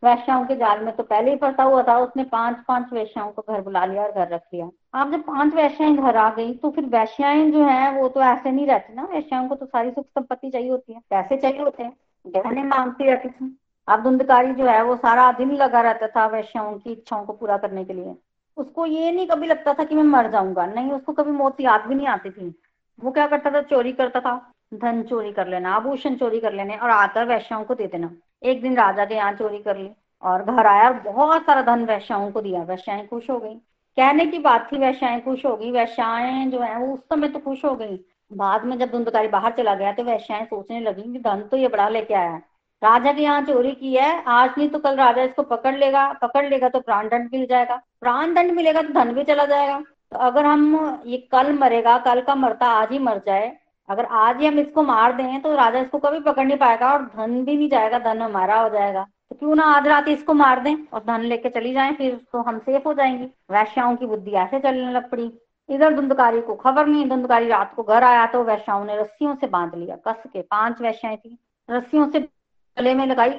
वैश्याओं 0.05 0.45
के 0.45 0.57
जाल 0.57 0.85
में 0.85 0.95
तो 0.97 1.03
पहले 1.03 1.31
ही 1.31 1.37
फंसा 1.37 1.63
हुआ 1.63 1.83
था, 1.83 1.99
उसने 1.99 2.25
पाँच 2.25 2.57
पाँच 2.69 2.93
वैश्याओं 2.93 3.31
को 3.33 3.43
घर 3.49 3.61
बुला 3.61 3.85
लिया 3.85 4.03
और 4.03 4.13
घर 4.13 4.29
रख 4.29 4.43
लिया। 4.55 4.71
अब 4.95 5.13
जब 5.13 5.21
पाँच 5.21 5.55
वैश्याएँ 5.55 5.97
घर 5.97 6.17
आ 6.17 6.29
गई 6.31 6.53
तो 6.55 6.71
फिर 6.71 6.85
वैश्याएँ 6.85 7.51
जो 7.51 7.65
है, 7.65 7.91
वो 7.93 8.09
तो 8.09 8.23
ऐसे 8.23 8.51
नहीं 8.51 8.67
रहती 8.67 8.95
ना, 8.95 9.05
वैश्याओं 9.05 9.49
को 9.49 9.55
तो 9.55 9.67
सारी 9.67 9.91
सुख 9.91 10.07
संपत्ति 10.07 10.51
चाहिए 10.51 10.71
होती 10.71 10.93
है। 10.93 11.01
पैसे 11.11 11.37
चाहिए 11.37 11.63
होते 11.63 11.83
हैं, 11.83 11.97
गहने 12.27 12.63
मांगती 12.63 13.05
रहती 13.05 13.29
थी। 13.29 13.59
अब 13.89 14.03
धुंधकारी 14.03 14.53
जो 14.53 14.67
है, 14.67 14.83
वो 14.85 14.97
सारा 14.97 15.31
दिन 15.33 15.53
लगा 15.53 15.81
रहता 15.81 16.07
था 16.07 16.27
वैश्याओं 16.27 16.79
की 16.79 16.93
इच्छाओं 16.93 17.25
को 17.25 17.33
पूरा 17.33 17.57
करने 17.57 17.85
के 17.85 17.93
लिए। 17.93 18.15
उसको 18.57 18.87
ये 18.87 19.13
नहीं 19.13 19.27
कभी 19.27 19.47
लगता 19.47 19.73
था 19.73 19.85
कि 19.85 19.95
मैं 19.95 20.03
मर 20.03 20.31
जाऊँगा, 20.31 20.67
नहीं, 20.67 20.93
उसको 20.93 21.13
कभी 21.13 21.31
मौत 21.31 21.61
याद 21.61 21.81
भी 21.81 21.95
नहीं 21.95 22.07
आती 22.07 22.31
थी। 22.31 22.55
वो 22.99 23.11
क्या 23.11 23.27
करता 23.27 23.51
था? 23.51 23.61
चोरी 23.61 23.93
करता 23.93 24.21
था। 24.21 24.51
धन 24.75 25.03
चोरी 25.03 25.33
कर 25.33 25.47
लेना, 25.47 25.75
आभूषण 25.75 26.15
चोरी 26.15 26.41
कर 26.41 26.53
लेने 26.53 26.77
और 26.77 26.91
आकर 26.91 27.25
वैश्याओं 27.25 27.65
को 27.65 27.75
दे 27.75 27.87
देना। 27.87 28.11
एक 28.45 28.63
दिन 28.63 28.77
राजा 28.77 29.05
के 29.05 29.15
यहाँ 29.15 29.33
चोरी 29.33 29.59
कर 29.59 29.77
ली 29.77 29.91
और 30.23 30.43
घर 30.45 30.67
आया, 30.67 30.91
बहुत 30.93 31.43
सारा 31.43 31.63
धन 31.65 31.85
वैश्याओं 31.85 32.31
को 32.31 32.41
दिया। 32.41 32.63
वैश्याएँ 32.63 33.07
खुश 33.07 33.29
हो 33.31 33.39
गई। 33.39 33.55
कहने 33.97 34.27
की 34.27 34.39
बात 34.39 34.69
थी, 34.73 34.79
वैश्याएँ 34.79 35.21
खुश 35.21 35.45
हो 35.47 35.57
गई। 35.57 35.71
वैश्याएँ 35.71 36.47
जो 36.51 36.61
है, 36.61 36.77
वो 36.79 36.93
उस 36.95 37.01
समय 37.03 37.29
तो 37.29 37.39
खुश 37.41 37.65
हो 37.65 37.75
गई। 37.75 37.99
बाद 38.31 38.65
में 38.65 38.79
जब 38.79 38.91
धुंधकारी 38.91 39.29
बाहर 39.29 39.53
चला 39.53 39.75
गया 39.75 39.93
तो 39.93 40.03
वैश्याएँ 40.05 40.45
सोचने 40.45 40.81
लगी 40.81 41.03
कि 41.03 41.19
धन 41.21 41.41
तो 41.51 41.57
ये 41.57 41.69
बड़ा 41.69 41.89
लेके 41.89 42.15
आया 42.15 42.37
राजा 42.83 43.13
के 43.13 43.23
यहाँ 43.23 43.43
चोरी 43.43 43.73
की 43.73 43.95
है। 43.95 44.23
आज 44.25 44.51
नहीं 44.59 44.69
तो 44.69 44.79
कल 44.79 44.97
राजा 44.97 45.23
इसको 45.23 45.43
पकड़ 45.45 45.75
लेगा। 45.75 46.07
पकड़ 46.23 46.45
लेगा 46.47 46.69
तो 46.69 46.81
प्राण 46.81 47.09
दंड 47.09 47.29
मिल 47.33 47.47
जाएगा। 47.47 47.77
प्राण 48.01 48.35
दंड 48.35 48.51
मिलेगा 48.53 48.83
तो 48.83 48.93
धन 48.95 49.13
भी 49.15 49.25
चला 49.25 49.45
जाएगा। 49.47 49.79
तो 50.13 50.19
अगर 50.19 50.45
हम 50.45 51.03
ये 51.07 51.19
कल 51.33 51.53
मरेगा, 51.53 51.97
कल 51.99 52.21
का 52.21 52.35
मरता 52.35 52.67
आज 52.73 52.93
ही 52.93 52.99
मर 52.99 53.21
जाए 53.27 53.47
अगर 53.89 54.05
आज 54.05 54.41
ही 54.41 54.47
हम 54.47 54.59
इसको 54.59 54.83
मार 54.83 55.13
दें 55.13 55.41
तो 55.43 55.55
राजा 55.55 55.79
इसको 55.79 55.99
कभी 55.99 56.21
पकड़ 56.21 56.45
नहीं 56.47 56.57
पाएगा 56.59 56.93
और 56.93 57.03
धन 57.07 57.45
भी 57.45 57.57
नहीं 57.57 57.69
जाएगा, 57.69 57.99
धन 57.99 58.23
हमारा 58.23 58.61
हो 58.61 58.69
जाएगा। 58.69 59.07
तो 59.31 59.37
क्यों 59.37 59.55
ना 59.55 59.65
आज 59.67 59.87
रात 59.89 60.09
इसको 60.09 60.35
मार 60.35 60.61
दें 60.61 60.75
और 60.93 61.01
धन 61.01 61.21
लेके 61.21 61.51
चली 61.51 61.73
जाए, 61.73 61.93
फिर 61.93 62.15
तो 62.33 62.43
हम 62.43 62.59
सेफ़ 62.59 62.83
हो 62.87 62.95
जाएँगे। 62.95 63.25
वैश्याओं 63.51 63.97
की 63.97 64.07
बुद्धि 64.07 64.31
ऐसे 64.33 64.61
चलने 64.61 64.93
लग 64.93 65.11
पड़ी। 65.11 65.33
इधर 65.69 65.95
धुंधकारी 65.95 66.41
को 66.41 66.55
खबर 66.55 66.87
नहीं, 66.87 67.09
धुंधकारी 67.09 67.49
रात 67.49 67.73
को 67.75 67.83
घर 67.83 68.05
आया 68.05 68.27
तो 68.27 68.43
वैश्याओं 68.45 68.85
ने 68.85 68.97
रस्सियों 68.97 69.35
से 69.35 69.47
बाँध 69.47 69.75
लिया, 69.75 69.97
कस 70.09 70.23
के 70.27 70.43
पाँच 70.43 70.81
वैश्याएँ 70.81 71.17
थी। 71.17 71.39
रस्सियों 71.69 72.11
से 72.11 72.21
गले 72.21 72.95
में 72.95 73.07
लगाई 73.07 73.31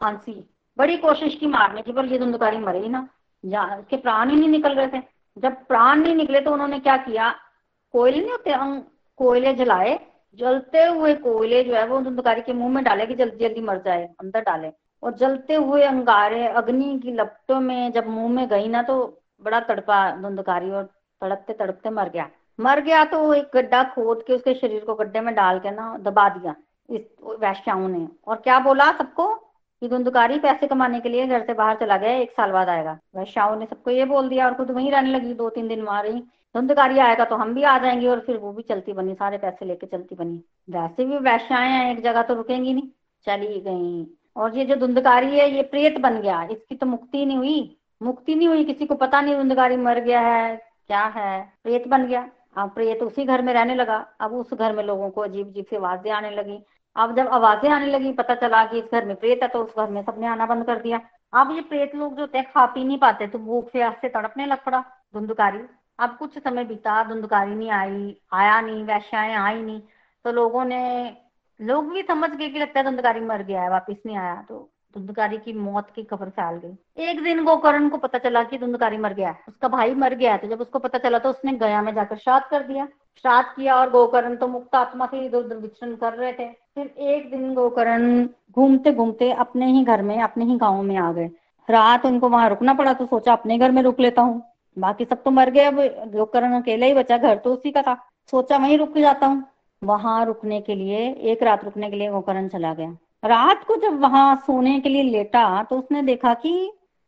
फांसी। 0.00 0.32
बड़ी 0.78 0.96
कोशिश 0.96 1.34
की 1.34 1.46
मारने 1.46 1.82
की, 1.82 1.92
पर 1.92 2.04
ये 2.04 2.18
धुंधकारी 2.18 2.58
मरे 2.58 2.78
ही 2.78 2.88
ना। 2.88 3.08
के 3.44 3.96
प्राण 3.96 4.30
ही 4.30 4.36
नहीं 4.36 4.48
निकल 4.48 4.74
रहे 4.74 4.86
थे। 4.88 5.02
जब 5.38 5.54
प्राण 5.66 6.00
नहीं 6.00 6.14
निकले 6.14 6.40
तो 6.40 6.52
उन्होंने 6.52 6.78
क्या 6.78 6.96
किया? 6.98 7.30
कोयले 7.94 8.20
नहीं 8.20 8.30
होते 8.30 8.50
कोयले 9.22 9.52
जलाए, 9.54 9.98
जलते 10.38 10.84
हुए 10.84 11.14
कोयले 11.14 11.62
जो 11.64 11.74
है 11.74 11.86
वो 11.86 12.00
धुंधकारी 12.00 12.40
के 12.40 12.52
मुँह 12.52 12.72
में 12.74 12.84
डाले 12.84 13.06
कि 13.06 13.14
जल्दी 13.14 13.48
जल्दी 13.48 13.60
मर 13.60 13.78
जाए, 13.78 14.08
अंदर 14.20 14.40
डाले। 14.40 14.72
और 15.02 15.12
जलते 15.12 15.54
हुए 15.54 15.82
अंगारे, 15.82 16.46
अग्नि 16.46 17.00
की 17.02 17.12
लपटों 17.12 17.60
में 17.60 17.92
जब 17.92 18.06
मुँह 18.06 18.32
में 18.32 18.48
गई 18.48 18.68
ना 18.68 18.82
तो 18.82 19.22
बड़ा 19.42 19.60
तड़पा 19.60 20.10
धुंधकारी 20.16 20.70
और 20.70 20.84
तड़पते 21.20 21.52
तड़पते 21.52 21.90
मर 21.90 22.08
गया। 22.08 22.28
मर 22.60 22.80
गया 22.80 23.04
तो 23.04 23.34
एक 23.34 23.50
गड्ढा 23.54 23.82
खोद 23.84 24.24
के 24.26 24.32
उसके 24.32 24.54
शरीर 24.54 24.84
को 24.84 24.94
गड्ढे 24.94 25.20
में 25.20 25.34
डाल 25.34 25.58
के 25.58 25.70
ना 25.70 25.98
दबा 25.98 26.28
दिया 26.28 26.54
इस 26.90 27.02
वैश्याओं 27.40 27.88
ने। 27.88 28.08
और 28.26 28.36
क्या 28.36 28.58
बोला 28.58 28.92
सबको? 28.92 29.34
कि 29.82 29.88
धुंधकारी 29.88 30.38
पैसे 30.38 30.66
कमाने 30.66 31.00
के 31.00 31.08
लिए 31.08 31.26
घर 31.26 31.46
से 31.46 31.54
बाहर 31.54 31.76
चला 31.76 31.96
गया, 31.96 32.10
एक 32.10 32.30
साल 32.30 32.50
बाद 32.52 32.68
आएगा। 32.68 32.98
वैश्याओं 33.16 33.56
ने 33.56 33.66
सबको 33.66 33.90
ये 33.90 34.04
बोल 34.04 34.28
दिया 34.28 34.46
और 34.46 34.54
खुद 34.54 34.70
वहीं 34.70 34.90
रहने 34.90 35.10
लगी, 35.10 35.34
दो 35.34 35.50
तीन 35.50 35.68
दिन 35.68 35.82
वहाँ 35.82 36.02
रही। 36.02 36.22
धुंधकारी 36.54 36.98
आएगा 36.98 37.24
तो 37.24 37.36
हम 37.36 37.54
भी 37.54 37.62
आ 37.62 37.76
जाएँगे 37.78 38.06
और 38.06 38.20
फिर 38.20 38.36
वो 38.36 38.52
भी 38.52 38.62
चलती 38.62 38.92
बनी, 38.92 39.14
सारे 39.14 39.38
पैसे 39.38 39.64
लेके 39.64 39.86
चलती 39.86 40.14
बनी। 40.14 40.42
वैसे 40.70 41.04
भी 41.04 41.18
वैश्याएँ 41.18 41.70
हैं, 41.70 41.92
एक 41.92 42.02
जगह 42.04 42.22
तो 42.22 42.34
रुकेंगी 42.34 42.72
नहीं, 42.74 42.88
चली 43.26 43.60
गई। 43.60 44.06
और 44.36 44.56
ये 44.58 44.64
जो 44.64 44.76
धुंधकारी 44.76 45.38
है, 45.38 45.50
ये 45.50 45.62
प्रेत 45.62 45.98
बन 46.00 46.20
गया, 46.20 46.42
इसकी 46.42 46.74
तो 46.74 46.86
मुक्ति 46.86 47.24
नहीं 47.26 47.36
हुई। 47.36 47.76
मुक्ति 48.02 48.34
नहीं 48.34 48.48
हुई, 48.48 48.64
किसी 48.64 48.86
को 48.86 48.94
पता 48.94 49.20
नहीं 49.20 49.36
धुंधकारी 49.36 49.76
मर 49.76 50.00
गया 50.00 50.20
है, 50.20 50.56
क्या 50.86 51.02
है। 51.06 51.40
प्रेत 51.64 51.88
बन 51.88 52.06
गया। 52.06 52.28
अब 52.56 52.70
प्रेत 52.70 53.02
उसी 53.02 53.24
घर 53.24 53.42
में 53.42 53.52
रहने 53.54 53.74
लगा। 53.74 53.96
अब 54.20 54.32
उस 54.32 54.52
घर 54.54 54.72
में 54.76 54.82
लोगों 54.84 55.10
को 55.10 55.20
अजीब 55.20 55.48
अजीब 55.48 55.64
से 55.70 55.76
आवाज़ें 55.76 56.10
आने 56.12 56.30
लगी। 56.30 56.58
अब 56.96 57.14
जब 57.16 57.28
आवाज़ें 57.28 57.68
आने 57.70 57.86
लगी, 57.86 58.12
पता 58.12 58.34
चला 58.34 58.64
कि 58.64 58.78
इस 58.78 58.84
घर 58.92 59.04
में 59.04 59.14
प्रेत 59.16 59.42
है 59.42 59.48
तो 59.48 59.62
उस 59.64 59.76
घर 59.76 59.90
में 59.90 60.02
सबने 60.02 60.26
आना 60.26 60.46
बंद 60.46 60.64
कर 60.66 60.80
दिया। 60.80 61.00
अब 61.32 61.50
ये 61.50 61.60
प्रेत 61.60 61.94
लोग 61.94 62.16
जो 62.16 62.26
थे, 62.26 62.42
खा 62.42 62.64
पी 62.66 62.84
नहीं 62.84 62.98
पाते 62.98 63.26
तो 63.26 63.38
भूख 63.38 63.70
से 63.70 63.90
से 63.92 64.08
तड़पने 64.08 64.46
लग 64.46 64.64
पड़ा 64.64 64.80
धुंधकारी। 65.14 65.58
अब 66.02 66.16
कुछ 66.18 66.38
समय 66.38 66.64
बीता, 66.64 67.02
धुंधकारी 67.04 67.54
नहीं 67.54 67.70
आई, 67.70 68.16
आया 68.32 68.60
नहीं, 68.60 68.82
वैश्याएँ 68.84 69.34
आई 69.36 69.62
नहीं 69.62 69.80
तो 70.24 70.32
लोगों 70.32 70.64
ने, 70.64 71.16
लोग 71.60 71.92
भी 71.92 72.02
समझ 72.02 72.30
गए 72.30 72.48
कि 72.48 72.58
लगता 72.58 72.80
है 72.80 72.84
धुंधकारी 72.86 73.20
मर 73.22 73.42
गया 73.42 73.62
है, 73.62 73.70
वापिस 73.70 73.96
नहीं 74.06 74.16
आया 74.16 74.34
तो 74.48 74.68
धुंधकारी 74.94 75.36
की 75.36 75.52
मौत 75.52 75.90
की 75.96 76.02
खबर 76.02 76.28
फैल 76.30 76.56
गई। 76.56 77.04
एक 77.04 77.22
दिन 77.22 77.42
गोकर्ण 77.44 77.88
को 77.88 77.96
पता 77.98 78.18
चला 78.18 78.42
कि 78.44 78.58
धुंधकारी 78.58 78.96
मर 78.98 79.12
गया 79.14 79.28
है। 79.28 79.44
उसका 79.48 79.68
भाई 79.68 79.94
मर 79.94 80.14
गया 80.14 80.32
है 80.32 80.38
तो 80.38 80.48
जब 80.48 80.60
उसको 80.60 80.78
पता 80.78 80.98
चला 80.98 81.18
तो 81.18 81.30
उसने 81.30 81.52
गया 81.58 81.80
में 81.82 81.94
जाकर 81.94 82.16
श्राद्ध 82.16 82.44
कर 82.46 82.62
दिया। 82.62 82.86
श्राद्ध 83.24 83.48
किया 83.48 83.76
और 83.76 83.90
गोकर्ण 83.90 84.36
तो 84.36 84.48
मुक्त 84.48 84.74
आत्मा 84.74 85.06
से 85.06 85.24
इधर 85.26 85.38
उधर 85.38 85.56
विचरण 85.56 85.94
कर 85.96 86.12
रहे 86.12 86.32
थे। 86.32 86.48
फिर 86.48 86.86
एक 86.86 87.30
दिन 87.30 87.54
गोकर्ण 87.54 88.26
घूमते 88.52 88.92
घूमते 88.92 89.30
अपने 89.32 89.66
ही 89.66 89.84
घर 89.84 90.02
में, 90.02 90.20
अपने 90.22 90.44
ही 90.44 90.56
गाँव 90.58 90.82
में 90.82 90.96
आ 90.96 91.12
गए। 91.12 91.30
रात 91.68 92.06
उनको 92.06 92.28
वहाँ 92.28 92.48
रुकना 92.48 92.74
पड़ा 92.74 92.92
तो 92.92 93.06
सोचा 93.06 93.32
अपने 93.32 93.58
घर 93.58 93.70
में 93.70 93.82
रुक 93.82 94.00
लेता 94.00 94.22
हूँ। 94.22 94.40
बाकी 94.76 95.04
सब 95.04 95.22
तो 95.22 95.30
मर 95.30 95.50
गए 95.50 95.64
अब 95.64 95.80
गोकर्ण 96.14 96.60
अकेला 96.60 96.86
ही 96.86 96.94
बचा, 96.94 97.16
घर 97.16 97.36
तो 97.36 97.52
उसी 97.54 97.70
का 97.70 97.82
था। 97.82 97.94
सोचा 98.30 98.56
वहीं 98.56 98.78
रुक 98.78 98.98
जाता 98.98 99.26
हूँ। 99.26 99.42
वहाँ 99.82 100.24
रुकने 100.26 100.60
के 100.60 100.74
लिए, 100.74 100.98
एक 101.12 101.42
रात 101.42 101.64
रुकने 101.64 101.90
के 101.90 101.96
लिए 101.96 102.10
गोकर्ण 102.10 102.48
चला 102.48 102.72
गया। 102.74 102.96
रात 103.24 103.64
को 103.64 103.76
जब 103.76 104.00
वहाँ 104.00 104.36
सोने 104.46 104.78
के 104.80 104.88
लिए 104.88 105.02
लेटा 105.02 105.62
तो 105.62 105.78
उसने 105.78 106.02
देखा 106.02 106.34
कि 106.34 106.52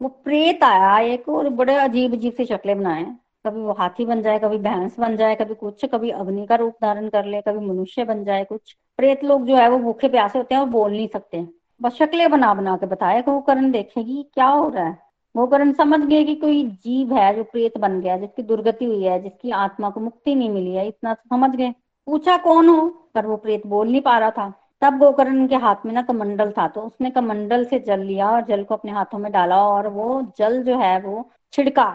वो 0.01 0.09
प्रेत 0.25 0.65
आया, 0.65 0.99
एक 0.99 1.29
और 1.29 1.49
बड़े 1.51 1.75
अजीब 1.77 2.15
अजीब 2.15 2.33
सी 2.33 2.45
शक्लें 2.45 2.79
बनाए। 2.79 3.05
कभी 3.47 3.61
वो 3.61 3.73
हाथी 3.73 4.05
बन 4.07 4.23
जाए, 4.23 4.39
कभी 4.39 4.59
भैंस 4.59 4.99
बन 4.99 5.17
जाए, 5.17 5.35
कभी 5.35 5.55
कुछ, 5.55 5.85
कभी 5.85 6.11
अग्नि 6.11 6.47
का 6.47 6.55
रूप 6.55 6.75
धारण 6.83 7.09
कर 7.09 7.25
ले, 7.25 7.41
कभी 7.41 7.67
मनुष्य 7.67 8.05
बन 8.05 8.25
जाए, 8.25 8.45
कुछ। 8.45 8.77
प्रेत 8.99 9.25
लोग 9.25 9.47
जो 9.47 9.57
है 9.57 9.69
वो 9.69 9.79
भूखे 9.79 10.09
प्यासे 10.09 10.39
होते 10.39 10.55
हैं 10.55 10.63
और 10.63 10.69
बोल 10.69 10.91
नहीं 10.91 11.09
सकते। 11.09 11.45
बस 11.83 11.93
शक्लें 11.93 12.31
बना 12.31 12.53
बना 12.55 12.77
के 12.77 12.87
बताया 12.87 13.21
कि 13.21 13.31
वो 13.31 13.41
करण 13.41 13.71
देखेगी, 13.71 14.23
क्या 14.35 14.47
हो 14.47 14.69
रहा 14.69 14.85
है? 14.85 14.99
वो 15.35 15.47
करण 15.47 15.73
समझ 15.73 16.01
गए 16.01 16.23
कि 16.25 16.35
कोई 16.35 16.63
जीव 16.85 17.15
है 17.15 17.35
जो 17.37 17.45
प्रेत 17.45 17.79
बन 17.79 18.01
गया, 18.01 18.17
जिसकी 18.17 18.43
दुर्गति 18.43 18.85
हुई 18.85 19.03
है, 19.03 19.23
जिसकी 19.23 19.51
आत्मा 19.53 19.91
को 19.91 20.01
मुक्ति 20.01 20.35
नहीं 20.35 20.51
मिली 20.51 20.75
है, 20.75 20.87
इतना 20.89 21.15
समझ 21.15 21.51
गए। 21.51 21.71
पूछा 22.09 22.37
कौन 22.37 22.69
हो? 22.69 22.89
पर 23.15 23.27
वो 23.27 23.37
प्रेत 23.37 23.67
बोल 23.67 23.89
नहीं 23.89 24.01
पा 24.01 24.19
रहा 24.19 24.31
था। 24.31 24.53
तब 24.83 24.99
गोकर्ण 24.99 25.47
के 25.49 25.57
हाथ 25.57 25.85
में 25.87 25.93
ना 25.95 26.03
कमंडल 26.03 26.51
था 26.53 26.67
तो 26.69 26.81
उसने 26.81 27.11
कमंडल 27.11 27.65
से 27.65 27.79
जल 27.79 28.01
लिया 28.01 28.31
और 28.31 28.45
जल 28.45 28.63
को 28.65 28.75
अपने 28.75 28.93
हाथों 28.93 29.19
में 29.19 29.31
डाला 29.33 29.61
और 29.69 29.89
वो 29.89 30.21
जल 30.39 30.63
जो 30.63 30.79
है 30.79 30.99
वो 31.01 31.29
छिड़का 31.53 31.87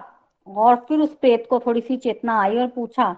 और 0.48 0.76
फिर 0.88 1.00
उस 1.00 1.14
प्रेत 1.16 1.46
को 1.50 1.60
थोड़ी 1.60 1.82
सी 1.82 1.98
चेतना 1.98 2.40
आई 2.42 2.58
और 2.58 2.68
पूछा, 2.68 3.12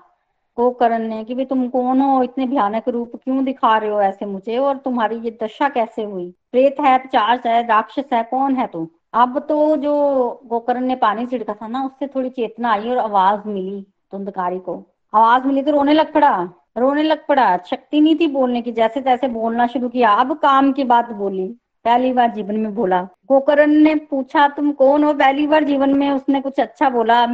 गोकर्ण 0.57 0.99
ने 0.99 1.23
कि 1.23 1.35
भाई 1.35 1.45
तुम 1.45 1.67
कौन 1.69 2.01
हो? 2.01 2.21
इतने 2.23 2.45
भयानक 2.47 2.89
रूप 2.89 3.15
क्यों 3.15 3.43
दिखा 3.45 3.77
रहे 3.77 3.89
हो 3.89 4.01
ऐसे 4.01 4.25
मुझे? 4.25 4.57
और 4.57 4.77
तुम्हारी 4.77 5.19
ये 5.19 5.37
दशा 5.43 5.69
कैसे 5.69 6.03
हुई? 6.03 6.29
प्रेत 6.51 6.79
है 6.81 6.97
पिचास 6.97 7.45
है 7.45 7.65
राक्षस 7.67 8.09
है, 8.13 8.23
कौन 8.23 8.55
है 8.55 8.67
तुम? 8.67 8.87
अब 9.13 9.39
तो 9.39 9.75
जो 9.77 9.93
गोकर्ण 10.45 10.81
ने 10.81 10.95
पानी 10.95 11.25
छिड़का 11.25 11.53
था 11.53 11.67
ना, 11.67 11.83
उससे 11.85 12.07
थोड़ी 12.07 12.29
चेतना 12.29 12.71
आई 12.71 12.89
और 12.89 12.97
आवाज़ 12.97 13.47
मिली 13.47 13.81
धुंधकारी 14.11 14.59
को। 14.59 14.73
आवाज़ 15.13 15.47
मिली 15.47 15.61
तो 15.61 15.71
रोने 15.71 15.93
लग 15.93 16.13
पड़ा, 16.13 16.49
रोने 16.77 17.03
लग 17.03 17.25
पड़ा। 17.27 17.57
शक्ति 17.57 18.01
नहीं 18.01 18.15
थी 18.15 18.27
बोलने 18.27 18.61
की 18.61 18.71
जैसे 18.71 19.01
तैसे 19.01 19.27
बोलना 19.27 19.67
शुरू 19.67 19.89
किया। 19.89 20.11
अब 20.11 20.33
काम 20.37 20.71
की 20.71 20.83
बात 20.83 21.11
बोली, 21.11 21.47
पहली 21.85 22.13
बार 22.13 22.31
जीवन 22.31 22.55
में 22.55 22.73
बोला। 22.75 23.01
गोकर्ण 23.01 23.67
ने 23.67 23.95
पूछा, 23.95 24.47
तुम 24.47 24.71
कौन 24.71 25.03
हो? 25.03 25.13
पहली 25.13 25.47
बार 25.47 25.63
जीवन 25.63 25.93
में 25.93 26.09
उसने 26.11 26.41
कुछ 26.41 26.59
अच्छा 26.59 26.89
बोला। 26.89 27.25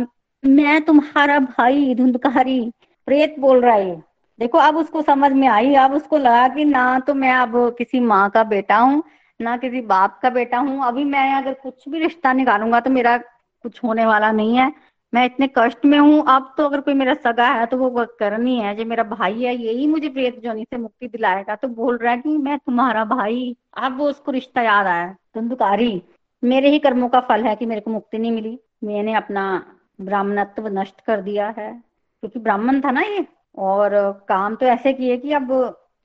मैं 0.43 0.81
तुम्हारा 0.81 1.39
भाई, 1.39 1.93
धुंधकारी, 1.95 2.59
प्रेत 3.07 3.35
बोल 3.39 3.61
रहा 3.61 3.75
है। 3.75 3.95
देखो, 4.39 4.57
अब 4.57 4.77
उसको 4.77 5.01
समझ 5.01 5.31
में 5.31 5.47
आई, 5.47 5.73
अब 5.75 5.93
उसको 5.93 6.17
लगा 6.17 6.47
कि 6.47 6.65
ना 6.65 6.99
तो 6.99 7.13
मैं 7.13 7.31
अब 7.31 7.75
किसी 7.77 7.99
माँ 7.99 8.29
का 8.29 8.43
बेटा 8.43 8.77
हूँ। 8.77 9.03
ना 9.39 9.55
किसी 9.57 9.81
बाप 9.81 10.19
का 10.21 10.29
बेटा 10.29 10.57
हूँ, 10.57 10.83
अभी 10.85 11.03
मैं 11.03 11.33
अगर 11.35 11.53
कुछ 11.53 11.87
भी 11.89 11.99
रिश्ता 11.99 12.33
निकालूँगा 12.33 12.79
तो 12.79 12.89
मेरा 12.89 13.17
कुछ 13.17 13.83
होने 13.83 14.05
वाला 14.05 14.31
नहीं 14.31 14.55
है। 14.57 14.71
मैं 15.13 15.25
इतने 15.25 15.47
कष्ट 15.57 15.85
में 15.85 15.97
हूँ, 15.99 16.23
अब 16.27 16.53
तो 16.57 16.63
अगर 16.65 16.81
कोई 16.81 16.93
मेरा 16.93 17.13
सगा 17.13 17.47
है 17.49 17.65
तो 17.65 17.77
वो 17.77 18.05
करनी 18.19 18.57
है 18.59 18.75
जो 18.75 18.85
मेरा 18.85 19.03
भाई 19.03 19.43
है, 19.43 19.55
यही 19.55 19.87
मुझे 19.87 20.09
प्रेत 20.09 20.39
जोनी 20.43 20.63
से 20.63 20.77
मुक्ति 20.77 21.07
दिलाएगा। 21.07 21.55
तो 21.55 21.67
बोल 21.67 21.97
रहा 21.97 22.11
है 22.13 22.17
कि 22.17 22.37
मैं 22.37 22.57
तुम्हारा 22.57 23.03
भाई, 23.05 23.55
अब 23.77 23.97
वो 23.97 24.09
उसको 24.09 24.31
रिश्ता 24.31 24.61
याद 24.61 24.87
आया। 24.87 25.07
धुंधकारी। 25.35 26.01
मेरे 26.43 26.69
ही 26.69 26.79
कर्मों 26.79 27.09
का 27.09 27.19
फल 27.19 27.43
है 27.43 27.55
कि 27.55 27.65
मेरे 27.65 27.81
को 27.81 27.91
मुक्ति 27.91 28.17
नहीं 28.17 28.31
मिली। 28.31 28.57
मैंने 28.83 29.13
अपना 29.13 29.43
ब्राह्मणत्व 30.01 30.67
नष्ट 30.69 31.01
कर 31.01 31.21
दिया 31.21 31.47
है। 31.57 31.71
क्योंकि 32.23 32.39
ब्राह्मण 32.39 32.81
था 32.81 32.91
ना 32.91 33.01
ये। 33.01 33.25
और 33.57 33.91
काम 34.29 34.55
तो 34.55 34.65
ऐसे 34.65 34.93
किए 34.93 35.17
कि 35.17 35.31
अब 35.33 35.47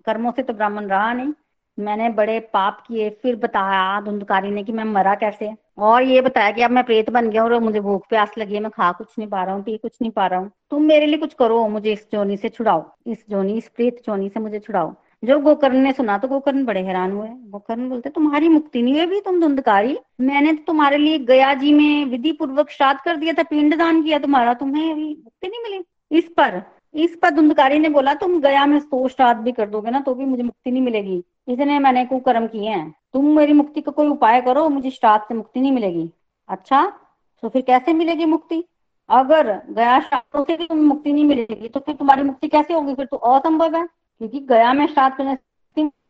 कर्मों 0.06 0.32
से 0.32 0.42
तो 0.42 0.52
ब्राह्मण 0.52 0.86
रहा 0.86 1.12
नहीं। 1.12 1.32
मैंने 1.78 2.08
बड़े 2.10 2.38
पाप 2.52 2.82
किए, 2.88 3.08
फिर 3.22 3.36
बताया 3.36 4.00
धुंधकारी 4.00 4.50
ने 4.50 4.62
कि 4.64 4.72
मैं 4.72 4.84
मरा 4.84 5.14
कैसे? 5.14 5.50
और 5.78 6.02
ये 6.02 6.20
बताया 6.20 6.50
कि 6.50 6.62
अब 6.62 6.70
मैं 6.70 6.84
प्रेत 6.84 7.10
बन 7.10 7.30
गया 7.30 7.44
और 7.44 7.58
मुझे 7.60 7.80
भूख 7.80 8.08
प्यास 8.08 8.32
लगी 8.38 8.54
है, 8.54 8.60
मैं 8.60 8.70
खा 8.70 8.90
कुछ 8.92 9.08
नहीं 9.18 9.28
पा 9.28 9.44
रहा 9.44 9.54
हूँ, 9.54 9.62
पी 9.62 9.76
कुछ 9.76 9.92
नहीं 10.02 10.10
पा 10.12 10.26
रहा 10.26 10.40
हूँ। 10.40 10.50
तुम 10.70 10.82
मेरे 10.82 11.06
लिए 11.06 11.18
कुछ 11.18 11.34
करो, 11.34 11.66
मुझे 11.68 11.92
इस 11.92 12.06
जोनी 12.12 12.36
से 12.36 12.48
छुड़ाओ, 12.48 12.84
इस 13.06 13.24
जोनी, 13.30 13.56
इस 13.58 13.68
प्रेत 13.68 14.02
जोनी 14.06 14.28
से 14.28 14.40
मुझे 14.40 14.58
छुड़ाओ। 14.58 14.94
जब 15.24 15.42
गोकर्ण 15.42 15.76
ने 15.76 15.92
सुना 15.92 16.16
तो 16.18 16.28
गोकर्ण 16.28 16.64
बड़े 16.64 16.80
हैरान 16.82 17.12
हुए। 17.12 17.28
गोकर्ण 17.28 17.88
बोलते, 17.88 18.10
तुम्हारी 18.10 18.48
मुक्ति 18.48 18.82
नहीं 18.82 18.94
हुई 18.94 19.02
अभी, 19.02 19.20
तुम 19.20 19.40
धुंधकारी? 19.40 19.96
मैंने 20.20 20.52
तो 20.52 20.62
तुम्हारे 20.66 20.96
लिए 20.98 21.18
गया 21.20 21.52
जी 21.54 21.72
में 21.72 22.04
विधि 22.04 22.32
पूर्वक 22.32 22.70
श्राद्ध 22.70 23.00
कर 23.00 23.16
दिया 23.16 23.32
था, 23.32 23.42
पिंड 23.42 23.76
दान 23.78 24.02
किया 24.02 24.18
तुम्हारा, 24.18 24.54
तुम्हें 24.54 24.90
अभी 24.92 25.08
मुक्ति 25.14 25.48
नहीं 25.48 25.62
मिली। 25.62 25.84
इस 26.18 26.28
पर 26.36 26.62
इस 26.94 27.16
पर 27.22 27.30
धुंधकारी 27.30 27.78
ने 27.78 27.88
बोला, 27.88 28.14
तुम 28.14 28.40
गया 28.40 28.64
में 28.66 28.78
सो 28.80 29.08
श्राद्ध 29.08 29.40
भी 29.40 29.52
कर 29.52 29.68
दोगे 29.68 29.90
ना 29.90 30.00
तो 30.00 30.14
भी 30.14 30.24
मुझे 30.24 30.42
मुक्ति 30.42 30.70
नहीं 30.70 30.82
मिलेगी। 30.82 31.22
इसने 31.48 31.78
मैंने 31.78 32.04
कुकर्म 32.04 32.46
किए 32.46 32.68
हैं। 32.68 32.94
तुम 33.12 33.24
मेरी 33.36 33.52
मुक्ति 33.52 33.80
का 33.80 33.92
कोई 33.92 34.08
उपाय 34.08 34.40
करो, 34.40 34.68
मुझे 34.68 34.90
श्राद्ध 34.90 35.24
से 35.24 35.34
मुक्ति 35.34 35.60
नहीं 35.60 35.72
मिलेगी। 35.72 36.10
अच्छा 36.48 36.82
तो 37.42 37.48
फिर 37.48 37.62
कैसे 37.62 37.92
मिलेगी 37.92 38.24
मुक्ति? 38.26 38.62
अगर 39.08 39.50
गया 39.70 39.98
श्राद्ध 40.00 40.44
से 40.46 40.56
भी 40.56 40.66
तुम्हें 40.66 40.86
मुक्ति 40.86 41.12
नहीं 41.12 41.24
मिलेगी 41.24 41.68
तो 41.68 41.80
फिर 41.80 41.94
तुम्हारी 41.94 42.22
मुक्ति 42.22 42.48
कैसे 42.48 42.74
होगी? 42.74 42.94
फिर 42.94 43.06
तो 43.06 43.16
असंभव 43.16 43.76
है, 43.76 43.86
क्योंकि 44.20 44.40
गया 44.40 44.72
में 44.72 44.86
श्राद्ध 44.86 45.16
करने 45.16 45.34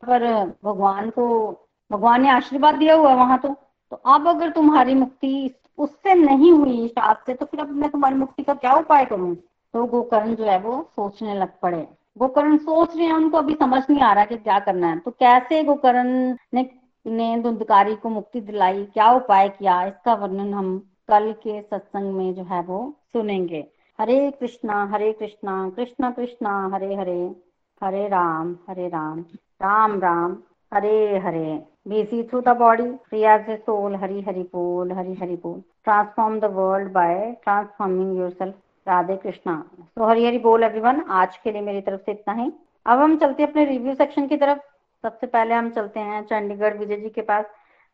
पर 0.04 0.24
भगवान 0.64 1.10
को, 1.10 1.50
भगवान 1.90 2.22
ने 2.22 2.28
आशीर्वाद 2.30 2.74
दिया 2.74 2.94
हुआ 2.94 3.14
वहाँ 3.14 3.38
तो। 3.38 3.48
तो 3.92 3.96
अब 4.06 4.28
अगर 4.28 4.50
तुम्हारी 4.50 4.94
मुक्ति 4.94 5.54
उससे 5.78 6.14
नहीं 6.14 6.50
हुई 6.52 6.86
श्राद्ध 6.88 7.18
से 7.26 7.34
तो 7.34 7.46
फिर 7.46 7.60
अब 7.60 7.70
मैं 7.72 7.90
तुम्हारी 7.90 8.16
मुक्ति 8.16 8.42
का 8.42 8.54
क्या 8.54 8.74
उपाय 8.74 9.04
करूँ? 9.04 9.34
तो 9.34 9.84
गोकर्ण 9.86 10.34
जो 10.34 10.44
है 10.44 10.58
वो 10.60 10.82
सोचने 10.96 11.34
लग 11.34 11.58
पड़े। 11.62 11.86
गोकर्ण 12.18 12.56
सोच 12.56 12.96
रहे 12.96 13.06
हैं, 13.06 13.14
उनको 13.14 13.38
अभी 13.38 13.54
समझ 13.54 13.82
नहीं 13.90 14.00
आ 14.00 14.12
रहा 14.12 14.24
कि 14.24 14.36
क्या 14.36 14.58
करना 14.58 14.86
है। 14.86 14.98
तो 14.98 15.10
कैसे 15.10 15.62
गोकर्ण 15.64 16.36
ने 16.54 16.70
ने 17.06 17.40
धुंधकारी 17.42 17.94
को 17.96 18.08
मुक्ति 18.08 18.40
दिलाई? 18.40 18.84
क्या 18.84 19.10
उपाय 19.12 19.48
किया? 19.48 19.84
इसका 19.84 20.14
वर्णन 20.14 20.54
हम 20.54 20.78
कल 21.08 21.32
के 21.32 21.62
सत्संग 21.62 22.14
में 22.14 22.34
जो 22.34 22.42
है 22.42 22.62
वो 22.62 22.94
सुनेंगे। 23.12 23.66
हरे 24.00 24.30
कृष्णा 24.30 24.84
हरे 24.84 25.12
कृष्णा 25.12 25.70
कृष्णा 25.76 26.10
कृष्णा, 26.10 26.70
हरे 26.74 26.94
हरे 26.94 27.34
हरे 27.82 28.08
राम 28.08 28.56
हरे 28.68 28.88
राम 28.88 29.20
राम 29.62 30.00
राम, 30.00 30.36
हरे 30.74 31.18
हरे। 31.18 31.62
Busy 31.88 32.22
through 32.22 32.44
the 32.44 32.54
body 32.58 32.84
free 32.84 33.24
as 33.24 33.48
a 33.48 33.56
soul, 33.68 33.94
hari 34.02 34.18
hari 34.26 34.44
bol 34.54 34.90
hari 34.98 35.14
hari 35.20 35.36
bol 35.42 35.56
transform 35.86 36.34
the 36.40 36.50
world 36.58 36.92
by 36.92 37.10
transforming 37.46 38.12
yourself 38.16 38.54
Radhe 38.88 39.16
Krishna. 39.16 39.70
तो 39.78 40.04
हरी 40.04 40.26
हरी 40.26 40.38
बोल 40.38 40.62
एवरीवन 40.62 41.00
आज 41.00 41.36
के 41.36 41.52
लिए 41.52 41.60
मेरी 41.60 41.80
तरफ़ 41.80 42.00
से 42.00 42.12
इतना 42.12 42.32
ही। 42.32 42.52
अब 42.86 42.98
हम 42.98 43.18
चलते 43.18 43.42
हैं 43.42 43.50
अपने 43.50 43.64
रिव्यू 43.64 43.94
सेक्शन 43.94 44.26
की 44.26 44.36
तरफ़। 44.36 44.58
सबसे 45.02 45.26
पहले 45.26 45.54
हम 45.54 45.70
चलते 45.70 46.00
हैं 46.00 46.22
चंडीगढ़ 46.22 46.78
विजय 46.78 46.96
जी 46.96 47.08
के 47.08 47.20
पास। 47.20 47.44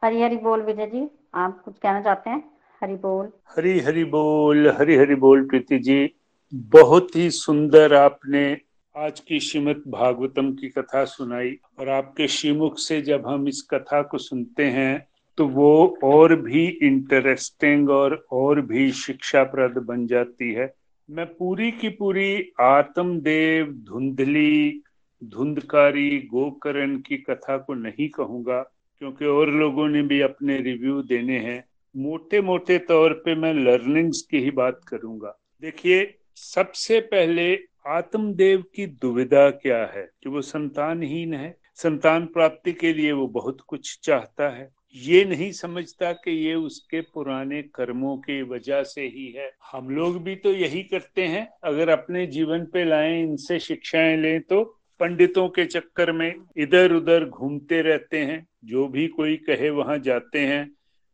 हरी 0.04 0.22
हरी 0.22 0.36
बोल, 0.36 0.62
विजय 0.62 0.86
जी, 0.86 1.10
आप 1.34 1.62
कुछ 1.64 1.78
कहना 1.78 2.00
चाहते 2.00 2.30
हैं? 2.30 2.50
हरी 2.82 2.94
बोल। 2.94 3.32
हरी 3.56 3.80
हरी 3.80 4.04
बोल, 4.04 4.68
हरी 4.70 4.96
हरी 4.96 5.14
बोल, 5.14 5.48
प्रीति 5.48 5.78
जी। 5.78 6.14
बहुत 6.54 7.16
ही 7.16 7.30
सुंदर 7.30 7.94
आपने 7.94 8.60
आज 8.96 9.20
की 9.20 9.40
श्रीमद 9.40 9.82
भागवतम 9.88 10.52
की 10.52 10.68
कथा 10.68 11.04
सुनाई। 11.04 11.58
और 11.78 11.88
आपके 11.88 12.28
श्रीमुख 12.28 12.78
से 12.78 13.02
जब 13.02 13.26
हम 13.26 13.48
इस 13.48 13.68
कथा 13.70 14.02
को 14.02 14.18
सुनते 14.18 14.64
हैं 14.64 15.08
तो 15.38 15.48
वो 15.48 15.98
और 16.04 16.36
भी 16.36 16.66
इंटरेस्टिंग 16.66 17.90
और 17.90 18.26
और 18.32 18.60
भी 18.60 18.92
शिक्षाप्रद 18.92 19.78
बन 19.78 20.06
जाती 20.06 20.52
है। 20.52 20.74
मैं 21.10 21.26
पूरी 21.26 21.70
की 21.70 21.88
पूरी 21.88 22.52
आत्मदेव, 22.60 23.66
धुंधली, 23.66 24.82
धुंधकारी, 25.24 26.18
गोकरण 26.18 26.96
की 26.96 27.16
कथा 27.16 27.58
को 27.58 27.74
नहीं 27.74 28.08
कहूँगा, 28.08 28.72
क्योंकि 28.98 29.24
और 29.24 29.50
लोगों 29.50 29.88
ने 29.88 30.02
भी 30.02 30.20
अपने 30.20 30.60
रिव्यू 30.60 31.02
देने 31.02 31.38
हैं। 31.38 31.64
मोटे 31.96 32.40
मोटे 32.40 32.78
तौर 32.78 33.12
पे 33.12 33.34
मैं 33.34 33.54
लर्निंग्स 33.54 34.22
की 34.22 34.38
ही 34.38 34.50
बात 34.50 34.80
करूँगा। 34.88 35.38
देखिए, 35.62 36.18
सबसे 36.34 37.00
पहले 37.00 37.58
आत्मदेव 37.86 38.64
की 38.74 38.86
दुविधा 38.86 39.50
क्या 39.50 39.86
है? 39.86 40.10
कि 40.22 40.28
वो 40.28 40.42
संतानहीन 40.42 41.34
है। 41.34 41.56
संतान 41.74 42.26
प्राप्ति 42.26 42.72
के 42.72 42.92
लिए 42.92 43.12
वो 43.12 43.26
बहुत 43.26 43.60
कुछ 43.60 44.00
चाहता 44.02 44.48
है। 44.48 44.77
ये 44.94 45.24
नहीं 45.24 45.52
समझता 45.52 46.12
कि 46.12 46.30
ये 46.30 46.54
उसके 46.54 47.00
पुराने 47.00 47.62
कर्मों 47.62 48.16
की 48.16 48.42
वजह 48.42 48.82
से 48.82 49.02
ही 49.02 49.32
है। 49.32 49.50
हम 49.72 49.90
लोग 49.90 50.22
भी 50.22 50.36
तो 50.36 50.52
यही 50.52 50.82
करते 50.82 51.22
हैं। 51.22 51.48
अगर 51.64 51.88
अपने 51.88 52.26
जीवन 52.26 52.64
पे 52.64 52.84
लाएँ, 52.84 53.22
इनसे 53.22 53.58
शिक्षाएँ 53.58 54.16
लें 54.16 54.40
तो 54.40 54.64
पंडितों 55.00 55.48
के 55.48 55.64
चक्कर 55.64 56.12
में 56.12 56.34
इधर 56.56 56.92
उधर 56.92 57.24
घूमते 57.24 57.82
रहते 57.82 58.18
हैं। 58.18 58.46
जो 58.64 58.88
भी 58.88 59.06
कोई 59.06 59.36
कहे 59.36 59.70
वहाँ 59.70 59.98
जाते 59.98 60.38
हैं। 60.38 60.70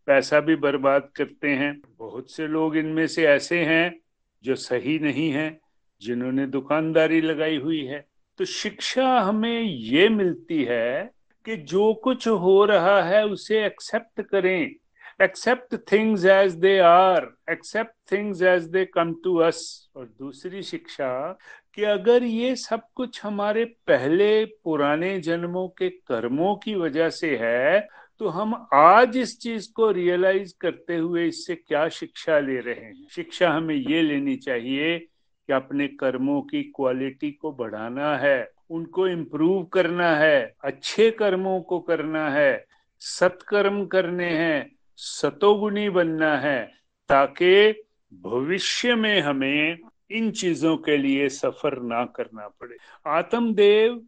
पैसा 0.06 0.40
भी 0.40 0.56
बर्बाद 0.56 1.10
करते 1.16 1.48
हैं। 1.48 1.82
बहुत 1.98 2.30
से 2.32 2.46
लोग 2.46 2.76
इनमें 2.76 3.06
से 3.06 3.24
ऐसे 3.24 3.58
हैं 3.58 4.00
जो 4.44 4.54
सही 4.54 4.98
नहीं 4.98 5.30
है, 5.30 5.60
जिन्होंने 6.02 6.46
दुकानदारी 6.46 7.20
लगाई 7.20 7.56
हुई 7.56 7.84
है। 7.84 8.06
तो 8.38 8.44
शिक्षा 8.44 9.20
हमें 9.20 9.62
ये 9.62 10.08
मिलती 10.08 10.64
है 10.64 11.10
कि 11.46 11.56
जो 11.56 11.92
कुछ 11.94 12.26
हो 12.28 12.64
रहा 12.64 13.00
है 13.02 13.24
उसे 13.26 13.64
एक्सेप्ट 13.66 14.20
करें। 14.22 14.74
Accept 15.22 15.74
things 15.92 16.24
as 16.26 16.54
they 16.56 16.78
are 16.78 17.28
accept 17.50 18.12
things 18.12 18.42
as 18.42 18.64
they 18.66 18.84
come 18.84 19.12
to 19.24 19.36
us 19.38 19.90
और 19.96 20.04
दूसरी 20.04 20.62
शिक्षा, 20.62 21.38
कि 21.74 21.84
अगर 21.84 22.24
ये 22.24 22.54
सब 22.56 22.82
कुछ 22.94 23.22
हमारे 23.24 23.64
पहले 23.86 24.44
पुराने 24.44 25.18
जन्मों 25.20 25.66
के 25.68 25.88
कर्मों 25.90 26.54
की 26.56 26.74
वजह 26.74 27.08
से 27.10 27.36
है 27.36 27.86
तो 28.20 28.28
हम 28.28 28.54
आज 28.74 29.16
इस 29.16 29.38
चीज़ 29.40 29.68
को 29.72 29.90
रियलाइज़ 29.90 30.54
करते 30.60 30.96
हुए 30.96 31.26
इससे 31.26 31.54
क्या 31.54 31.88
शिक्षा 31.88 32.38
ले 32.38 32.58
रहे 32.60 32.74
हैं? 32.74 33.06
शिक्षा 33.10 33.50
हमें 33.50 33.74
ये 33.74 34.02
लेनी 34.02 34.36
चाहिए 34.36 34.98
कि 34.98 35.52
अपने 35.52 35.88
कर्मों 35.88 36.40
की 36.42 36.62
क्वालिटी 36.76 37.30
को 37.32 37.52
बढ़ाना 37.52 38.16
है। 38.16 38.53
उनको 38.70 39.08
इम्प्रूव 39.08 39.64
करना 39.64 40.16
है, 40.16 40.54
अच्छे 40.64 41.10
कर्मों 41.10 41.60
को 41.60 41.80
करना 41.80 42.30
है, 42.30 42.66
सत्कर्म 43.00 43.86
करने 43.86 44.30
हैं, 44.30 44.76
सतोगुणी 44.96 45.88
बनना 45.90 46.38
है, 46.38 46.72
ताकि 47.08 47.84
भविष्य 48.14 48.94
में 48.94 49.20
हमें 49.20 49.78
इन 50.10 50.30
चीज़ों 50.30 50.76
के 50.76 50.96
लिए 50.96 51.28
सफ़र 51.28 51.80
ना 51.82 52.04
करना 52.04 52.48
पड़े। 52.48 52.76
आत्मदेव 53.06 54.02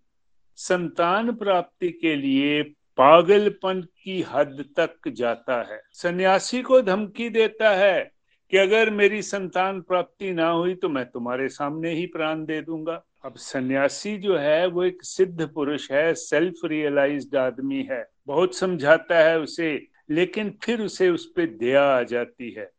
संतान 0.57 1.32
प्राप्ति 1.32 1.88
के 1.88 2.16
लिए 2.16 2.62
पागलपन 2.96 3.80
की 4.02 4.22
हद 4.22 4.64
तक 4.78 5.09
जाता 5.09 5.72
है। 5.72 5.80
सन्यासी 5.92 6.62
को 6.62 6.82
धमकी 6.82 7.28
देता 7.28 7.70
है 7.70 8.11
कि 8.50 8.57
अगर 8.57 8.90
मेरी 8.90 9.22
संतान 9.22 9.80
प्राप्ति 9.80 10.32
ना 10.32 10.48
हुई 10.48 10.74
तो 10.74 10.88
मैं 10.88 11.04
तुम्हारे 11.07 11.48
सामने 11.48 11.90
ही 11.90 12.07
प्राण 12.07 12.44
दे 12.44 12.61
दूँगा। 12.62 13.04
अब 13.27 13.35
सन्यासी 13.37 14.16
जो 14.16 14.37
है, 14.37 14.66
वो 14.66 14.85
एक 14.85 14.99
सिद्ध 15.03 15.49
पुरुष 15.49 15.91
है 15.91 16.14
सेल्फ 16.14 16.55
रियलाइज्ड 16.64 17.37
आदमी 17.37 17.89
है। 17.91 18.07
बहुत 18.27 18.57
समझाता 18.57 19.18
है 19.18 19.41
उसे, 19.41 19.87
लेकिन 20.11 20.59
फिर 20.64 20.81
उसे 20.81 21.09
उस 21.09 21.27
पर 21.27 21.47
दया 21.47 21.83
आ 21.83 22.03
जाती 22.03 22.51
है। 22.51 22.70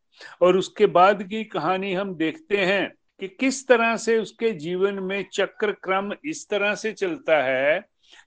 और 0.41 0.57
उसके 0.57 0.85
बाद 0.85 1.23
की 1.23 1.43
कहानी 1.43 1.93
हम 1.93 2.15
देखते 2.15 2.57
हैं 2.57 2.93
कि 3.19 3.27
किस 3.27 3.67
तरह 3.67 3.97
से 3.97 4.19
उसके 4.19 4.51
जीवन 4.51 4.93
में 4.93 5.25
चक्र 5.33 5.71
क्रम 5.71 6.13
इस 6.25 6.49
तरह 6.49 6.75
से 6.75 6.91
चलता 6.91 7.43
है 7.43 7.85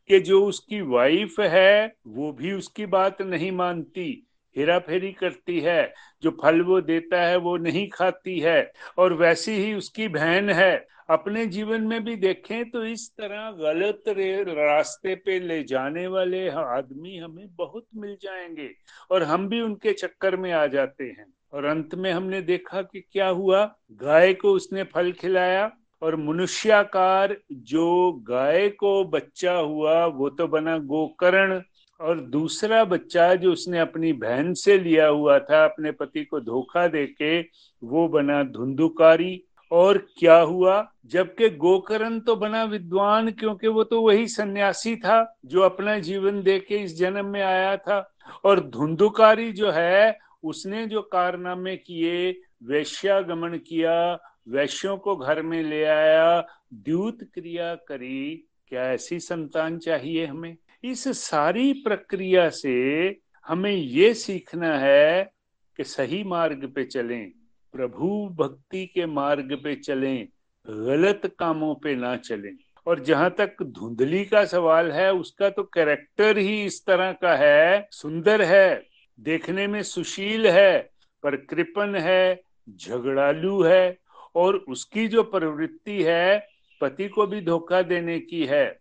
कि 0.08 0.20
जो 0.20 0.46
उसकी 0.46 0.80
वाइफ 0.80 1.40
है, 1.40 1.92
वो 2.06 2.32
भी 2.32 2.52
उसकी 2.52 2.86
बात 2.86 3.22
नहीं 3.22 3.52
मानती। 3.52 4.26
हेरा 4.56 4.78
फेरी 4.78 5.12
करती 5.12 5.60
है। 5.60 5.94
जो 6.22 6.30
फल 6.30 6.60
वो 6.60 6.80
देता 6.80 7.22
है, 7.22 7.36
वो 7.36 7.56
नहीं 7.56 7.88
खाती 7.88 8.40
है। 8.40 8.72
और 8.98 9.12
वैसी 9.12 9.52
ही 9.52 9.74
उसकी 9.74 10.08
बहन 10.08 10.50
है। 10.50 10.86
अपने 11.10 11.46
जीवन 11.46 11.80
में 11.80 12.04
भी 12.04 12.16
देखें 12.16 12.70
तो 12.70 12.84
इस 12.84 13.10
तरह 13.10 13.50
गलत 13.50 14.02
रास्ते 14.48 15.14
पे 15.14 15.40
ले 15.40 15.62
जाने 15.62 16.06
वाले 16.06 16.48
आदमी 16.48 17.16
हमें 17.16 17.54
बहुत 17.56 17.86
मिल 17.96 18.16
जाएँगे। 18.22 18.70
और 19.10 19.22
हम 19.22 19.48
भी 19.48 19.60
उनके 19.60 19.92
चक्कर 19.92 20.36
में 20.36 20.52
आ 20.52 20.66
जाते 20.66 21.04
हैं। 21.04 21.26
और 21.52 21.64
अंत 21.64 21.94
में 21.94 22.12
हमने 22.12 22.42
देखा 22.42 22.82
कि 22.82 23.00
क्या 23.00 23.28
हुआ? 23.28 23.76
गाय 23.92 24.34
को 24.34 24.52
उसने 24.52 24.82
फल 24.82 25.12
खिलाया। 25.12 25.72
और 26.02 26.16
मनुष्याकार 26.16 27.36
जो 27.52 28.12
गाय 28.12 28.68
को 28.68 29.04
बच्चा 29.04 29.52
हुआ, 29.52 30.06
वो 30.06 30.30
तो 30.30 30.46
बना 30.46 30.78
गोकर्ण। 30.78 31.62
और 32.00 32.20
दूसरा 32.20 32.84
बच्चा 32.84 33.34
जो 33.34 33.52
उसने 33.52 33.78
अपनी 33.78 34.12
बहन 34.12 34.54
से 34.54 34.78
लिया 34.78 35.06
हुआ 35.06 35.38
था, 35.38 35.64
अपने 35.64 35.92
पति 35.92 36.24
को 36.24 36.40
धोखा 36.40 36.88
देके, 36.88 37.40
वो 37.84 38.08
बना 38.08 38.42
धुंधुकारी। 38.42 39.44
और 39.72 39.98
क्या 40.18 40.40
हुआ? 40.40 40.92
जबकि 41.06 41.50
गोकरण 41.50 42.20
तो 42.20 42.36
बना 42.36 42.64
विद्वान, 42.64 43.30
क्योंकि 43.30 43.68
वो 43.68 43.84
तो 43.84 44.00
वही 44.02 44.28
सन्यासी 44.28 44.96
था 44.96 45.38
जो 45.46 45.60
अपना 45.60 45.98
जीवन 45.98 46.42
दे 46.42 46.58
के 46.58 46.76
इस 46.76 46.98
जन्म 46.98 47.26
में 47.26 47.42
आया 47.42 47.76
था। 47.76 48.14
और 48.44 48.60
धुंधुकारी 48.60 49.52
जो 49.52 49.70
है, 49.70 50.18
उसने 50.44 50.86
जो 50.86 51.02
कारनामे 51.02 51.76
किए, 51.76 52.40
वैश्यागमन 52.62 53.58
किया, 53.58 54.18
वैश्यों 54.48 54.96
को 54.96 55.16
घर 55.16 55.42
में 55.42 55.62
ले 55.62 55.84
आया, 55.84 56.46
द्यूत 56.74 57.18
क्रिया 57.34 57.74
करी, 57.74 58.48
क्या 58.68 58.92
ऐसी 58.92 59.20
संतान 59.20 59.78
चाहिए 59.78 60.26
हमें? 60.26 60.56
इस 60.84 61.08
सारी 61.08 61.72
प्रक्रिया 61.72 62.48
से 62.50 63.16
हमें 63.46 63.72
ये 63.72 64.14
सीखना 64.14 64.78
है 64.78 65.32
कि 65.76 65.84
सही 65.84 66.24
मार्ग 66.24 66.72
पे 66.74 66.84
चलें, 66.84 67.30
प्रभु 67.72 68.28
भक्ति 68.38 68.86
के 68.86 69.06
मार्ग 69.06 69.60
पे 69.64 69.74
चलें, 69.74 70.28
गलत 70.68 71.36
कामों 71.38 71.74
पे 71.74 71.96
ना 71.96 72.16
चलें। 72.16 72.56
और 72.86 73.00
जहाँ 73.00 73.30
तक 73.30 73.62
धुंधली 73.62 74.24
का 74.24 74.44
सवाल 74.44 74.92
है, 74.92 75.12
उसका 75.12 75.50
तो 75.50 75.62
कैरेक्टर 75.62 76.38
ही 76.38 76.64
इस 76.64 76.86
तरह 76.86 77.12
का 77.12 77.36
है, 77.36 77.88
सुंदर 77.92 78.42
है, 78.42 78.86
देखने 79.20 79.66
में 79.66 79.82
सुशील 79.82 80.46
है, 80.46 80.90
पर 81.22 81.36
कृपन 81.36 81.96
है, 81.96 82.40
झगड़ालू 82.76 83.62
है, 83.62 83.98
और 84.34 84.56
उसकी 84.56 85.08
जो 85.08 85.22
प्रवृत्ति 85.22 86.02
है, 86.02 86.48
पति 86.80 87.08
को 87.08 87.26
भी 87.26 87.40
धोखा 87.40 87.82
देने 87.82 88.20
की 88.20 88.46
है। 88.46 88.80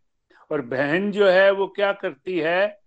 और 0.52 0.62
बहन 0.62 1.12
जो 1.12 1.28
है 1.28 1.52
वो 1.52 1.68
क्या 1.68 1.92
करती 1.94 2.38
है? 2.40 2.78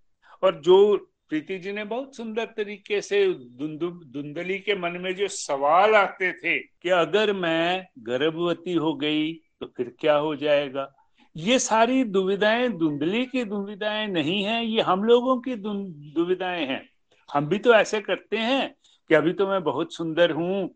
और 0.43 0.61
जो 0.61 0.97
प्रीति 1.29 1.59
जी 1.59 1.73
ने 1.73 1.85
बहुत 1.85 2.17
सुंदर 2.17 2.45
तरीके 2.57 3.01
से 3.01 3.27
धुंधली 3.33 4.59
के 4.59 4.75
मन 4.75 4.99
में 5.01 5.15
जो 5.15 5.29
सवाल 5.29 5.95
आते 5.95 6.33
थे 6.33 6.59
कि 6.59 6.89
अगर 6.89 7.33
मैं 7.33 7.87
गर्भवती 7.99 8.73
हो 8.75 8.95
गई 8.95 9.33
तो 9.61 9.67
फिर 9.77 9.95
क्या 10.01 10.15
हो 10.15 10.35
जाएगा? 10.37 10.89
ये 11.37 11.59
सारी 11.59 12.03
दुविधाएँ 12.05 12.69
धुंधली 12.69 13.25
की 13.27 13.45
दुविधाएँ 13.45 14.07
नहीं 14.07 14.43
है, 14.45 14.65
ये 14.67 14.83
हम 14.83 15.05
लोगों 15.05 15.41
की 15.41 15.55
दुविधाएँ 15.57 16.67
हैं। 16.67 16.83
हम 17.29 17.47
भी 17.49 17.59
तो 17.59 17.75
ऐसे 17.75 18.01
करते 18.01 18.37
हैं 18.37 18.75
कि 19.11 19.15
अभी 19.15 19.33
तो 19.33 19.47
मैं 19.47 19.63
बहुत 19.65 19.95
सुंदर 19.95 20.31
हूँ 20.31 20.69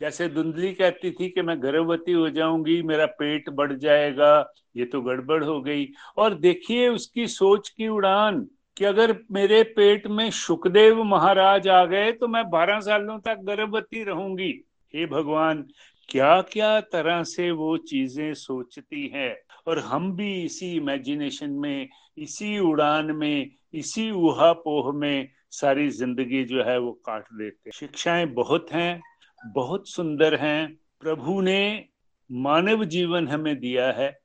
जैसे 0.00 0.28
धुंधली 0.28 0.72
कहती 0.74 1.10
थी 1.10 1.28
कि 1.28 1.42
मैं 1.42 1.62
गर्भवती 1.62 2.12
हो 2.12 2.28
जाऊँगी, 2.30 2.80
मेरा 2.82 3.06
पेट 3.18 3.48
बढ़ 3.50 3.72
जाएगा, 3.74 4.52
ये 4.76 4.84
तो 4.84 5.00
गड़बड़ 5.02 5.42
हो 5.44 5.60
गई। 5.62 5.88
और 6.16 6.34
देखिए 6.36 6.88
उसकी 6.88 7.26
सोच 7.28 7.68
की 7.68 7.88
उड़ान 7.88 8.46
कि 8.76 8.84
अगर 8.84 9.16
मेरे 9.32 9.62
पेट 9.76 10.06
में 10.06 10.30
सुखदेव 10.30 11.02
महाराज 11.04 11.68
आ 11.68 11.84
गए 11.86 12.12
तो 12.12 12.28
मैं 12.28 12.48
बारह 12.50 12.80
सालों 12.80 13.18
तक 13.18 13.38
गर्भवती 13.44 14.04
रहूँगी। 14.04 14.52
हे 14.94 15.06
भगवान 15.06 15.64
क्या 16.08 16.40
क्या 16.42 16.80
तरह 16.82 17.22
से 17.24 17.50
वो 17.50 17.76
चीज़ें 17.78 18.32
सोचती 18.34 19.06
है। 19.14 19.28
और 19.66 19.78
हम 19.78 20.12
भी 20.16 20.32
इसी 20.44 20.70
इमेजिनेशन 20.76 21.50
में, 21.52 21.88
इसी 22.18 22.58
उड़ान 22.58 23.10
में, 23.12 23.50
इसी 23.74 24.10
उहा 24.10 24.52
पोह 24.54 24.92
में 24.92 25.28
सारी 25.50 25.88
ज़िंदगी 25.90 26.44
जो 26.44 26.62
है 26.64 26.78
वो 26.78 26.92
काट 27.06 27.24
देते 27.32 27.70
शिक्षाएँ 27.70 28.26
बहुत 28.34 28.72
हैं 28.72 29.00
बहुत 29.46 29.88
सुंदर 29.88 30.34
हैं। 30.34 30.78
प्रभु 31.00 31.40
ने 31.40 31.84
मानव 32.32 32.84
जीवन 32.84 33.28
हमें 33.28 33.60
दिया 33.60 33.92
है। 33.92 34.18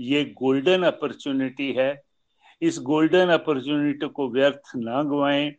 ये 0.00 0.24
गोल्डन 0.24 0.82
अपॉर्चुनिटी 0.82 1.72
है। 1.72 2.02
इस 2.62 2.78
गोल्डन 2.82 3.28
अपॉर्चुनिटी 3.28 4.08
को 4.08 4.30
व्यर्थ 4.30 4.62
ना 4.76 5.02
गवाएँ। 5.02 5.50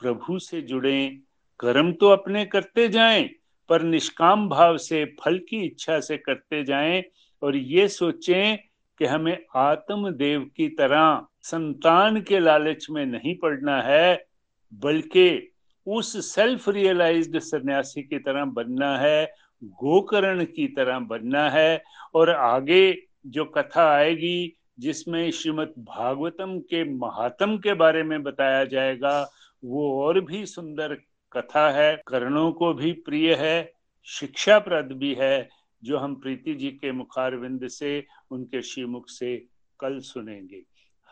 प्रभु 0.00 0.38
से 0.38 0.62
जुड़े। 0.62 1.18
कर्म 1.60 1.92
तो 1.92 2.08
अपने 2.08 2.44
करते 2.44 2.88
जाएँ, 2.88 3.30
पर 3.68 3.82
निष्काम 3.82 4.48
भाव 4.48 4.76
से, 4.76 5.04
फल 5.04 5.38
की 5.38 5.64
इच्छा 5.64 6.00
से 6.00 6.16
करते 6.16 6.64
जाएँ 6.64 7.04
और 7.42 7.56
ये 7.56 7.88
सोचें 7.88 8.56
कि 8.98 9.04
हमें 9.04 9.44
आत्मदेव 9.56 10.50
की 10.56 10.68
तरह 10.68 11.26
संतान 11.42 12.20
के 12.20 12.38
लालच 12.38 12.86
में 12.90 13.06
नहीं 13.06 13.38
पड़ना 13.38 13.82
है, 13.82 14.26
बल्कि 14.74 15.53
उस 15.86 16.34
सेल्फ 16.34 16.68
रियलाइज्ड 16.68 17.38
सन्यासी 17.38 18.02
की 18.02 18.18
तरह 18.18 18.44
बनना 18.44 18.98
है, 18.98 19.34
गोकर्ण 19.64 20.44
की 20.44 20.68
तरह 20.68 20.98
बनना 20.98 21.50
है 21.50 21.84
और 22.14 22.30
आगे 22.30 23.02
जो 23.26 23.44
कथा 23.44 23.94
आएगी, 23.94 24.56
जिसमें 24.78 25.30
श्रीमद 25.30 25.74
भागवतम 25.78 26.58
के 26.58 26.84
महात्म 26.84 27.58
के 27.58 27.74
बारे 27.74 28.02
में 28.02 28.22
बताया 28.22 28.64
जाएगा, 28.64 29.30
वो 29.64 30.02
और 30.02 30.20
भी 30.20 30.46
सुंदर 30.46 30.94
कथा 31.32 31.70
है, 31.70 32.02
कर्णों 32.06 32.52
को 32.52 32.74
भी 32.74 32.92
प्रिय 32.92 33.34
है, 33.34 33.72
शिक्षाप्रद 34.04 34.92
भी 34.92 35.14
है, 35.14 35.48
जो 35.84 35.98
हम 35.98 36.14
प्रीति 36.14 36.54
जी 36.54 36.70
के 36.70 36.92
मुखारविंद 36.92 37.68
से, 37.68 38.06
उनके 38.30 38.62
श्रीमुख 38.62 39.08
से 39.08 39.46
कल 39.80 39.98
सुनेंगे। 39.98 40.62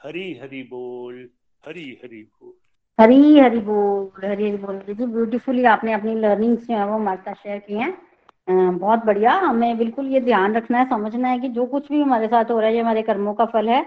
हरी 0.03 0.35
हरि 0.35 0.63
बोल, 0.63 1.31
हरी 1.67 1.99
हरि 2.05 2.23
बोल। 2.23 2.62
हरी 2.99 3.39
हरी 3.39 3.59
बोल, 3.59 4.25
हरी, 4.25 4.49
हरि 4.49 4.57
बोल। 4.57 4.79
जी 4.89 5.07
ब्यूटीफुली 5.07 5.65
आपने 5.65 5.93
अपनी 5.93 6.15
लर्निंग्स 6.15 6.67
जो 6.67 6.85
वो 6.87 6.95
हमारे 6.95 7.21
साथ 7.21 7.35
शेयर 7.35 7.59
की 7.59 7.75
हैं। 7.75 8.79
बहुत 8.79 9.05
बढ़िया। 9.07 9.33
हमें 9.35 9.79
बिल्कुल 9.79 10.07
ये 10.07 10.21
ध्यान 10.21 10.55
रखना 10.55 10.79
है, 10.79 10.89
समझना 10.89 11.29
है 11.29 11.39
कि 11.39 11.49
जो 11.49 11.65
कुछ 11.67 11.89
भी 11.89 12.01
हमारे 12.03 12.27
साथ 12.27 12.51
हो 12.51 12.59
रहा 12.59 12.69
है, 12.69 12.75
ये 12.75 12.81
हमारे 12.81 13.03
कर्मों 13.03 13.35
का 13.35 13.45
फल 13.45 13.69
है। 13.69 13.83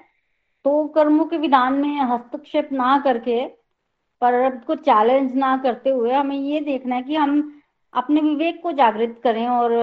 तो 0.65 0.85
कर्मों 0.87 1.25
के 1.25 1.37
विधान 1.37 1.73
में 1.73 1.99
हस्तक्षेप 2.01 2.69
ना 2.71 2.97
करके, 2.99 3.45
पर 4.21 4.49
को 4.67 4.75
चैलेंज 4.77 5.35
ना 5.35 5.55
करते 5.57 5.89
हुए 5.89 6.11
हमें 6.13 6.37
ये 6.37 6.59
देखना 6.61 6.95
है 6.95 7.01
कि 7.01 7.15
हम 7.15 7.61
अपने 7.93 8.21
विवेक 8.21 8.61
को 8.63 8.71
जागृत 8.71 9.19
करें 9.23 9.47
और 9.47 9.73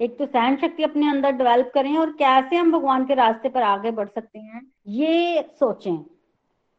एक 0.00 0.18
तो 0.18 0.26
सहन 0.26 0.56
शक्ति 0.56 0.82
अपने 0.82 1.08
अंदर 1.10 1.32
डेवलप 1.32 1.70
करें 1.74 1.96
और 1.98 2.10
कैसे 2.18 2.56
हम 2.56 2.72
भगवान 2.72 3.04
के 3.06 3.14
रास्ते 3.14 3.48
पर 3.48 3.62
आगे 3.62 3.90
बढ़ 3.90 4.08
सकते 4.08 4.38
हैं, 4.38 4.60
ये 4.88 5.42
सोचें। 5.60 5.96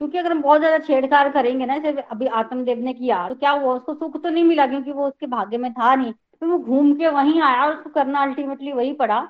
क्योंकि 0.01 0.17
अगर 0.17 0.31
हम 0.31 0.41
बहुत 0.41 0.59
ज़्यादा 0.59 0.77
छेड़छाड़ 0.79 1.27
करेंगे 1.29 1.65
ना, 1.65 1.77
जैसे 1.77 2.01
अभी 2.01 2.25
आत्मदेव 2.27 2.79
ने 2.79 2.93
किया 2.93 3.27
तो 3.29 3.35
क्या 3.35 3.51
हुआ, 3.51 3.73
उसको 3.73 3.93
सुख 3.93 4.21
तो 4.23 4.29
नहीं 4.29 4.43
मिला 4.43 4.67
क्योंकि 4.67 4.91
वो 4.91 5.07
उसके 5.07 5.27
भाग्य 5.27 5.57
में 5.57 5.71
था 5.73 5.93
नहीं। 5.95 6.13
तो 6.13 6.47
वो 6.47 6.57
घूम 6.59 6.93
के 6.93 7.07
वहीं 7.09 7.41
आया 7.41 7.65
और 7.65 7.73
उसको 7.73 7.89
करना 7.89 8.21
अल्टीमेटली 8.21 8.71
वही 8.71 8.93
पड़ा। 8.93 9.27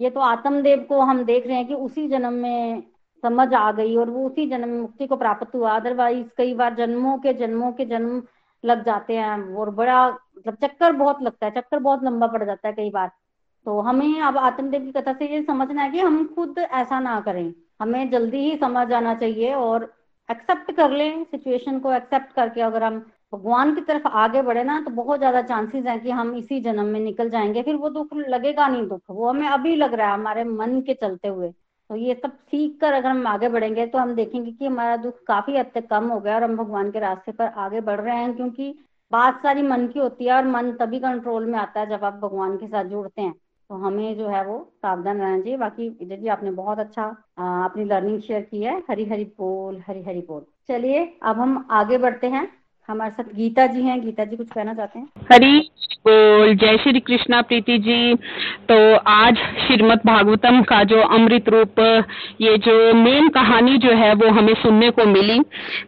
ये 0.00 0.10
तो 0.10 0.20
आत्मदेव 0.20 0.84
को 0.88 1.00
हम 1.00 1.22
देख 1.24 1.46
रहे 1.46 1.56
हैं 1.56 1.66
कि 1.68 1.74
उसी 1.76 2.06
जन्म 2.08 2.32
में 2.32 2.82
समझ 3.22 3.52
आ 3.54 3.70
गई 3.72 3.96
और 3.96 4.10
वो 4.10 4.26
उसी 4.26 4.46
जन्म 4.46 4.68
में 4.68 4.80
मुक्ति 4.80 5.06
को 5.06 5.16
प्राप्त 5.16 5.54
हुआ। 5.54 5.70
अदरवाइज़ 5.70 6.26
कई 6.36 6.54
बार 6.54 6.74
जन्मों 6.74 7.16
के 7.18 7.32
जन्मों 7.34 7.72
के 7.72 7.84
जन्म 7.86 8.22
लग 8.64 8.84
जाते 8.84 9.16
हैं 9.16 9.54
और 9.54 9.70
बड़ा 9.72 10.06
मतलब 10.08 10.56
चक्कर 10.62 10.92
बहुत 10.94 11.22
लगता 11.22 11.46
है, 11.46 11.52
चक्कर 11.52 11.78
बहुत 11.78 12.04
लंबा 12.04 12.26
पड़ 12.26 12.44
जाता 12.44 12.68
है 12.68 12.74
कई 12.74 12.90
बार। 12.90 13.10
तो 13.66 13.80
हमें 13.80 14.20
अब 14.22 14.38
आत्मदेव 14.38 14.84
की 14.84 14.92
कथा 14.92 15.12
से 15.12 15.26
ये 15.26 15.42
समझना 15.42 15.82
है 15.82 15.90
कि 15.90 16.00
हम 16.00 16.24
खुद 16.34 16.58
ऐसा 16.60 17.00
ना 17.00 17.20
करें। 17.20 17.52
हमें 17.80 18.10
जल्दी 18.10 18.38
ही 18.40 18.56
समझ 18.56 18.92
आना 18.92 19.14
चाहिए 19.14 19.52
और 19.54 19.92
एक्सेप्ट 20.28 20.70
कर 20.72 20.90
लें 20.90 21.24
सिचुएशन 21.24 21.78
को 21.80 21.92
एक्सेप्ट 21.92 22.32
करके 22.34 22.60
अगर 22.60 22.82
हम 22.82 22.98
भगवान 23.32 23.74
की 23.74 23.80
तरफ़ 23.80 24.06
आगे 24.08 24.42
बढ़े 24.42 24.62
ना 24.64 24.80
तो 24.80 24.90
बहुत 24.92 25.18
ज़्यादा 25.18 25.42
चांसेस 25.42 25.84
हैं 25.86 25.98
कि 26.00 26.10
हम 26.12 26.34
इसी 26.36 26.60
जन्म 26.60 26.86
में 26.86 27.00
निकल 27.00 27.30
जाएँगे। 27.30 27.62
फिर 27.62 27.74
वो 27.76 27.88
दुख 27.90 28.14
लगेगा 28.18 28.66
नहीं 28.68 28.86
दुख, 28.88 29.00
वो 29.10 29.28
हमें 29.28 29.46
अभी 29.48 29.74
लग 29.76 29.94
रहा 29.94 30.06
है 30.08 30.14
हमारे 30.14 30.44
मन 30.44 30.80
के 30.80 30.94
चलते 30.94 31.28
हुए। 31.28 31.50
तो 31.90 31.96
ये 31.96 32.14
सब 32.14 32.36
सीख 32.40 32.78
कर 32.80 32.92
अगर 32.92 33.08
हम 33.08 33.26
आगे 33.26 33.48
बढ़ेंगे 33.48 33.86
तो 33.86 33.98
हम 33.98 34.14
देखेंगे 34.14 34.50
कि 34.50 34.66
हमारा 34.66 34.96
दुख 34.98 35.22
काफ़ी 35.26 35.56
हद 35.56 35.70
तक 35.74 35.86
कम 35.88 36.08
हो 36.08 36.18
गया 36.20 36.34
और 36.34 36.44
हम 36.44 36.56
भगवान 36.56 36.90
के 36.90 36.98
रास्ते 37.00 37.32
पर 37.32 37.46
आगे 37.58 37.80
बढ़ 37.82 38.00
रहे 38.00 38.16
हैं, 38.16 38.34
क्योंकि 38.36 38.74
बात 39.12 39.42
सारी 39.42 39.62
मन 39.62 39.86
की 39.88 39.98
होती 39.98 40.24
है 40.24 40.32
और 40.34 40.46
मन 40.48 40.72
तभी 40.72 40.98
कंट्रोल 41.00 41.46
में 41.46 41.58
आता 41.58 41.80
है 41.80 41.88
जब 41.88 42.04
आप 42.04 42.14
भगवान 42.22 42.56
के 42.56 42.66
साथ 42.66 42.84
जुड़ते 42.86 43.22
हैं। 43.22 43.34
तो 43.72 43.76
हमें 43.78 44.16
जो 44.16 44.28
है 44.28 44.44
वो 44.46 44.56
सावधान 44.76 45.18
रहना 45.20 45.40
चाहिए। 45.40 45.56
बाकी 45.58 45.88
विजय 45.90 46.16
जी 46.16 46.28
आपने 46.28 46.50
बहुत 46.50 46.78
अच्छा 46.78 47.04
अपनी 47.66 47.84
लर्निंग 47.84 48.20
शेयर 48.22 48.42
की 48.42 48.62
है। 48.62 48.76
हरी 48.90 49.04
हरी 49.04 49.24
बोल 49.38 49.80
हरी 49.86 50.02
हरी 50.02 50.20
बोल। 50.20 50.44
चलिए, 50.68 51.04
अब 51.22 51.36
हम 51.36 51.66
आगे 51.70 51.98
बढ़ते 51.98 52.26
हैं। 52.26 52.46
हमारे 52.88 53.10
साथ 53.10 53.36
गीता 53.36 53.66
जी 53.66 53.82
हैं। 53.82 54.04
गीता 54.04 54.24
जी 54.24 54.36
कुछ 54.36 54.48
कहना 54.48 54.74
चाहते 54.74 54.98
हैं? 54.98 55.08
हरी 55.32 55.70
बोल। 56.08 56.54
जय 56.54 56.76
श्री 56.76 57.00
कृष्णा 57.00 57.42
प्रीति 57.42 57.78
जी। 57.78 58.14
तो 58.72 58.96
आज 58.96 59.36
श्रीमद 59.36 60.00
भागवतम 60.06 60.62
का 60.62 60.84
जो 60.84 61.02
अमृत 61.02 61.48
रूप, 61.48 62.04
ये 62.40 62.58
जो 62.58 62.94
मेन 62.94 63.28
कहानी 63.28 63.78
जो 63.78 63.92
है, 63.92 64.14
वो 64.14 64.30
हमें 64.30 64.54
सुनने 64.54 64.90
को 64.90 65.04
मिली। 65.04 65.40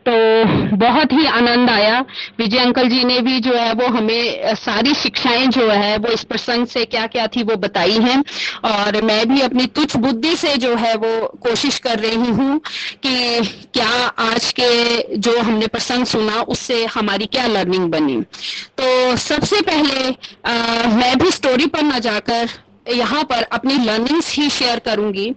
तो 0.09 0.45
बहुत 0.77 1.13
ही 1.13 1.27
आनंद 1.27 1.71
आया। 1.71 2.05
विजय 2.39 2.59
अंकल 2.59 2.89
जी 2.89 3.05
ने 3.05 3.21
भी 3.21 3.41
जो 3.41 3.53
है, 3.55 3.73
वो 3.73 3.87
हमें 3.87 4.55
सारी 4.55 4.95
शिक्षाएँ 4.95 5.47
जो 5.47 5.71
है, 5.71 5.97
वो 5.97 6.09
इस 6.09 6.25
प्रसंग 6.25 6.67
से 6.67 6.85
क्या 6.85 7.07
क्या 7.07 7.27
थी, 7.27 7.43
वो 7.43 7.57
बताई 7.57 7.99
हैं। 7.99 8.25
और 8.65 9.03
मैं 9.03 9.29
भी 9.29 9.41
अपनी 9.41 9.67
तुच्छ 9.67 9.97
बुद्धि 9.97 10.37
से 10.37 10.57
जो 10.57 10.75
है, 10.75 10.95
वो 10.95 11.27
कोशिश 11.27 11.79
कर 11.79 11.99
रही 11.99 12.31
हूँ 12.31 12.59
कि 13.07 13.41
क्या 13.75 14.07
आज 14.19 14.53
के 14.61 15.01
जो 15.17 15.39
हमने 15.39 15.67
प्रसंग 15.67 16.05
सुना, 16.05 16.43
उससे 16.43 16.85
हमारी 16.95 17.27
क्या 17.27 17.47
लर्निंग 17.47 17.91
बनी। 17.91 18.21
तो 18.79 19.17
सबसे 19.17 19.61
पहले 19.61 20.11
आ, 20.47 20.53
मैं 20.89 21.17
भी 21.19 21.31
स्टोरी 21.31 21.67
पर 21.67 21.83
ना 21.83 21.99
जाकर 21.99 22.49
यहाँ 22.93 23.25
पर 23.25 23.43
अपनी 23.53 23.79
लर्निंग्स 23.85 24.35
ही 24.35 24.49
शेयर 24.51 24.79
करूँगी 24.79 25.31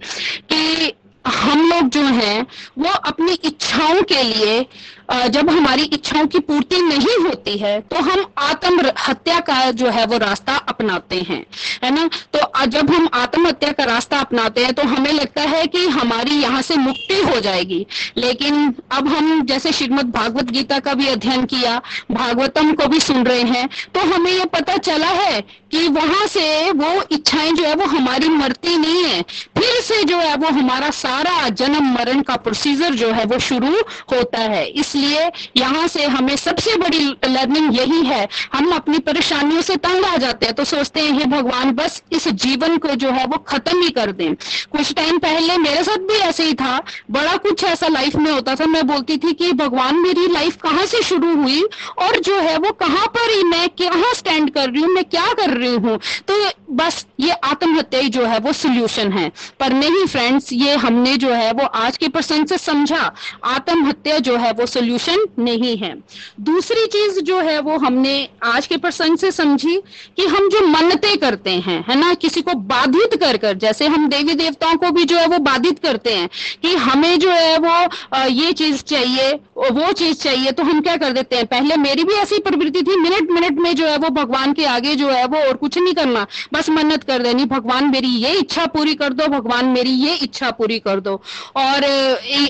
कि 0.51 0.93
हम 1.25 1.69
लोग 1.69 1.89
जो 1.89 2.01
हैं 2.01 2.45
वो 2.77 2.89
अपनी 2.89 3.33
इच्छाओं 3.45 4.01
के 4.01 4.21
लिए 4.23 4.65
जब 5.09 5.49
हमारी 5.49 5.83
इच्छाओं 5.83 6.25
की 6.27 6.39
पूर्ति 6.41 6.81
नहीं 6.81 7.17
होती 7.19 7.57
है 7.57 7.79
तो 7.83 7.99
हम 8.01 8.25
आत्म 8.37 8.91
हत्या 8.99 9.39
का 9.41 9.59
जो 9.71 9.89
है 9.89 10.05
वो 10.05 10.17
रास्ता 10.17 10.55
अपनाते 10.67 11.19
हैं, 11.19 11.45
है 11.83 11.91
ना? 11.91 12.07
तो 12.33 12.65
जब 12.67 12.89
हम 12.91 13.07
आत्महत्या 13.13 13.71
का 13.71 13.83
रास्ता 13.85 14.19
अपनाते 14.19 14.63
हैं 14.65 14.73
तो 14.73 14.83
हमें 14.85 15.11
लगता 15.11 15.41
है 15.43 15.65
कि 15.67 15.85
हमारी 15.89 16.35
यहाँ 16.35 16.61
से 16.61 16.75
मुक्ति 16.77 17.21
हो 17.23 17.39
जाएगी। 17.39 17.85
लेकिन 18.17 18.73
अब 18.91 19.07
हम 19.07 19.45
जैसे 19.45 19.71
श्रीमद 19.71 20.11
भागवत 20.11 20.51
गीता 20.51 20.79
का 20.79 20.93
भी 20.93 21.07
अध्ययन 21.07 21.45
किया, 21.45 21.81
भागवतम 22.11 22.71
को 22.73 22.87
भी 22.87 22.99
सुन 22.99 23.23
रहे 23.25 23.41
हैं 23.43 23.67
तो 23.93 23.99
हमें 24.13 24.31
ये 24.31 24.45
पता 24.53 24.77
चला 24.79 25.09
है 25.09 25.41
कि 25.71 25.87
वहाँ 25.89 26.25
से 26.27 26.71
वो 26.73 26.91
इच्छाएँ 27.11 27.51
जो 27.51 27.63
है 27.63 27.73
वो 27.75 27.85
हमारी 27.87 28.29
मरती 28.29 28.77
नहीं 28.77 29.03
है। 29.03 29.21
फिर 29.57 29.81
से 29.81 30.03
जो 30.03 30.17
है 30.17 30.35
वो 30.35 30.49
हमारा 30.49 30.89
सारा 30.91 31.47
जन्म 31.51 31.91
मरण 31.93 32.21
का 32.21 32.35
प्रोसीजर 32.37 32.95
जो 32.95 33.11
है 33.11 33.25
वो 33.25 33.39
शुरू 33.41 33.75
होता 34.11 34.39
है। 34.41 34.65
इस 34.67 34.95
इसलिए 34.97 35.31
यहाँ 35.57 35.87
से 35.87 36.03
हमें 36.03 36.35
सबसे 36.35 36.75
बड़ी 36.75 36.99
लर्निंग 37.25 37.75
यही 37.77 38.03
है। 38.05 38.27
हम 38.53 38.71
अपनी 38.71 38.99
परेशानियों 38.99 39.61
से 39.61 39.75
तंग 39.75 40.05
आ 40.05 40.15
जाते 40.17 40.45
हैं 40.45 40.55
तो 40.55 40.63
सोचते 40.63 40.99
हैं, 40.99 41.11
हे 41.11 41.25
भगवान, 41.25 41.71
बस 41.71 42.01
इस 42.11 42.27
जीवन 42.27 42.77
को 42.77 42.95
जो 42.95 43.11
है 43.11 43.25
वो 43.25 43.37
खत्म 43.47 43.81
ही 43.81 43.89
कर 43.89 44.11
दें। 44.11 44.33
कुछ 44.71 44.93
टाइम 44.93 45.17
पहले 45.17 45.57
मेरे 45.57 45.83
साथ 45.83 46.07
भी 46.07 46.17
ऐसे 46.19 46.43
ही 46.43 46.53
था। 46.53 46.77
बड़ा 47.11 47.35
कुछ 47.37 47.63
ऐसा 47.63 47.87
लाइफ 47.87 48.15
में 48.15 48.31
होता 48.31 48.55
था। 48.55 48.65
मैं 48.65 48.85
बोलती 48.87 49.17
थी 49.17 49.33
कि 49.33 49.51
भगवान, 49.53 49.95
मेरी 49.95 50.27
लाइफ 50.27 50.57
कहाँ 50.63 50.85
से 50.85 51.01
शुरू 51.03 51.35
हुई? 51.35 51.61
और 51.97 52.19
जो 52.19 52.39
है 52.39 52.57
वो 52.57 52.71
कहाँ 52.71 53.05
पर 53.07 53.29
ही 53.31 53.43
मैं 53.43 53.67
कहाँ 53.81 54.13
स्टैंड 54.13 54.49
कर 54.53 54.69
रही 54.69 54.81
हूँ? 54.81 54.93
मैं 54.93 55.03
क्या 55.03 55.25
कर 55.33 55.49
रही 55.49 55.75
हूँ? 55.75 55.97
तो 56.27 56.66
बस 56.77 57.05
ये 57.19 57.31
आत्महत्या 57.43 58.01
जो 58.09 58.25
है 58.25 58.37
वो 58.39 58.53
सोल्यूशन 58.53 59.11
है। 59.11 59.31
पर 59.59 59.73
नहीं 59.73 60.05
फ्रेंड्स 60.05 60.51
ये 60.53 60.75
हमने 60.75 61.15
जो 61.17 61.29
है 61.29 61.51
वो 61.51 61.65
आज 61.65 61.97
के 61.97 62.07
प्रसंग 62.07 62.47
से 62.47 62.57
समझा। 62.57 63.11
आत्महत्या 63.45 64.17
जो 64.19 64.35
है 64.37 64.51
वो 64.51 64.65
सोल्यूशन 64.65 65.25
नहीं 65.39 65.75
है। 65.77 65.93
दूसरी 66.41 66.85
चीज़ 66.87 67.19
जो 67.21 67.39
है 67.39 67.59
वो 67.59 67.77
हमने 67.77 68.17
आज 68.43 68.67
के 68.67 68.77
प्रसंग 68.77 69.17
से 69.17 69.31
समझी 69.31 69.75
कि 70.17 70.25
हम 70.25 70.49
जो 70.49 70.65
मन्नते 70.67 71.15
करते 71.15 71.51
हैं, 71.57 71.83
है 71.89 71.95
ना, 71.95 72.13
किसी 72.13 72.41
को 72.41 72.53
बाधित 72.67 73.15
कर 73.19 73.37
कर, 73.37 73.53
जैसे 73.55 73.87
हम 73.87 74.07
देवी 74.09 74.33
देवताओं 74.35 74.75
को 74.75 74.91
भी 74.91 75.03
जो 75.05 75.17
है 75.17 75.27
वो 75.27 75.39
बाधित 75.39 75.79
करते 75.79 76.13
हैं 76.13 76.29
कि 76.61 76.75
हमें 76.77 77.19
जो 77.19 77.31
है 77.31 77.57
वो 77.57 78.25
ये 78.27 78.51
चीज़ 78.53 78.83
चाहिए, 78.83 79.31
वो 79.57 79.91
चीज़ 79.93 80.17
चाहिए 80.17 80.51
तो 80.51 80.63
हम 80.63 80.81
क्या 80.81 80.95
कर 80.97 81.11
देते 81.11 81.35
हैं? 81.35 81.45
पहले 81.47 81.75
मेरी 81.77 82.03
भी 82.03 82.13
ऐसी 82.15 82.39
प्रवृत्ति 82.39 82.81
थी 82.83 82.95
मिनट 82.97 83.31
मिनट 83.31 83.59
में 83.59 83.75
जो 83.75 83.85
है 83.85 83.97
वो 83.97 84.09
भगवान 84.11 84.53
के 84.53 84.65
आगे 84.67 84.95
जो 84.95 85.09
है 85.09 85.25
वो 85.25 85.39
और 85.39 85.55
कुछ 85.55 85.77
नहीं 85.77 85.93
करना। 85.93 86.25
बस 86.53 86.66
मन्नत 86.69 87.03
कर 87.03 87.21
देनी, 87.21 87.45
भगवान 87.45 87.89
मेरी 87.91 88.07
ये 88.07 88.33
इच्छा 88.33 88.65
पूरी 88.65 88.93
कर 88.95 89.13
दो, 89.13 89.27
भगवान 89.27 89.65
मेरी 89.65 89.89
ये 89.89 90.15
इच्छा 90.15 90.51
पूरी 90.51 90.79
कर 90.79 90.99
दो। 90.99 91.21
और 91.55 91.83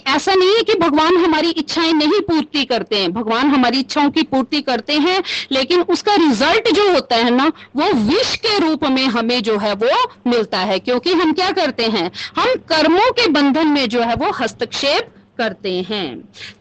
ऐसा 0.08 0.34
नहीं 0.34 0.56
है 0.56 0.64
कि 0.64 0.74
भगवान 0.74 1.18
हमारी 1.18 1.50
इच्छाएँ 1.50 1.94
नहीं 1.94 2.22
पूर्ति 2.22 2.66
करते 2.66 2.96
हैं। 2.96 3.12
भगवान 3.14 3.48
हमारी 3.48 3.80
इच्छाओं 3.80 4.10
की 4.10 4.22
पूर्ति 4.24 4.62
करते 4.62 4.94
हैं, 4.94 5.24
लेकिन 5.52 5.82
उसका 5.82 6.16
रिज़ल्ट 6.16 6.72
जो 6.74 6.92
होता 6.92 7.16
है 7.16 7.32
ना, 7.32 7.52
वो 7.76 7.92
विष 7.94 8.36
के 8.36 8.58
रूप 8.60 8.86
में 8.86 9.06
हमें 9.08 9.44
जो 9.44 9.58
है 9.58 9.74
वो 9.74 10.12
मिलता 10.28 10.60
है। 10.60 10.80
क्योंकि 10.80 11.14
हम 11.14 11.34
क्या 11.34 11.52
करते 11.52 11.86
हैं? 11.86 12.12
हम 12.38 12.56
कर्मों 12.70 13.12
के 13.12 13.28
बंधन 13.28 13.68
में 13.68 13.88
जो 13.90 14.02
है 14.02 14.16
वो 14.16 14.32
हस्तक्षेप 14.32 15.14
करते 15.38 15.72
हैं। 15.90 16.08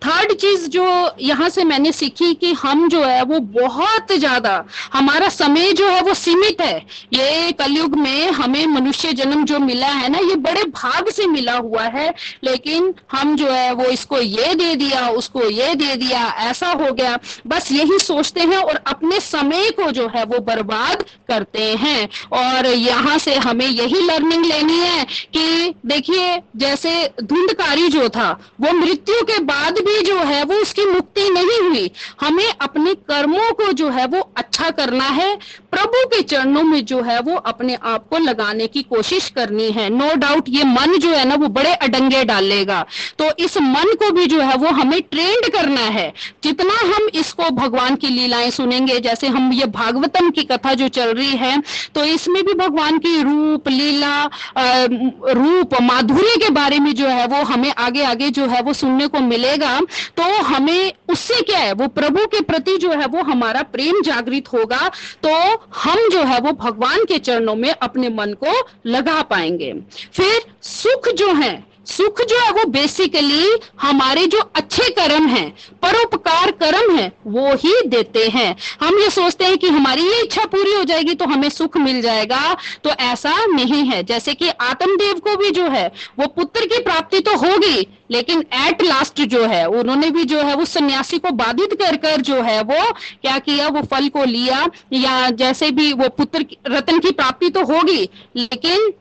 थर्ड 0.04 0.32
चीज़ 0.32 0.68
जो 0.68 0.86
यहाँ 1.20 1.48
से 1.48 1.64
मैंने 1.64 1.92
सीखी 1.92 2.32
कि 2.34 2.52
हम 2.52 2.88
जो 2.88 3.02
है, 3.04 3.22
वो 3.22 3.38
बहुत 3.38 4.12
ज़्यादा, 4.12 4.64
हमारा 4.92 5.28
समय 5.28 5.72
जो 5.72 5.88
है 5.88 6.00
वो 6.02 6.14
सीमित 6.14 6.60
है। 6.60 6.76
ये 7.12 7.52
कलयुग 7.52 7.94
में 7.98 8.30
हमें 8.30 8.66
मनुष्य 8.66 9.12
जन्म 9.12 9.44
जो 9.44 9.58
मिला 9.58 9.86
है 9.86 10.08
ना, 10.08 10.18
ये 10.18 10.34
बड़े 10.36 10.62
भाग 10.64 11.10
से 11.10 11.26
मिला 11.26 11.56
हुआ 11.56 11.82
है। 11.88 12.08
लेकिन 12.44 12.94
हम 13.12 13.36
जो 13.36 13.50
है, 13.50 13.72
वो 13.72 13.84
इसको 13.86 14.20
ये 14.20 14.54
दे 14.54 14.74
दिया, 14.74 15.08
उसको 15.10 15.48
ये 15.50 15.74
दे 15.74 15.94
दिया, 15.96 16.24
ऐसा 16.40 16.68
हो 16.72 16.92
गया। 16.92 17.18
बस 17.46 17.70
यही 17.72 17.98
सोचते 17.98 18.40
हैं 18.42 18.58
और 18.58 18.80
अपने 18.86 19.20
समय 19.20 19.70
को 19.70 19.90
जो 19.90 20.08
है, 20.08 20.24
वो 20.24 20.38
बर्बाद 20.44 21.04
करते 21.28 21.64
हैं। 21.74 22.08
और 22.32 22.66
यहाँ 22.66 23.18
से 23.18 23.34
हमें 23.36 23.66
यही 23.66 24.00
लर्निंग 24.02 24.44
लेनी 24.44 24.78
है 24.78 25.04
कि 25.04 25.74
देखिए, 25.86 26.40
जैसे 26.56 26.90
धुंधकारी 27.22 27.88
जो 27.88 28.08
था 28.08 28.30
वो 28.60 28.65
मृत्यु 28.72 29.22
के 29.22 29.38
बाद 29.38 29.78
भी 29.78 30.00
जो 30.02 30.18
है, 30.18 30.42
वो 30.44 30.54
उसकी 30.54 30.84
मुक्ति 30.84 31.28
नहीं 31.30 31.60
हुई। 31.68 31.90
हमें 32.20 32.48
अपने 32.60 32.94
कर्मों 32.94 33.50
को 33.52 33.72
जो 33.72 33.88
है, 33.90 34.06
वो 34.06 34.20
अच्छा 34.36 34.70
करना 34.70 35.04
है। 35.04 35.34
प्रभु 35.70 36.04
के 36.06 36.22
चरणों 36.22 36.62
में 36.62 36.84
जो 36.84 37.00
है, 37.02 37.18
वो 37.20 37.36
अपने 37.36 37.74
आप 37.84 38.08
को 38.08 38.18
लगाने 38.18 38.66
की 38.66 38.82
कोशिश 38.82 39.28
करनी 39.30 39.70
है। 39.70 39.88
नो 39.90 40.04
no 40.06 40.16
डाउट 40.16 40.44
ये 40.48 40.64
मन 40.64 40.96
जो 40.96 41.10
है 41.10 41.24
ना, 41.24 41.34
वो 41.34 41.48
बड़े 41.48 41.74
अडंगे 41.74 42.24
डालेगा। 42.24 42.84
तो 43.18 43.30
इस 43.38 43.56
मन 43.58 43.94
को 43.94 44.10
भी 44.10 44.26
जो 44.26 44.40
है, 44.40 44.56
वो 44.56 44.68
हमें 44.68 45.00
ट्रेंड 45.02 45.50
करना 45.52 45.80
है। 45.80 46.12
जितना 46.44 46.74
हम 46.86 47.08
इसको 47.14 47.50
भगवान 47.50 47.96
की 47.96 48.08
लीलाएँ 48.08 48.50
सुनेंगे, 48.50 48.98
जैसे 49.00 49.26
हम 49.26 49.52
ये 49.52 49.66
भागवतम 49.66 50.30
की 50.30 50.42
कथा 50.42 50.74
जो 50.74 50.88
चल 50.88 51.12
रही 51.14 51.36
है 51.36 51.62
तो 51.94 52.04
इसमें 52.04 52.42
भी 52.44 52.54
भगवान 52.54 52.98
की 52.98 53.22
रूप, 53.22 53.68
लीला 53.68 54.24
रूप, 55.30 55.74
माधुर्य 55.82 56.36
के 56.36 56.50
बारे 56.50 56.78
में 56.78 56.94
जो 56.94 57.06
है, 57.06 57.26
वो 57.26 57.42
हमें 57.44 57.72
आगे 57.78 58.02
आगे 58.04 58.28
जो 58.30 58.46
है 58.46 58.55
वो 58.60 58.72
सुनने 58.72 59.06
को 59.08 59.20
मिलेगा 59.20 59.78
तो 60.16 60.22
हमें 60.44 60.92
उससे 61.10 61.40
क्या 61.42 61.58
है, 61.58 61.72
वो 61.72 61.88
प्रभु 61.90 62.26
के 62.26 62.40
प्रति 62.42 62.76
जो 62.76 62.90
है, 62.90 63.06
वो 63.06 63.22
हमारा 63.22 63.62
प्रेम 63.64 64.00
जागृत 64.02 64.52
होगा 64.52 64.88
तो 65.22 65.30
हम 65.76 66.08
जो 66.12 66.22
है, 66.22 66.40
वो 66.40 66.52
भगवान 66.54 67.04
के 67.04 67.18
चरणों 67.20 67.54
में 67.54 67.70
अपने 67.72 68.08
मन 68.10 68.32
को 68.44 68.54
लगा 68.86 69.20
पाएँगे। 69.24 69.72
फिर 70.12 70.40
सुख 70.64 71.08
जो 71.14 71.32
है 71.34 71.54
सुख 71.86 72.20
जो 72.20 72.38
है 72.38 72.50
वो 72.52 72.64
बेसिकली 72.70 73.46
हमारे 73.80 74.26
जो 74.26 74.38
अच्छे 74.56 74.88
कर्म 74.90 75.26
हैं, 75.26 75.50
परोपकार 75.82 76.50
कर्म 76.62 76.94
है, 76.96 77.10
वो 77.26 77.54
ही 77.54 77.74
देते 77.88 78.26
हैं। 78.28 78.56
हम 78.80 78.98
ये 78.98 79.10
सोचते 79.10 79.44
हैं 79.44 79.58
कि 79.58 79.68
हमारी 79.68 80.02
ये 80.02 80.20
इच्छा 80.22 80.44
पूरी 80.46 80.72
हो 80.72 80.82
जाएगी 80.84 81.14
तो 81.14 81.24
हमें 81.24 81.48
सुख 81.50 81.76
मिल 81.76 82.00
जाएगा 82.02 82.56
तो 82.84 82.90
ऐसा 82.90 83.34
नहीं 83.46 83.84
है। 83.84 84.02
जैसे 84.04 84.34
कि 84.34 84.48
आत्मदेव 84.48 85.18
को 85.18 85.36
भी 85.36 85.50
जो 85.50 85.68
है, 85.68 85.86
वो 86.18 86.26
पुत्र 86.26 86.66
की 86.66 86.82
प्राप्ति 86.82 87.20
तो 87.20 87.36
होगी, 87.38 87.86
लेकिन 88.10 88.44
एट 88.56 88.82
लास्ट 88.82 89.20
जो 89.26 89.44
है, 89.44 89.64
उन्होंने 89.68 90.10
भी 90.10 90.24
जो 90.24 90.40
है, 90.40 90.54
उस 90.56 90.72
सन्यासी 90.72 91.18
को 91.18 91.30
बाधित 91.36 91.74
कर 91.74 91.96
कर 91.96 92.20
जो 92.20 92.40
है, 92.42 92.60
वो 92.62 92.92
क्या 92.92 93.38
किया, 93.38 93.68
वो 93.68 93.82
फल 93.92 94.08
को 94.08 94.24
लिया, 94.24 94.66
या 94.92 95.30
जैसे 95.30 95.70
भी 95.70 95.92
वो 95.92 96.08
पुत्र 96.08 96.44
रतन 96.68 96.98
की 96.98 97.10
प्राप्ति 97.12 97.50
तो 97.50 97.64
होगी, 97.64 98.08
लेकिन 98.36 98.92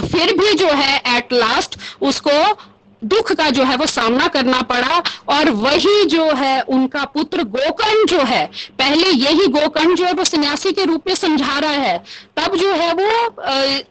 फिर 0.00 0.32
भी 0.32 0.52
जो 0.54 0.66
है 0.66 0.96
एट 1.16 1.32
लास्ट 1.32 1.78
उसको 2.02 2.58
दुख 3.04 3.32
का 3.32 3.50
जो 3.50 3.64
है, 3.64 3.76
वो 3.76 3.86
सामना 3.86 4.26
करना 4.26 4.60
पड़ा। 4.62 5.02
और 5.28 5.50
वही 5.50 6.04
जो 6.04 6.24
है, 6.32 6.60
उनका 6.60 7.04
पुत्र 7.04 7.42
गोकर्ण 7.42 8.06
जो 8.06 8.20
है, 8.20 8.50
पहले 8.78 9.08
यही 9.08 9.46
गोकर्ण 9.46 9.94
जो 9.94 10.04
है, 10.04 10.12
वो 10.12 10.24
सन्यासी 10.24 10.72
के 10.72 10.84
रूप 10.84 11.04
में 11.06 11.14
समझा 11.14 11.58
रहा 11.58 11.70
है। 11.70 12.04
तब 12.36 12.56
जो 12.56 12.72
है, 12.72 12.92
वो 12.92 13.42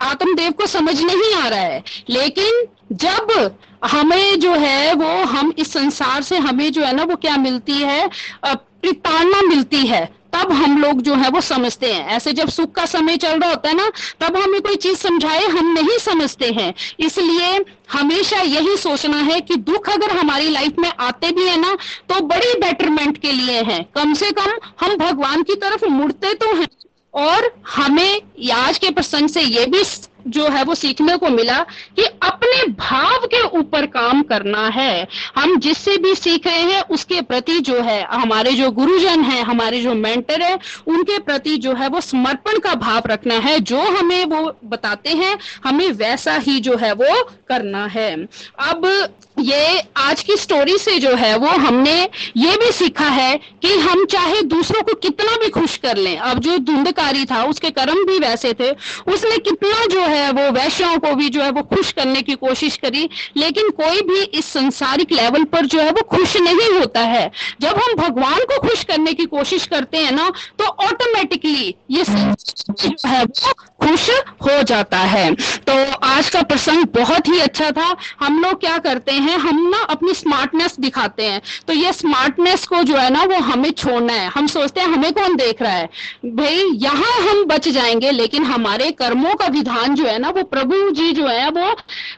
आत्मदेव 0.01 0.51
को 0.51 0.65
समझ 0.65 1.01
नहीं 1.01 1.33
आ 1.33 1.47
रहा 1.47 1.59
है। 1.59 1.83
लेकिन 2.09 2.65
जब 2.91 3.55
हमें 3.85 4.39
जो 4.39 4.53
है, 4.53 4.93
वो 4.93 5.23
हम 5.25 5.53
इस 5.57 5.73
संसार 5.73 6.21
से 6.23 6.37
हमें 6.37 6.71
जो 6.71 6.81
है 6.81 6.95
ना, 6.95 7.03
वो 7.03 7.15
क्या 7.15 7.37
मिलती 7.37 7.73
है? 7.73 8.09
प्रताड़ना 8.45 9.41
मिलती 9.41 9.85
है। 9.87 10.22
तब 10.33 10.51
हम 10.53 10.77
लोग 10.77 11.01
जो 11.01 11.15
है 11.15 11.29
वो 11.29 11.41
समझते 11.41 11.91
हैं। 11.93 12.05
ऐसे 12.07 12.31
जब 12.33 12.49
सुख 12.49 12.71
का 12.71 12.85
समय 12.85 13.17
चल 13.17 13.39
रहा 13.39 13.49
होता 13.49 13.69
है 13.69 13.75
ना, 13.75 13.89
तब 14.19 14.37
हमें 14.37 14.61
कोई 14.61 14.75
चीज़ 14.77 14.97
समझाए 14.97 15.45
हम 15.47 15.71
नहीं 15.73 15.97
समझते 15.99 16.51
हैं। 16.51 16.73
इसलिए 16.99 17.65
हमेशा 17.91 18.41
यही 18.41 18.75
सोचना 18.77 19.17
है 19.23 19.39
कि 19.41 19.55
दुख 19.63 19.89
अगर 19.89 20.11
हमारी 20.11 20.49
लाइफ 20.49 20.79
में 20.79 20.91
आते 20.99 21.31
भी 21.31 21.47
है 21.47 21.59
ना 21.59 21.75
तो 22.09 22.19
बड़ी 22.23 22.53
बेटरमेंट 22.59 23.17
के 23.17 23.31
लिए 23.31 23.61
है। 23.63 23.79
कम 23.95 24.13
से 24.13 24.31
कम 24.31 24.57
हम 24.81 24.95
भगवान 24.97 25.43
की 25.43 25.55
तरफ़ 25.57 25.85
मुड़ते 25.87 26.33
तो 26.35 26.55
हैं। 26.55 26.67
और 27.13 27.51
हमें 27.69 28.21
आज 28.53 28.77
के 28.77 28.89
प्रसंग 28.89 29.29
से 29.29 29.41
ये 29.41 29.65
भी 29.65 29.83
जो 30.27 30.49
है 30.49 30.63
वो 30.63 30.75
सीखने 30.75 31.17
को 31.17 31.29
मिला 31.29 31.59
कि 31.95 32.03
अपने 32.03 32.67
भाव 32.67 33.25
के 33.25 33.43
ऊपर 33.47 33.85
काम 33.85 34.23
करना 34.23 34.67
है। 34.67 35.07
हम 35.35 35.59
जिससे 35.59 35.97
भी 35.97 36.15
सीख 36.15 36.47
रहे 36.47 36.61
हैं, 36.61 36.81
उसके 36.81 37.21
प्रति 37.21 37.59
जो 37.59 37.81
है, 37.81 38.03
हमारे 38.03 38.51
जो 38.51 38.71
गुरुजन 38.71 39.21
है, 39.21 39.43
हमारे 39.43 39.81
जो 39.81 39.93
मेंटर 39.93 40.41
है, 40.41 40.59
उनके 40.87 41.19
प्रति 41.19 41.57
जो 41.57 41.73
है 41.73 41.87
वो 41.87 42.01
समर्पण 42.01 42.59
का 42.59 42.75
भाव 42.75 43.01
रखना 43.07 43.35
है। 43.35 43.59
जो 43.59 43.79
हमें 43.79 44.25
वो 44.25 44.55
बताते 44.65 45.09
हैं, 45.09 45.37
हमें 45.65 45.91
वैसा 45.91 46.35
ही 46.35 46.59
जो 46.59 46.77
है 46.77 46.93
वो 46.93 47.23
करना 47.47 47.85
है। 47.85 48.27
अब 48.59 49.09
ये 49.43 49.81
आज 49.97 50.21
की 50.23 50.35
स्टोरी 50.37 50.77
से 50.77 50.97
जो 50.99 51.15
है, 51.15 51.35
वो 51.37 51.47
हमने 51.47 51.93
ये 52.37 52.55
भी 52.57 52.71
सीखा 52.71 53.07
है 53.07 53.37
कि 53.61 53.77
हम 53.79 54.05
चाहे 54.05 54.41
दूसरों 54.43 54.81
को 54.81 54.93
कितना 54.93 55.35
भी 55.37 55.49
खुश 55.49 55.75
कर 55.77 55.97
लें। 55.97 56.17
अब 56.17 56.39
जो 56.39 56.57
धुंधकारी 56.57 57.25
था, 57.25 57.43
उसके 57.43 57.69
कर्म 57.69 58.05
भी 58.05 58.17
वैसे 58.19 58.53
थे। 58.53 58.69
उसने 59.13 59.37
कितना 59.39 59.85
जो 59.85 60.01
है, 60.01 60.31
वो 60.31 60.49
वैश्यों 60.51 60.97
को 60.99 61.13
भी 61.15 61.29
जो 61.29 61.41
है, 61.41 61.49
वो 61.51 61.63
खुश 61.63 61.91
करने 61.91 62.21
की 62.21 62.33
कोशिश 62.35 62.77
करी। 62.77 63.09
लेकिन 63.37 63.69
कोई 63.81 64.01
भी 64.01 64.21
इस 64.33 64.45
संसारिक 64.45 65.11
लेवल 65.11 65.43
पर 65.43 65.65
जो 65.65 65.79
है, 65.79 65.91
वो 65.91 66.01
खुश 66.09 66.37
नहीं 66.37 66.69
होता 66.79 66.99
है। 66.99 67.29
जब 67.61 67.75
हम 67.77 67.93
भगवान 67.97 68.39
को 68.41 68.59
खुश 68.61 68.83
करने 68.83 69.13
की 69.13 69.25
कोशिश 69.25 69.67
करते 69.67 69.97
हैं 69.97 70.11
ना 70.11 70.29
तो 70.59 70.65
ऑटोमेटिकली 70.65 71.75
ये 71.91 72.03
जो 72.07 73.07
है, 73.07 73.23
वो 73.23 73.53
खुश 73.81 74.09
हो 74.43 74.61
जाता 74.63 74.97
है। 74.97 75.33
तो 75.67 75.73
आज 76.05 76.29
का 76.29 76.41
प्रसंग 76.41 76.85
बहुत 76.95 77.27
ही 77.27 77.39
अच्छा 77.39 77.71
था। 77.71 77.95
हम 78.19 78.41
लोग 78.41 78.59
क्या 78.59 78.77
करते 78.77 79.11
हैं 79.13 79.32
हम 79.35 79.69
ना 79.69 79.77
अपनी 79.77 80.13
स्मार्टनेस 80.13 80.79
दिखाते 80.79 81.23
हैं। 81.23 81.41
तो 81.67 81.73
ये 81.73 81.93
स्मार्टनेस 81.93 82.67
को 82.67 82.83
जो 82.83 82.95
है 82.95 83.09
ना, 83.09 83.23
वो 83.23 83.35
हमें 83.35 83.71
छोड़ना 83.71 84.13
है। 84.13 84.27
हम 84.27 84.47
सोचते 84.47 84.81
हैं, 84.81 84.87
हमें 84.87 85.13
कौन 85.13 85.35
देख 85.35 85.61
रहा 85.61 85.71
है? 85.71 85.89
भाई, 86.25 86.63
यहाँ 86.73 87.29
हम 87.29 87.45
बच 87.45 87.69
जाएँगे, 87.69 88.11
लेकिन 88.11 88.43
हमारे 88.43 88.91
कर्मों 88.91 89.33
का 89.33 89.47
विधान 89.47 89.95
जो 89.95 90.05
है 90.05 90.19
ना, 90.19 90.29
वो 90.29 90.43
प्रभु 90.43 90.89
जी 90.91 91.11
जो 91.11 91.27
है, 91.27 91.49
वो 91.49 91.75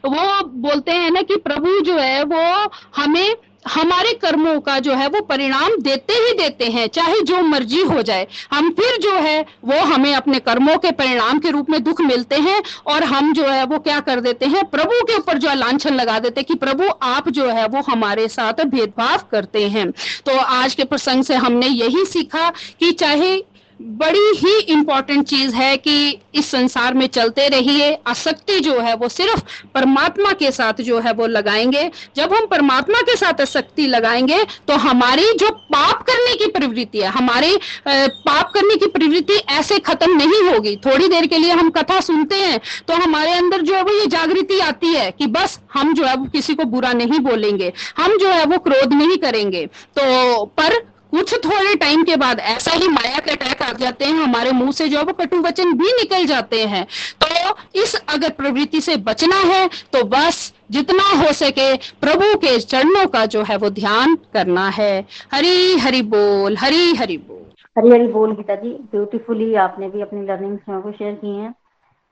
वो 0.08 0.44
बोलते 0.44 0.92
हैं 0.92 1.10
ना 1.10 1.22
कि 1.22 1.36
प्रभु 1.36 1.80
जो 1.80 1.98
है, 1.98 2.24
वो 2.24 2.70
हमें 2.96 3.36
हमारे 3.66 4.12
कर्मों 4.12 4.58
का 4.60 4.78
जो 4.78 4.94
है 4.94 5.06
वो 5.08 5.20
परिणाम 5.20 5.76
देते 5.80 6.14
ही 6.14 6.32
देते 6.32 6.66
हैं, 6.66 6.86
चाहे 6.86 7.20
जो 7.20 7.40
मर्ज़ी 7.42 7.80
हो 7.82 8.02
जाए। 8.02 8.26
हम 8.52 8.70
फिर 8.70 8.96
जो 8.98 9.14
है, 9.14 9.40
वो 9.64 9.80
हमें 9.84 10.14
अपने 10.14 10.38
कर्मों 10.38 10.76
के 10.76 10.90
परिणाम 10.92 11.38
के 11.38 11.50
रूप 11.50 11.70
में 11.70 11.82
दुख 11.84 12.00
मिलते 12.00 12.36
हैं 12.36 12.62
और 12.86 13.04
हम 13.04 13.32
जो 13.32 13.46
है 13.46 13.64
वो 13.64 13.78
क्या 13.78 13.98
कर 14.00 14.20
देते 14.20 14.46
हैं, 14.46 14.64
प्रभु 14.64 15.02
के 15.02 15.16
ऊपर 15.16 15.38
जो 15.38 15.48
है 15.48 15.56
लाछन 15.56 15.94
लगा 15.94 16.18
देते 16.18 16.40
हैं 16.40 16.46
कि 16.48 16.54
प्रभु 16.56 16.88
आप 17.02 17.28
जो 17.28 17.48
है 17.48 17.66
वो 17.66 17.82
हमारे 17.88 18.28
साथ 18.28 18.64
भेदभाव 18.66 19.26
करते 19.30 19.66
हैं। 19.68 19.90
तो 20.26 20.38
आज 20.38 20.74
के 20.74 20.84
प्रसंग 20.84 21.24
से 21.24 21.34
हमने 21.36 21.66
यही 21.66 22.04
सीखा 22.04 22.50
कि 22.80 22.92
चाहे 22.92 23.36
बड़ी 23.80 24.30
ही 24.36 24.58
इंपॉर्टेंट 24.72 25.26
चीज़ 25.26 25.54
है 25.54 25.76
कि 25.76 26.18
इस 26.34 26.50
संसार 26.50 26.94
में 26.94 27.06
चलते 27.08 27.48
रहिए, 27.48 27.92
आसक्ति 28.06 28.58
जो 28.60 28.78
है 28.80 28.94
वो 28.96 29.08
सिर्फ़ 29.08 29.42
परमात्मा 29.74 30.32
के 30.32 30.50
साथ 30.50 30.80
जो 30.80 30.98
है 31.00 31.12
वो 31.12 31.26
लगाएँगे। 31.26 31.90
जब 32.16 32.34
हम 32.34 32.46
परमात्मा 32.46 33.00
के 33.00 33.16
साथ 33.16 33.40
आसक्ति 33.40 33.86
लगाएँगे 33.86 34.42
तो 34.68 34.76
हमारी 34.78 35.32
जो 35.34 35.50
पाप 35.50 36.02
करने 36.02 36.34
की 36.36 36.50
प्रवृत्ति 36.50 36.98
है, 36.98 37.08
हमारी 37.08 37.56
पाप 37.86 38.50
करने 38.54 38.76
की 38.76 38.86
प्रवृत्ति 38.88 39.36
ऐसे 39.50 39.78
खत्म 39.80 40.16
नहीं 40.16 40.42
होगी। 40.44 40.76
थोड़ी 40.86 41.08
देर 41.08 41.26
के 41.26 41.38
लिए 41.38 41.52
हम 41.52 41.70
कथा 41.70 42.00
सुनते 42.02 42.36
हैं 42.36 42.60
तो 42.88 42.94
हमारे 42.96 43.32
अंदर 43.34 43.62
जो 43.62 43.74
है 43.74 43.82
वो 43.82 43.98
ये 44.00 44.06
जागृति 44.08 44.60
आती 44.62 44.94
है 44.94 45.10
कि 45.10 45.26
बस 45.28 45.60
हम 45.74 45.94
जो 45.94 46.04
है 46.04 46.16
वो 46.16 46.24
किसी 46.26 46.54
को 46.54 46.64
बुरा 46.66 46.92
नहीं 46.94 47.18
बोलेंगे, 47.20 47.72
हम 47.96 48.16
जो 48.18 48.28
है 48.28 48.44
वो 48.46 48.58
क्रोध 48.60 48.92
नहीं 48.94 49.16
करेंगे। 49.18 49.66
तो 49.66 50.44
पर 50.58 50.84
कुछ 51.16 51.32
थोड़े 51.44 51.74
टाइम 51.76 52.02
के 52.04 52.16
बाद 52.16 52.40
ऐसा 52.46 52.72
ही 52.72 52.88
माया 52.88 53.18
के 53.18 53.30
अटैक 53.30 53.62
आ 53.62 53.72
जाते 53.74 54.04
हैं, 54.04 54.12
हमारे 54.14 54.50
मुँह 54.52 54.72
से 54.72 54.88
जो 54.88 54.98
है 54.98 55.04
वो 55.04 55.12
कटु 55.14 55.40
वचन 55.42 55.72
भी 55.72 55.92
निकल 55.92 56.26
जाते 56.26 56.64
हैं। 56.64 56.84
तो 57.20 57.54
इस 57.74 57.94
अगर 58.08 58.30
प्रवृत्ति 58.32 58.80
से 58.80 58.96
बचना 59.02 59.36
है 59.46 59.68
तो 59.92 60.02
बस 60.06 60.52
जितना 60.70 61.08
हो 61.16 61.32
सके 61.34 61.74
प्रभु 62.00 62.34
के 62.38 62.58
चरणों 62.60 63.06
का 63.08 63.24
जो 63.26 63.42
है 63.42 63.56
वो 63.56 63.70
ध्यान 63.72 64.14
करना 64.34 64.68
है। 64.70 64.94
हरी 65.32 65.78
हरि 65.78 66.02
बोल, 66.04 66.56
हरी 66.56 66.94
हरि 66.94 67.16
बोल। 67.18 67.44
हरी 67.76 67.90
हरी 67.90 68.06
बोल 68.08 68.32
गीता 68.32 68.54
जी 68.54 68.70
ब्यूटीफुली 68.92 69.54
आपने 69.62 69.88
भी 69.88 70.02
अपनी 70.02 70.26
लर्निंग 70.26 70.58
को 70.82 70.92
शेयर 70.92 71.14
की 71.14 71.36
हैं। 71.36 71.54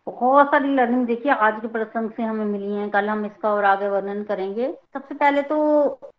बहुत 0.07 0.47
सारी 0.47 0.75
लर्निंग 0.75 1.07
देखिए, 1.07 1.33
आज 1.33 1.61
के 1.61 1.69
प्रसंग 1.69 2.11
से 2.11 2.23
हमें 2.23 2.45
मिली 2.45 2.73
है। 2.73 2.89
कल 2.91 3.09
हम 3.09 3.25
इसका 3.27 3.51
और 3.51 3.65
आगे 3.65 3.89
वर्णन 3.89 4.23
करेंगे। 4.25 4.67
सबसे 4.95 5.15
पहले 5.15 5.43
तो 5.43 5.57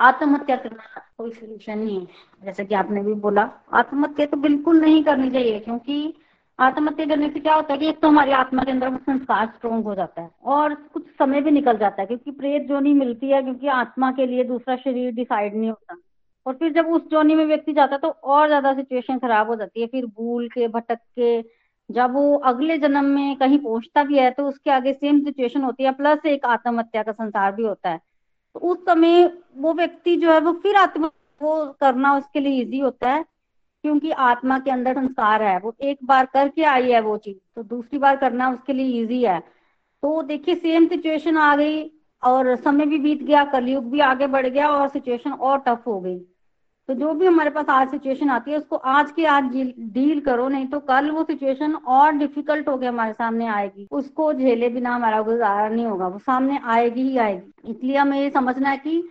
आत्महत्या 0.02 0.56
करना 0.56 1.02
कोई 1.18 1.32
सोल्यूशन 1.32 1.78
नहीं 1.78 2.00
है। 2.00 2.08
जैसे 2.44 2.66
कि 2.66 2.76
आपने 2.76 3.02
भी 3.04 3.14
बोला, 3.16 3.50
आत्महत्या 3.74 4.26
तो 4.26 4.38
बिल्कुल 4.38 4.80
नहीं 4.82 5.04
करनी 5.04 5.30
चाहिए, 5.30 5.60
क्योंकि 5.60 6.14
आत्महत्या 6.60 7.06
करने 7.06 7.30
से 7.30 7.40
क्या 7.40 7.54
होता 7.56 7.74
है 7.74 7.80
कि 7.80 7.88
एक 7.90 8.00
तो 8.02 8.08
हमारी 8.08 8.32
आत्मा 8.34 8.64
के 8.64 8.72
अंदर 8.72 8.96
संस्कार 8.98 9.46
स्ट्रोंग 9.48 9.84
हो 9.84 9.96
जाता 9.96 10.22
है 10.22 10.30
और 10.46 10.74
कुछ 10.94 11.08
समय 11.20 11.42
भी 11.42 11.52
निकल 11.52 11.78
जाता 11.78 12.02
है, 12.02 12.06
क्योंकि 12.08 12.32
प्रेत 12.32 12.68
जोनी 12.68 12.94
मिलती 12.94 13.30
है, 13.30 13.42
क्योंकि 13.44 13.68
आत्मा 13.70 14.12
के 14.12 14.26
लिए 14.26 14.44
दूसरा 14.46 14.76
शरीर 14.78 15.12
डिसाइड 15.14 15.56
नहीं 15.56 15.70
होता। 15.70 15.96
और 16.46 16.54
फिर 16.54 16.72
जब 16.74 16.88
उस 16.88 17.08
जोनी 17.12 17.36
में 17.36 17.46
व्यक्ति 17.46 17.74
जाता 17.74 17.96
है 17.96 18.00
तो 18.02 18.08
और 18.08 18.48
ज़्यादा 18.48 18.74
सिचुएशन 18.74 19.20
खराब 19.20 19.48
हो 19.48 19.56
जाती 19.56 19.82
है। 19.82 19.88
फिर 19.88 20.06
भूल 20.08 20.48
के, 20.50 20.68
भटक 20.68 21.00
के 21.16 21.42
जब 21.90 22.14
वो 22.14 22.36
अगले 22.46 22.78
जन्म 22.78 23.06
में 23.06 23.36
कहीं 23.36 23.58
पहुँचता 23.58 24.04
भी 24.04 24.18
है 24.18 24.30
तो 24.32 24.48
उसके 24.48 24.72
आगे 24.72 24.94
सेम 24.94 25.20
सिचुएशन 25.24 25.62
होती 25.62 25.84
है 25.84 25.92
प्लस 25.92 26.26
एक 26.26 26.46
आत्महत्या 26.46 27.04
का 27.04 27.12
संसार 27.12 27.52
भी 27.52 27.64
होता 27.64 27.90
है। 27.90 27.98
तो 28.56 28.60
उस 28.62 28.86
समय 28.86 29.26
वो 29.58 29.74
व्यक्ति 29.74 30.16
जो 30.18 30.32
है, 30.32 30.40
वो 30.40 30.54
फिर 30.54 30.76
आत्म, 30.76 31.10
वो 31.42 31.66
करना 31.82 32.16
उसके 32.18 32.40
लिए 32.40 32.62
इजी 32.62 32.80
होता 32.80 33.12
है, 33.12 33.24
क्योंकि 33.84 34.12
आत्मा 34.12 34.60
के 34.60 34.72
अंदर 34.72 34.94
संस्कार 34.94 35.44
है। 35.44 35.58
वो 35.60 35.76
एक 35.82 35.98
बार 36.04 36.26
करके 36.26 36.64
आई 36.64 36.92
है 36.92 37.00
वो 37.02 37.18
चीज़ 37.18 37.38
तो 37.56 37.64
दूसरी 37.66 38.00
बार 38.00 38.16
करना 38.16 38.50
उसके 38.52 38.74
लिए 38.74 39.02
इजी 39.04 39.24
है। 39.24 39.40
तो 39.40 40.22
देखिए 40.24 40.56
सेम 40.56 40.88
सिचुएशन 40.88 41.38
आ 41.38 41.56
गई 41.56 41.84
और 42.24 42.56
समय 42.56 42.86
भी 42.86 42.98
बीत 43.00 43.24
गया, 43.24 43.44
कलयुग 43.46 43.92
भी 43.92 44.00
आगे 44.02 44.28
बढ़ 44.28 44.48
गया 44.48 44.70
और 44.70 44.88
सिचुएशन 44.90 45.32
और 45.32 45.64
टफ 45.68 45.84
हो 45.88 46.00
गई। 46.00 46.20
तो 46.90 46.94
जो 46.94 47.14
भी 47.14 47.26
हमारे 47.26 47.50
पास 47.50 47.70
आज 47.70 47.92
सिचुएशन 47.92 48.30
आती 48.30 48.52
है, 48.52 48.58
उसको 48.58 48.76
आज 48.76 49.12
के 49.12 49.26
आज 49.26 49.44
डील 49.94 50.20
करो, 50.22 50.48
नहीं 50.48 50.68
तो 50.68 50.80
कल 50.80 51.10
वो 51.12 51.24
सिचुएशन 51.24 51.74
और 51.76 52.12
डिफ़िकल्ट 52.12 52.68
होकर 52.68 52.88
हमारे 52.88 53.14
सामने 53.14 53.48
आएगी। 53.48 53.88
उसको 53.92 54.32
झेले 54.34 54.70
बिना 54.70 54.96
हमारा 54.96 55.22
गुजारा 55.22 55.68
नहीं 55.70 55.86
होगा, 55.86 56.08
वो 56.08 56.20
सामने 56.20 56.60
आएगी 56.66 57.02
ही 57.02 57.18
आएगी। 57.18 57.72
इसलिए 57.72 57.98
हमें 57.98 58.20
ये 58.20 58.30
समझना 58.30 58.70
है 58.70 58.78
कि 58.78 59.02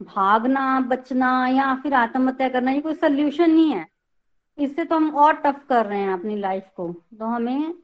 भागना, 0.00 0.80
बचना 0.80 1.46
या 1.48 1.74
फिर 1.74 1.94
आत्महत्या 1.94 2.48
करना, 2.48 2.70
ये 2.70 2.80
कोई 2.80 2.94
सोल्यूशन 2.94 3.50
नहीं 3.50 3.72
है। 3.72 3.86
इससे 4.58 4.84
तो 4.84 4.96
हम 4.96 5.10
और 5.10 5.32
टफ 5.36 5.60
कर 5.68 5.86
रहे 5.86 6.00
हैं 6.00 6.12
अपनी 6.12 6.36
लाइफ 6.36 6.68
को। 6.76 6.88
तो 7.18 7.24
हमें 7.24 7.74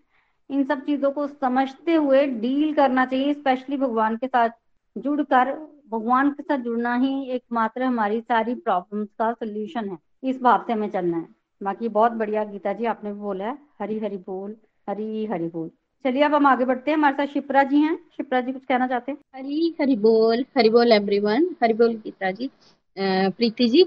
इन 0.51 0.65
सब 0.65 0.85
चीज़ों 0.85 1.11
को 1.11 1.27
समझते 1.27 1.95
हुए 1.95 2.27
डील 2.27 2.73
करना 2.75 3.05
चाहिए 3.07 3.35
स्पेशली 3.35 3.77
भगवान 3.77 4.17
के 4.17 4.27
साथ 4.27 4.51
जुड़कर 4.97 5.53
भगवान 5.93 6.31
के 6.31 6.43
साथ 6.43 6.59
जुड़ना 6.59 6.95
ही 6.97 7.13
एकमात्र 7.31 7.83
हमारी 7.83 8.21
सारी 8.21 8.55
प्रॉब्लम्स 8.55 9.09
का 9.19 9.33
सोल्यूशन 9.33 9.89
है। 9.89 9.99
इस 10.25 10.41
भाव 10.43 10.65
से 10.67 10.73
हमें 10.73 10.89
चलना 10.91 11.17
है। 11.17 11.27
बाकी 11.63 11.89
बहुत 11.89 12.13
बढ़िया, 12.13 12.45
गीता 12.45 12.73
जी, 12.73 12.85
आपने 12.85 13.13
भी 13.13 13.21
बोला 13.21 13.45
है, 13.45 13.59
हरी 13.81 13.99
हरी 13.99 14.17
बोल, 14.17 14.57
हरी 14.89 15.25
हरी 15.27 15.47
बोल। 15.49 15.71
चलिए, 16.05 16.23
अब 16.23 16.35
हम 16.35 16.47
आगे 16.47 16.65
बढ़ते 16.65 16.91
हैं। 16.91 16.99
हमारे 16.99 17.15
साथ 17.17 17.27
शिप्रा 17.27 17.63
जी 17.63 17.79
हैं। 17.79 17.97
शिप्रा 18.17 18.41
जी, 18.41 18.53
कुछ 18.53 18.65
कहना 18.65 18.87
चाहते 18.87 19.13
हैं? 19.13 19.19
हरी 19.37 19.75
हरी 19.81 19.97
बोल 19.97 20.45
हरी 20.59 20.71
बोल 20.71 20.93
एवरीवन 20.93 21.47
हरी 21.63 21.75
बोल 21.75 21.95
गीता 21.95 22.31
जी। 22.31 22.51
प्रीति 22.99 23.69
जी 23.69 23.83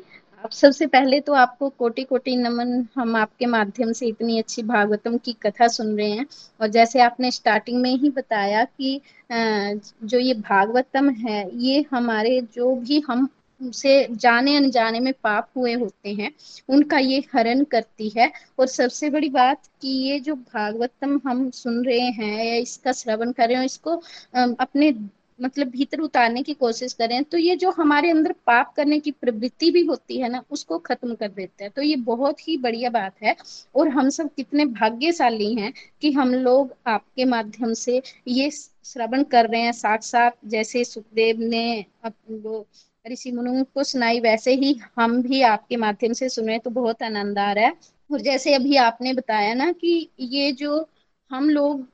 आप 0.45 0.51
सबसे 0.51 0.85
पहले 0.87 1.19
तो 1.19 1.33
आपको 1.33 1.67
कोटि 1.71 2.03
कोटि 2.03 2.35
नमन, 2.35 2.85
हम 2.95 3.15
आपके 3.15 3.45
माध्यम 3.45 3.91
से 3.91 4.07
इतनी 4.07 4.37
अच्छी 4.39 4.63
भागवतम 4.63 5.17
की 5.17 5.31
कथा 5.43 5.67
सुन 5.67 5.95
रहे 5.97 6.09
हैं। 6.09 6.25
और 6.61 6.67
जैसे 6.67 6.99
आपने 7.01 7.31
स्टार्टिंग 7.31 7.81
में 7.81 7.89
ही 7.91 8.09
बताया 8.09 8.63
कि 8.63 8.99
जो 9.31 10.19
ये 10.19 10.33
भागवतम 10.33 11.09
है, 11.09 11.49
ये 11.55 11.85
हमारे 11.91 12.39
जो 12.55 12.75
भी 12.75 12.99
हम 13.07 13.27
से 13.61 13.95
जाने 14.13 14.55
अनजाने 14.57 14.99
में 14.99 15.11
पाप 15.23 15.49
हुए 15.57 15.73
होते 15.73 16.13
हैं, 16.13 16.31
उनका 16.69 16.97
ये 16.99 17.23
हरण 17.33 17.63
करती 17.71 18.11
है। 18.17 18.31
और 18.59 18.67
सबसे 18.67 19.09
बड़ी 19.09 19.29
बात 19.31 19.67
कि 19.81 19.97
ये 20.09 20.19
जो 20.19 20.35
भागवतम 20.35 21.19
हम 21.27 21.49
सुन 21.55 21.83
रहे 21.85 21.99
हैं, 21.99 22.45
या 22.45 22.55
इसका 22.57 22.91
श्रवण 22.93 23.31
कर 23.31 23.47
रहे 23.47 23.57
हैं, 23.57 23.65
इसको 23.65 24.01
अपने 24.35 24.91
मतलब 25.39 25.67
भीतर 25.67 25.99
उतारने 25.99 26.41
की 26.43 26.53
कोशिश 26.53 26.93
करें 26.93 27.23
तो 27.23 27.37
ये 27.37 27.55
जो 27.55 27.71
हमारे 27.71 28.09
अंदर 28.09 28.31
पाप 28.47 28.73
करने 28.75 28.99
की 28.99 29.11
प्रवृत्ति 29.11 29.69
भी 29.71 29.83
होती 29.85 30.17
है 30.17 30.29
ना, 30.29 30.43
उसको 30.51 30.77
खत्म 30.79 31.15
कर 31.15 31.27
देते 31.29 31.63
हैं। 31.63 31.71
तो 31.75 31.81
ये 31.81 31.95
बहुत 32.05 32.47
ही 32.47 32.57
बढ़िया 32.57 32.89
बात 32.89 33.21
है। 33.23 33.35
और 33.75 33.87
हम 33.89 34.09
सब 34.09 34.29
कितने 34.35 34.65
भाग्यशाली 34.65 35.53
हैं 35.55 35.73
कि 36.01 36.11
हम 36.11 36.33
लोग 36.33 36.73
आपके 36.87 37.25
माध्यम 37.25 37.73
से 37.75 38.01
ये 38.27 38.49
श्रवण 38.51 39.23
कर 39.25 39.49
रहे 39.49 39.61
हैं। 39.61 39.71
साथ 39.73 39.97
साथ 40.03 40.31
जैसे 40.47 40.83
सुखदेव 40.85 41.39
ने 41.41 41.85
वो 42.05 42.65
ऋषि 43.05 43.31
मुनु 43.31 43.63
को 43.73 43.83
सुनाई, 43.83 44.19
वैसे 44.19 44.53
ही 44.53 44.73
हम 44.97 45.21
भी 45.21 45.41
आपके 45.43 45.77
माध्यम 45.77 46.13
से 46.13 46.29
सुने 46.29 46.57
तो 46.59 46.69
बहुत 46.71 47.03
आनंद 47.03 47.39
आ 47.39 47.51
रहा 47.51 47.65
है। 47.65 47.73
और 48.09 48.21
जैसे 48.21 48.53
अभी 48.53 48.75
आपने 48.77 49.13
बताया 49.13 49.53
ना 49.53 49.71
कि 49.71 50.09
ये 50.19 50.51
जो 50.53 50.87
हम 51.31 51.49
लोग 51.49 51.87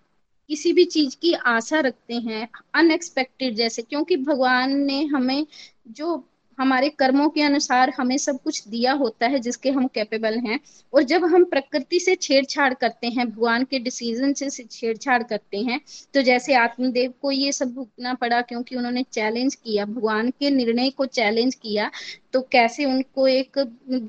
किसी 0.51 0.71
भी 0.73 0.83
चीज़ 0.87 1.15
की 1.21 1.33
आशा 1.47 1.79
रखते 1.81 2.13
हैं 2.15 2.47
अनएक्सपेक्टेड 2.75 3.55
जैसे, 3.55 3.81
क्योंकि 3.81 4.17
भगवान 4.19 4.75
ने 4.81 5.03
हमें 5.07 5.45
जो 5.89 6.23
हमारे 6.57 6.89
कर्मों 6.91 7.27
के 7.29 7.41
अनुसार 7.41 7.89
हमें 7.97 8.17
सब 8.17 8.39
कुछ 8.43 8.67
दिया 8.67 8.91
होता 8.93 9.27
है, 9.27 9.39
जिसके 9.39 9.69
हम 9.69 9.85
कैपेबल 9.89 10.37
हैं, 10.39 10.59
और 10.93 11.03
जब 11.03 11.25
हम 11.25 11.43
प्रकृति 11.45 11.99
से 11.99 12.15
छेड़छाड़ 12.17 12.73
करते 12.73 13.07
हैं, 13.07 13.29
भगवान 13.29 13.63
के 13.63 13.79
डिसीज़न 13.79 14.33
से 14.35 14.49
छेड़छाड़ 14.63 15.21
करते 15.23 15.57
हैं 15.59 15.79
तो 16.13 16.21
जैसे 16.21 16.53
आत्मदेव 16.55 17.13
को 17.21 17.31
ये 17.31 17.51
सब 17.51 17.73
भुगतना 17.73 18.13
पड़ा, 18.15 18.41
क्योंकि 18.43 18.75
उन्होंने 18.75 19.03
चैलेंज 19.11 19.55
किया, 19.55 19.85
भगवान 19.87 20.29
के 20.31 20.49
निर्णय 20.51 20.89
को 20.91 21.05
चैलेंज 21.07 21.55
किया 21.55 21.89
तो 22.33 22.41
कैसे 22.51 22.85
उनको 22.85 23.27
एक 23.29 23.57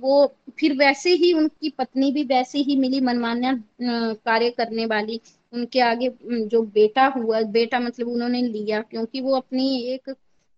वो 0.00 0.26
फिर 0.58 0.76
वैसे 0.78 1.12
ही 1.14 1.32
उनकी 1.34 1.70
पत्नी 1.78 2.10
भी 2.12 2.24
वैसे 2.26 2.58
ही 2.60 2.76
मिली 2.76 3.00
मनमान्य 3.02 3.58
कार्य 3.80 4.50
करने 4.52 4.86
वाली 4.86 5.20
उनके 5.52 5.80
आगे 5.82 6.10
जो 6.24 6.62
बेटा 6.64 7.06
हुआ, 7.08 7.40
बेटा 7.42 7.80
मतलब 7.80 8.08
उन्होंने 8.08 8.42
लिया, 8.42 8.80
क्योंकि 8.82 9.20
वो 9.20 9.36
अपनी 9.36 9.76
एक, 9.84 10.14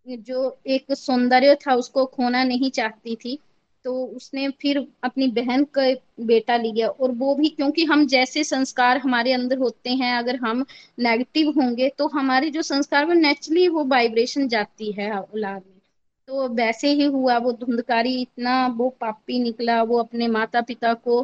जो 0.07 0.59
एक 0.66 0.92
सौंदर्य 0.95 1.55
था 1.57 1.74
उसको 1.76 2.05
खोना 2.07 2.45
नहीं 2.45 2.70
चाहती 2.72 3.16
थी 3.16 3.38
तो 3.84 3.95
उसने 4.07 4.49
फिर 4.61 4.78
अपनी 5.05 5.26
बहन 5.30 5.64
का 5.74 5.82
बेटा 6.20 6.57
लिया, 6.57 6.88
और 6.88 7.11
वो 7.12 7.34
भी 7.34 7.49
क्योंकि 7.49 7.84
हम 7.84 8.07
जैसे 8.07 8.45
संस्कार 8.45 8.99
हमारे 8.99 9.32
अंदर 9.32 9.59
होते 9.59 9.90
हैं, 9.92 10.12
अगर 10.14 10.36
हम 10.36 10.64
नेगेटिव 11.01 11.51
होंगे 11.53 11.88
तो 11.99 12.07
हमारे 12.09 12.51
जो 12.51 12.62
संस्कार, 12.62 13.05
वो 13.07 13.12
नेचुरली 13.14 13.66
वो 13.68 13.84
वाइब्रेशन 13.86 14.49
जाती 14.49 14.90
है 14.92 15.11
औलाद 15.12 15.55
में। 15.57 15.80
तो 16.28 16.49
वैसे 16.51 16.92
ही 16.92 17.05
हुआ, 17.05 17.36
वो 17.38 17.53
धुंधकारी 17.55 18.14
इतना, 18.20 18.66
वो 18.68 18.88
पापी 19.01 19.38
निकला, 19.38 19.82
वो 19.82 19.99
अपने 19.99 20.28
माता 20.28 20.61
पिता 20.62 20.92
को 20.95 21.20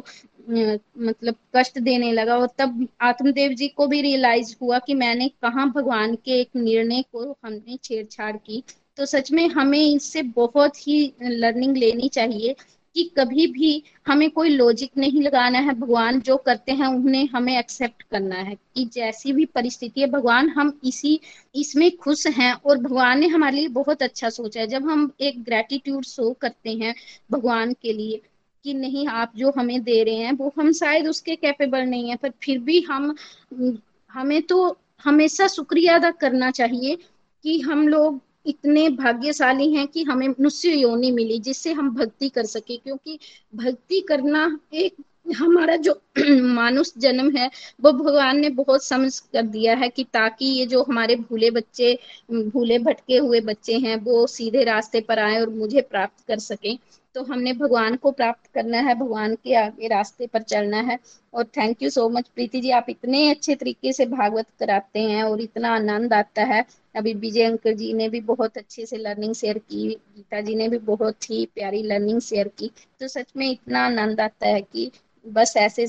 मतलब 0.49 1.35
कष्ट 1.55 1.79
देने 1.79 2.11
लगा 2.11 2.37
और 2.37 2.49
तब 2.57 2.87
आत्मदेव 3.01 3.53
जी 3.53 3.67
को 3.67 3.87
भी 3.87 4.01
रियलाइज़ 4.01 4.55
हुआ 4.61 4.79
कि 4.79 4.93
मैंने 4.93 5.27
कहा 5.41 5.65
भगवान 5.65 6.15
के 6.15 6.39
एक 6.41 6.49
निर्णय 6.55 7.01
को 7.13 7.31
हमने 7.45 7.77
छेड़छाड़ 7.83 8.35
की। 8.37 8.63
तो 8.97 9.05
सच 9.05 9.31
में 9.31 9.47
हमें 9.49 9.79
इससे 9.79 10.21
बहुत 10.35 10.87
ही 10.87 11.13
लर्निंग 11.21 11.77
लेनी 11.77 12.07
चाहिए 12.09 12.55
कि 12.95 13.03
कभी 13.17 13.45
भी 13.47 13.83
हमें 14.07 14.29
कोई 14.31 14.49
लॉजिक 14.49 14.91
नहीं 14.97 15.21
लगाना 15.21 15.59
है, 15.59 15.73
भगवान 15.73 16.19
जो 16.21 16.35
करते 16.37 16.71
हैं 16.71 16.87
उन्हें 16.87 17.27
हमें 17.27 17.57
एक्सेप्ट 17.57 18.01
करना 18.03 18.35
है 18.35 18.55
कि 18.75 18.85
जैसी 18.93 19.33
भी 19.33 19.45
परिस्थिति 19.45 20.01
है, 20.01 20.07
भगवान 20.07 20.49
हम 20.49 20.79
इसी, 20.83 21.19
इसमें 21.55 21.95
खुश 21.97 22.25
हैं 22.29 22.51
और 22.53 22.77
भगवान 22.77 23.19
ने 23.19 23.27
हमारे 23.27 23.57
लिए 23.57 23.67
बहुत 23.69 24.01
अच्छा 24.03 24.29
सोचा 24.29 24.59
है। 24.59 24.67
जब 24.67 24.89
हम 24.89 25.11
एक 25.21 25.43
ग्रेटिट्यूड 25.43 26.03
शो 26.05 26.31
करते 26.41 26.73
हैं 26.73 26.93
भगवान 27.31 27.73
के 27.73 27.93
लिए 27.93 28.21
कि 28.63 28.73
नहीं, 28.73 29.07
आप 29.07 29.31
जो 29.35 29.51
हमें 29.57 29.83
दे 29.83 30.03
रहे 30.03 30.15
हैं, 30.15 30.33
वो 30.33 30.53
हम 30.59 30.71
शायद 30.71 31.07
उसके 31.07 31.35
कैपेबल 31.35 31.81
नहीं 31.81 32.09
है, 32.09 32.15
पर 32.15 32.29
फिर 32.43 32.59
भी 32.59 32.81
हम, 32.81 33.15
हमें 34.11 34.41
तो 34.41 34.77
हमेशा 35.03 35.47
शुक्रिया 35.47 35.95
अदा 35.95 36.11
करना 36.11 36.51
चाहिए 36.51 36.97
कि 37.43 37.59
हम 37.59 37.87
लोग 37.87 38.21
इतने 38.45 38.89
भाग्यशाली 38.89 39.73
हैं 39.73 39.87
कि 39.87 40.03
हमें 40.03 40.27
मनुष्य 40.27 40.73
योनि 40.73 41.11
मिली, 41.11 41.39
जिससे 41.39 41.73
हम 41.73 41.95
भक्ति 41.95 42.29
कर 42.29 42.45
सके, 42.45 42.77
क्योंकि 42.77 43.19
भक्ति 43.55 43.99
करना 44.01 44.59
एक, 44.73 44.95
हमारा 45.37 45.75
जो 45.75 46.01
मानुष 46.41 46.91
जन्म 46.97 47.37
है, 47.37 47.51
वो 47.81 47.91
भगवान 47.91 48.39
ने 48.39 48.49
बहुत 48.49 48.83
समझ 48.83 49.19
कर 49.19 49.41
दिया 49.41 49.75
है 49.75 49.89
कि 49.89 50.03
ताकि 50.03 50.45
ये 50.45 50.65
जो 50.65 50.83
हमारे 50.83 51.15
भूले 51.15 51.51
बच्चे, 51.51 51.99
भूले 52.31 52.79
भटके 52.79 53.17
हुए 53.17 53.41
बच्चे 53.41 53.77
हैं, 53.77 53.95
वो 53.95 54.27
सीधे 54.27 54.63
रास्ते 54.63 55.01
पर 55.01 55.19
आए 55.19 55.41
और 55.41 55.49
मुझे 55.49 55.81
प्राप्त 55.81 56.27
कर 56.27 56.39
सके। 56.39 57.00
तो 57.15 57.23
हमने 57.23 57.53
भगवान 57.53 57.95
को 57.95 58.11
प्राप्त 58.11 58.49
करना 58.53 58.77
है, 58.77 58.95
भगवान 58.95 59.35
के 59.35 59.55
आगे 59.55 59.87
रास्ते 59.87 60.27
पर 60.27 60.41
चलना 60.41 60.81
है। 60.81 60.97
और 61.33 61.43
thank 61.57 61.83
you 61.83 61.89
so 61.89 62.09
much 62.09 62.27
Preeti 62.27 62.61
ji, 62.61 62.69
आप 62.71 62.85
इतने 62.89 63.29
अच्छे 63.29 63.55
तरीके 63.55 63.93
से 63.93 64.05
भागवत 64.05 64.45
कराते 64.59 64.99
हैं 64.99 65.23
और 65.23 65.41
इतना 65.41 65.73
आनंद 65.75 66.13
आता 66.13 66.43
है। 66.43 66.65
अभी 66.95 67.13
विजय 67.13 67.43
अंकल 67.43 67.73
जी 67.73 67.93
ने 67.93 68.09
भी 68.09 68.19
बहुत 68.21 68.57
अच्छे 68.57 68.85
से 68.85 68.97
लर्निंग 68.97 69.33
शेयर 69.33 69.57
की, 69.57 69.87
गीता 69.89 70.41
जी 70.41 70.55
ने 70.55 70.67
भी 70.69 70.77
बहुत 70.77 71.29
ही 71.29 71.45
प्यारी 71.45 71.83
लर्निंग 71.83 72.21
शेयर 72.21 72.47
की। 72.47 72.71
तो 72.99 73.07
सच 73.07 73.33
में 73.37 73.49
इतना 73.51 73.85
आनंद 73.85 74.21
आता 74.21 74.47
है 74.47 74.61
कि 74.61 74.91
बस 75.25 75.53
ऐसे 75.57 75.87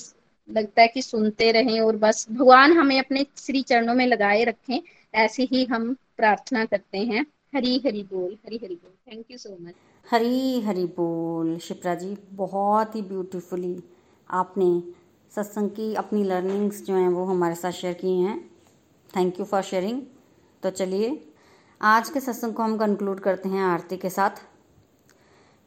लगता 0.50 0.82
है 0.82 0.88
कि 0.88 1.02
सुनते 1.02 1.50
रहें 1.52 1.80
और 1.80 1.96
बस 1.96 2.26
भगवान 2.30 2.72
हमें 2.72 2.98
अपने 2.98 3.26
श्री 3.36 3.62
चरणों 3.62 3.94
में 3.94 4.06
लगाए 4.06 4.44
रखें, 4.44 4.80
ऐसे 5.14 5.42
ही 5.42 5.64
हम 5.64 5.96
प्रार्थना 6.16 6.64
करते 6.64 6.98
हैं। 6.98 7.26
हरी 7.54 7.82
हरी 7.86 8.02
बोल, 8.02 8.36
हरी 8.46 8.56
हरी 8.56 8.74
बोल। 8.74 9.12
Thank 9.12 9.30
you 9.30 9.38
so 9.38 9.56
much 9.60 9.74
Hari 10.06 10.60
Hari 10.60 10.84
बोल। 10.86 11.56
शिप्रा 11.58 11.94
जी, 11.94 12.16
बहुत 12.32 12.94
ही 12.96 13.02
ब्यूटीफुली 13.02 13.82
आपने 14.30 14.82
सत्संग 15.32 15.70
की 15.70 15.94
अपनी 15.94 16.22
लर्निंग्स 16.24 16.82
जो 16.84 16.94
हैं 16.94 17.08
वो 17.08 17.24
हमारे 17.24 17.54
साथ 17.54 17.70
शेयर 17.70 17.94
की 17.94 18.18
हैं। 18.20 18.38
थैंक 19.10 19.40
यू 19.40 19.44
फॉर 19.44 19.62
शेयरिंग 19.62 20.02
तो 20.62 20.70
चलिए, 20.70 21.32
आज 21.80 22.08
के 22.10 22.20
सत्संग 22.20 22.54
को 22.54 22.62
हम 22.62 22.76
कंक्लूड 22.78 23.20
करते 23.20 23.48
हैं 23.48 23.62
आरती 23.64 23.96
के 23.96 24.10
साथ। 24.10 24.42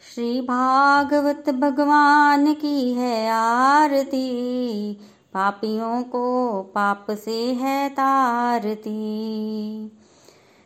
श्री 0.04 0.42
भागवत 0.42 1.50
भगवान 1.50 2.54
की 2.54 2.94
है 2.94 3.30
आरती, 3.30 4.94
पापियों 5.34 6.04
को 6.04 6.62
पाप 6.76 7.08
से 7.12 7.38
है 7.54 7.90
तारती। 7.90 8.92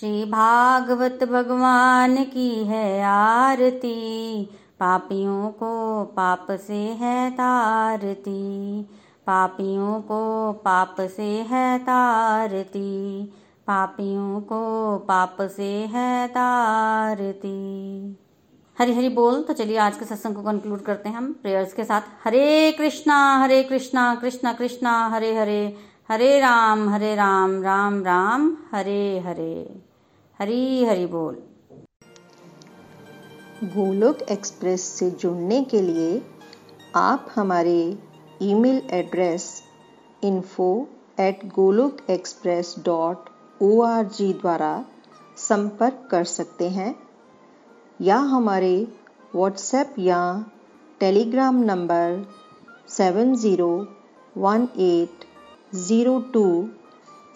श्री 0.00 0.24
भागवत 0.24 1.24
भगवान 1.24 2.24
की 2.24 2.64
है 2.64 3.02
आरती। 3.04 4.44
पापियों 4.80 5.50
को 5.50 6.02
पाप 6.04 6.46
से 6.50 6.74
है 6.74 7.30
तारती। 7.30 8.82
पापियों 9.26 10.00
को 10.00 10.52
पाप 10.52 10.96
से 11.00 11.22
है 11.22 11.78
तारती। 11.78 13.24
पापियों 13.66 14.40
को 14.40 14.96
पाप 14.98 15.36
से 15.40 15.72
है 15.72 16.28
तारती। 16.28 17.56
हरी 18.78 18.94
हरी 18.94 19.08
बोल 19.08 19.42
तो 19.42 19.52
चलिए 19.52 19.76
आज 19.76 19.96
के 19.96 20.04
सत्संग 20.04 20.34
को 20.34 20.42
कंक्लूड 20.42 20.80
करते 20.80 21.08
हैं 21.08 21.16
हम 21.16 21.32
प्रेयर्स 21.32 21.72
के 21.72 21.84
साथ। 21.84 22.00
हरे 22.24 22.72
कृष्णा 22.72 23.38
हरे 23.38 23.62
कृष्णा 23.62 24.14
कृष्णा 24.14 24.52
कृष्णा, 24.52 25.08
हरे 25.08 25.36
हरे। 25.36 25.76
हरे 26.10 26.40
राम 26.40 26.88
हरे 26.88 27.14
राम 27.14 27.62
राम 27.62 28.04
राम, 28.04 28.56
हरे 28.72 29.18
हरे। 29.18 29.85
हरी 30.40 30.84
हरी 30.84 31.04
बोल। 31.06 31.34
गोलोक 33.74 34.18
एक्सप्रेस 34.30 34.82
से 34.98 35.10
जुड़ने 35.12 35.62
के 35.64 35.80
लिए 35.82 36.20
आप 36.96 37.28
हमारे 37.34 37.78
email 38.42 38.82
address 38.94 39.46
info 40.22 40.68
at 41.20 41.46
Golok 41.54 42.04
express 42.10 42.74
dot 42.84 43.30
O 43.62 43.80
R 43.82 44.04
G 44.08 44.32
द्वारा 44.34 44.70
संपर्क 45.38 46.06
कर 46.10 46.24
सकते 46.34 46.68
हैं, 46.68 46.94
या 48.00 48.18
हमारे 48.34 48.76
व्हाट्सएप 49.34 49.94
या 49.98 50.22
Telegram 51.00 51.62
number 51.64 52.24
seven 52.90 53.34
zero 53.36 53.74
one 54.38 54.68
eight 54.84 55.24
zero 55.76 56.18
two 56.34 56.48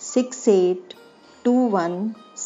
six 0.04 0.48
eight 0.48 0.94
two 1.44 1.52
one 1.70 2.12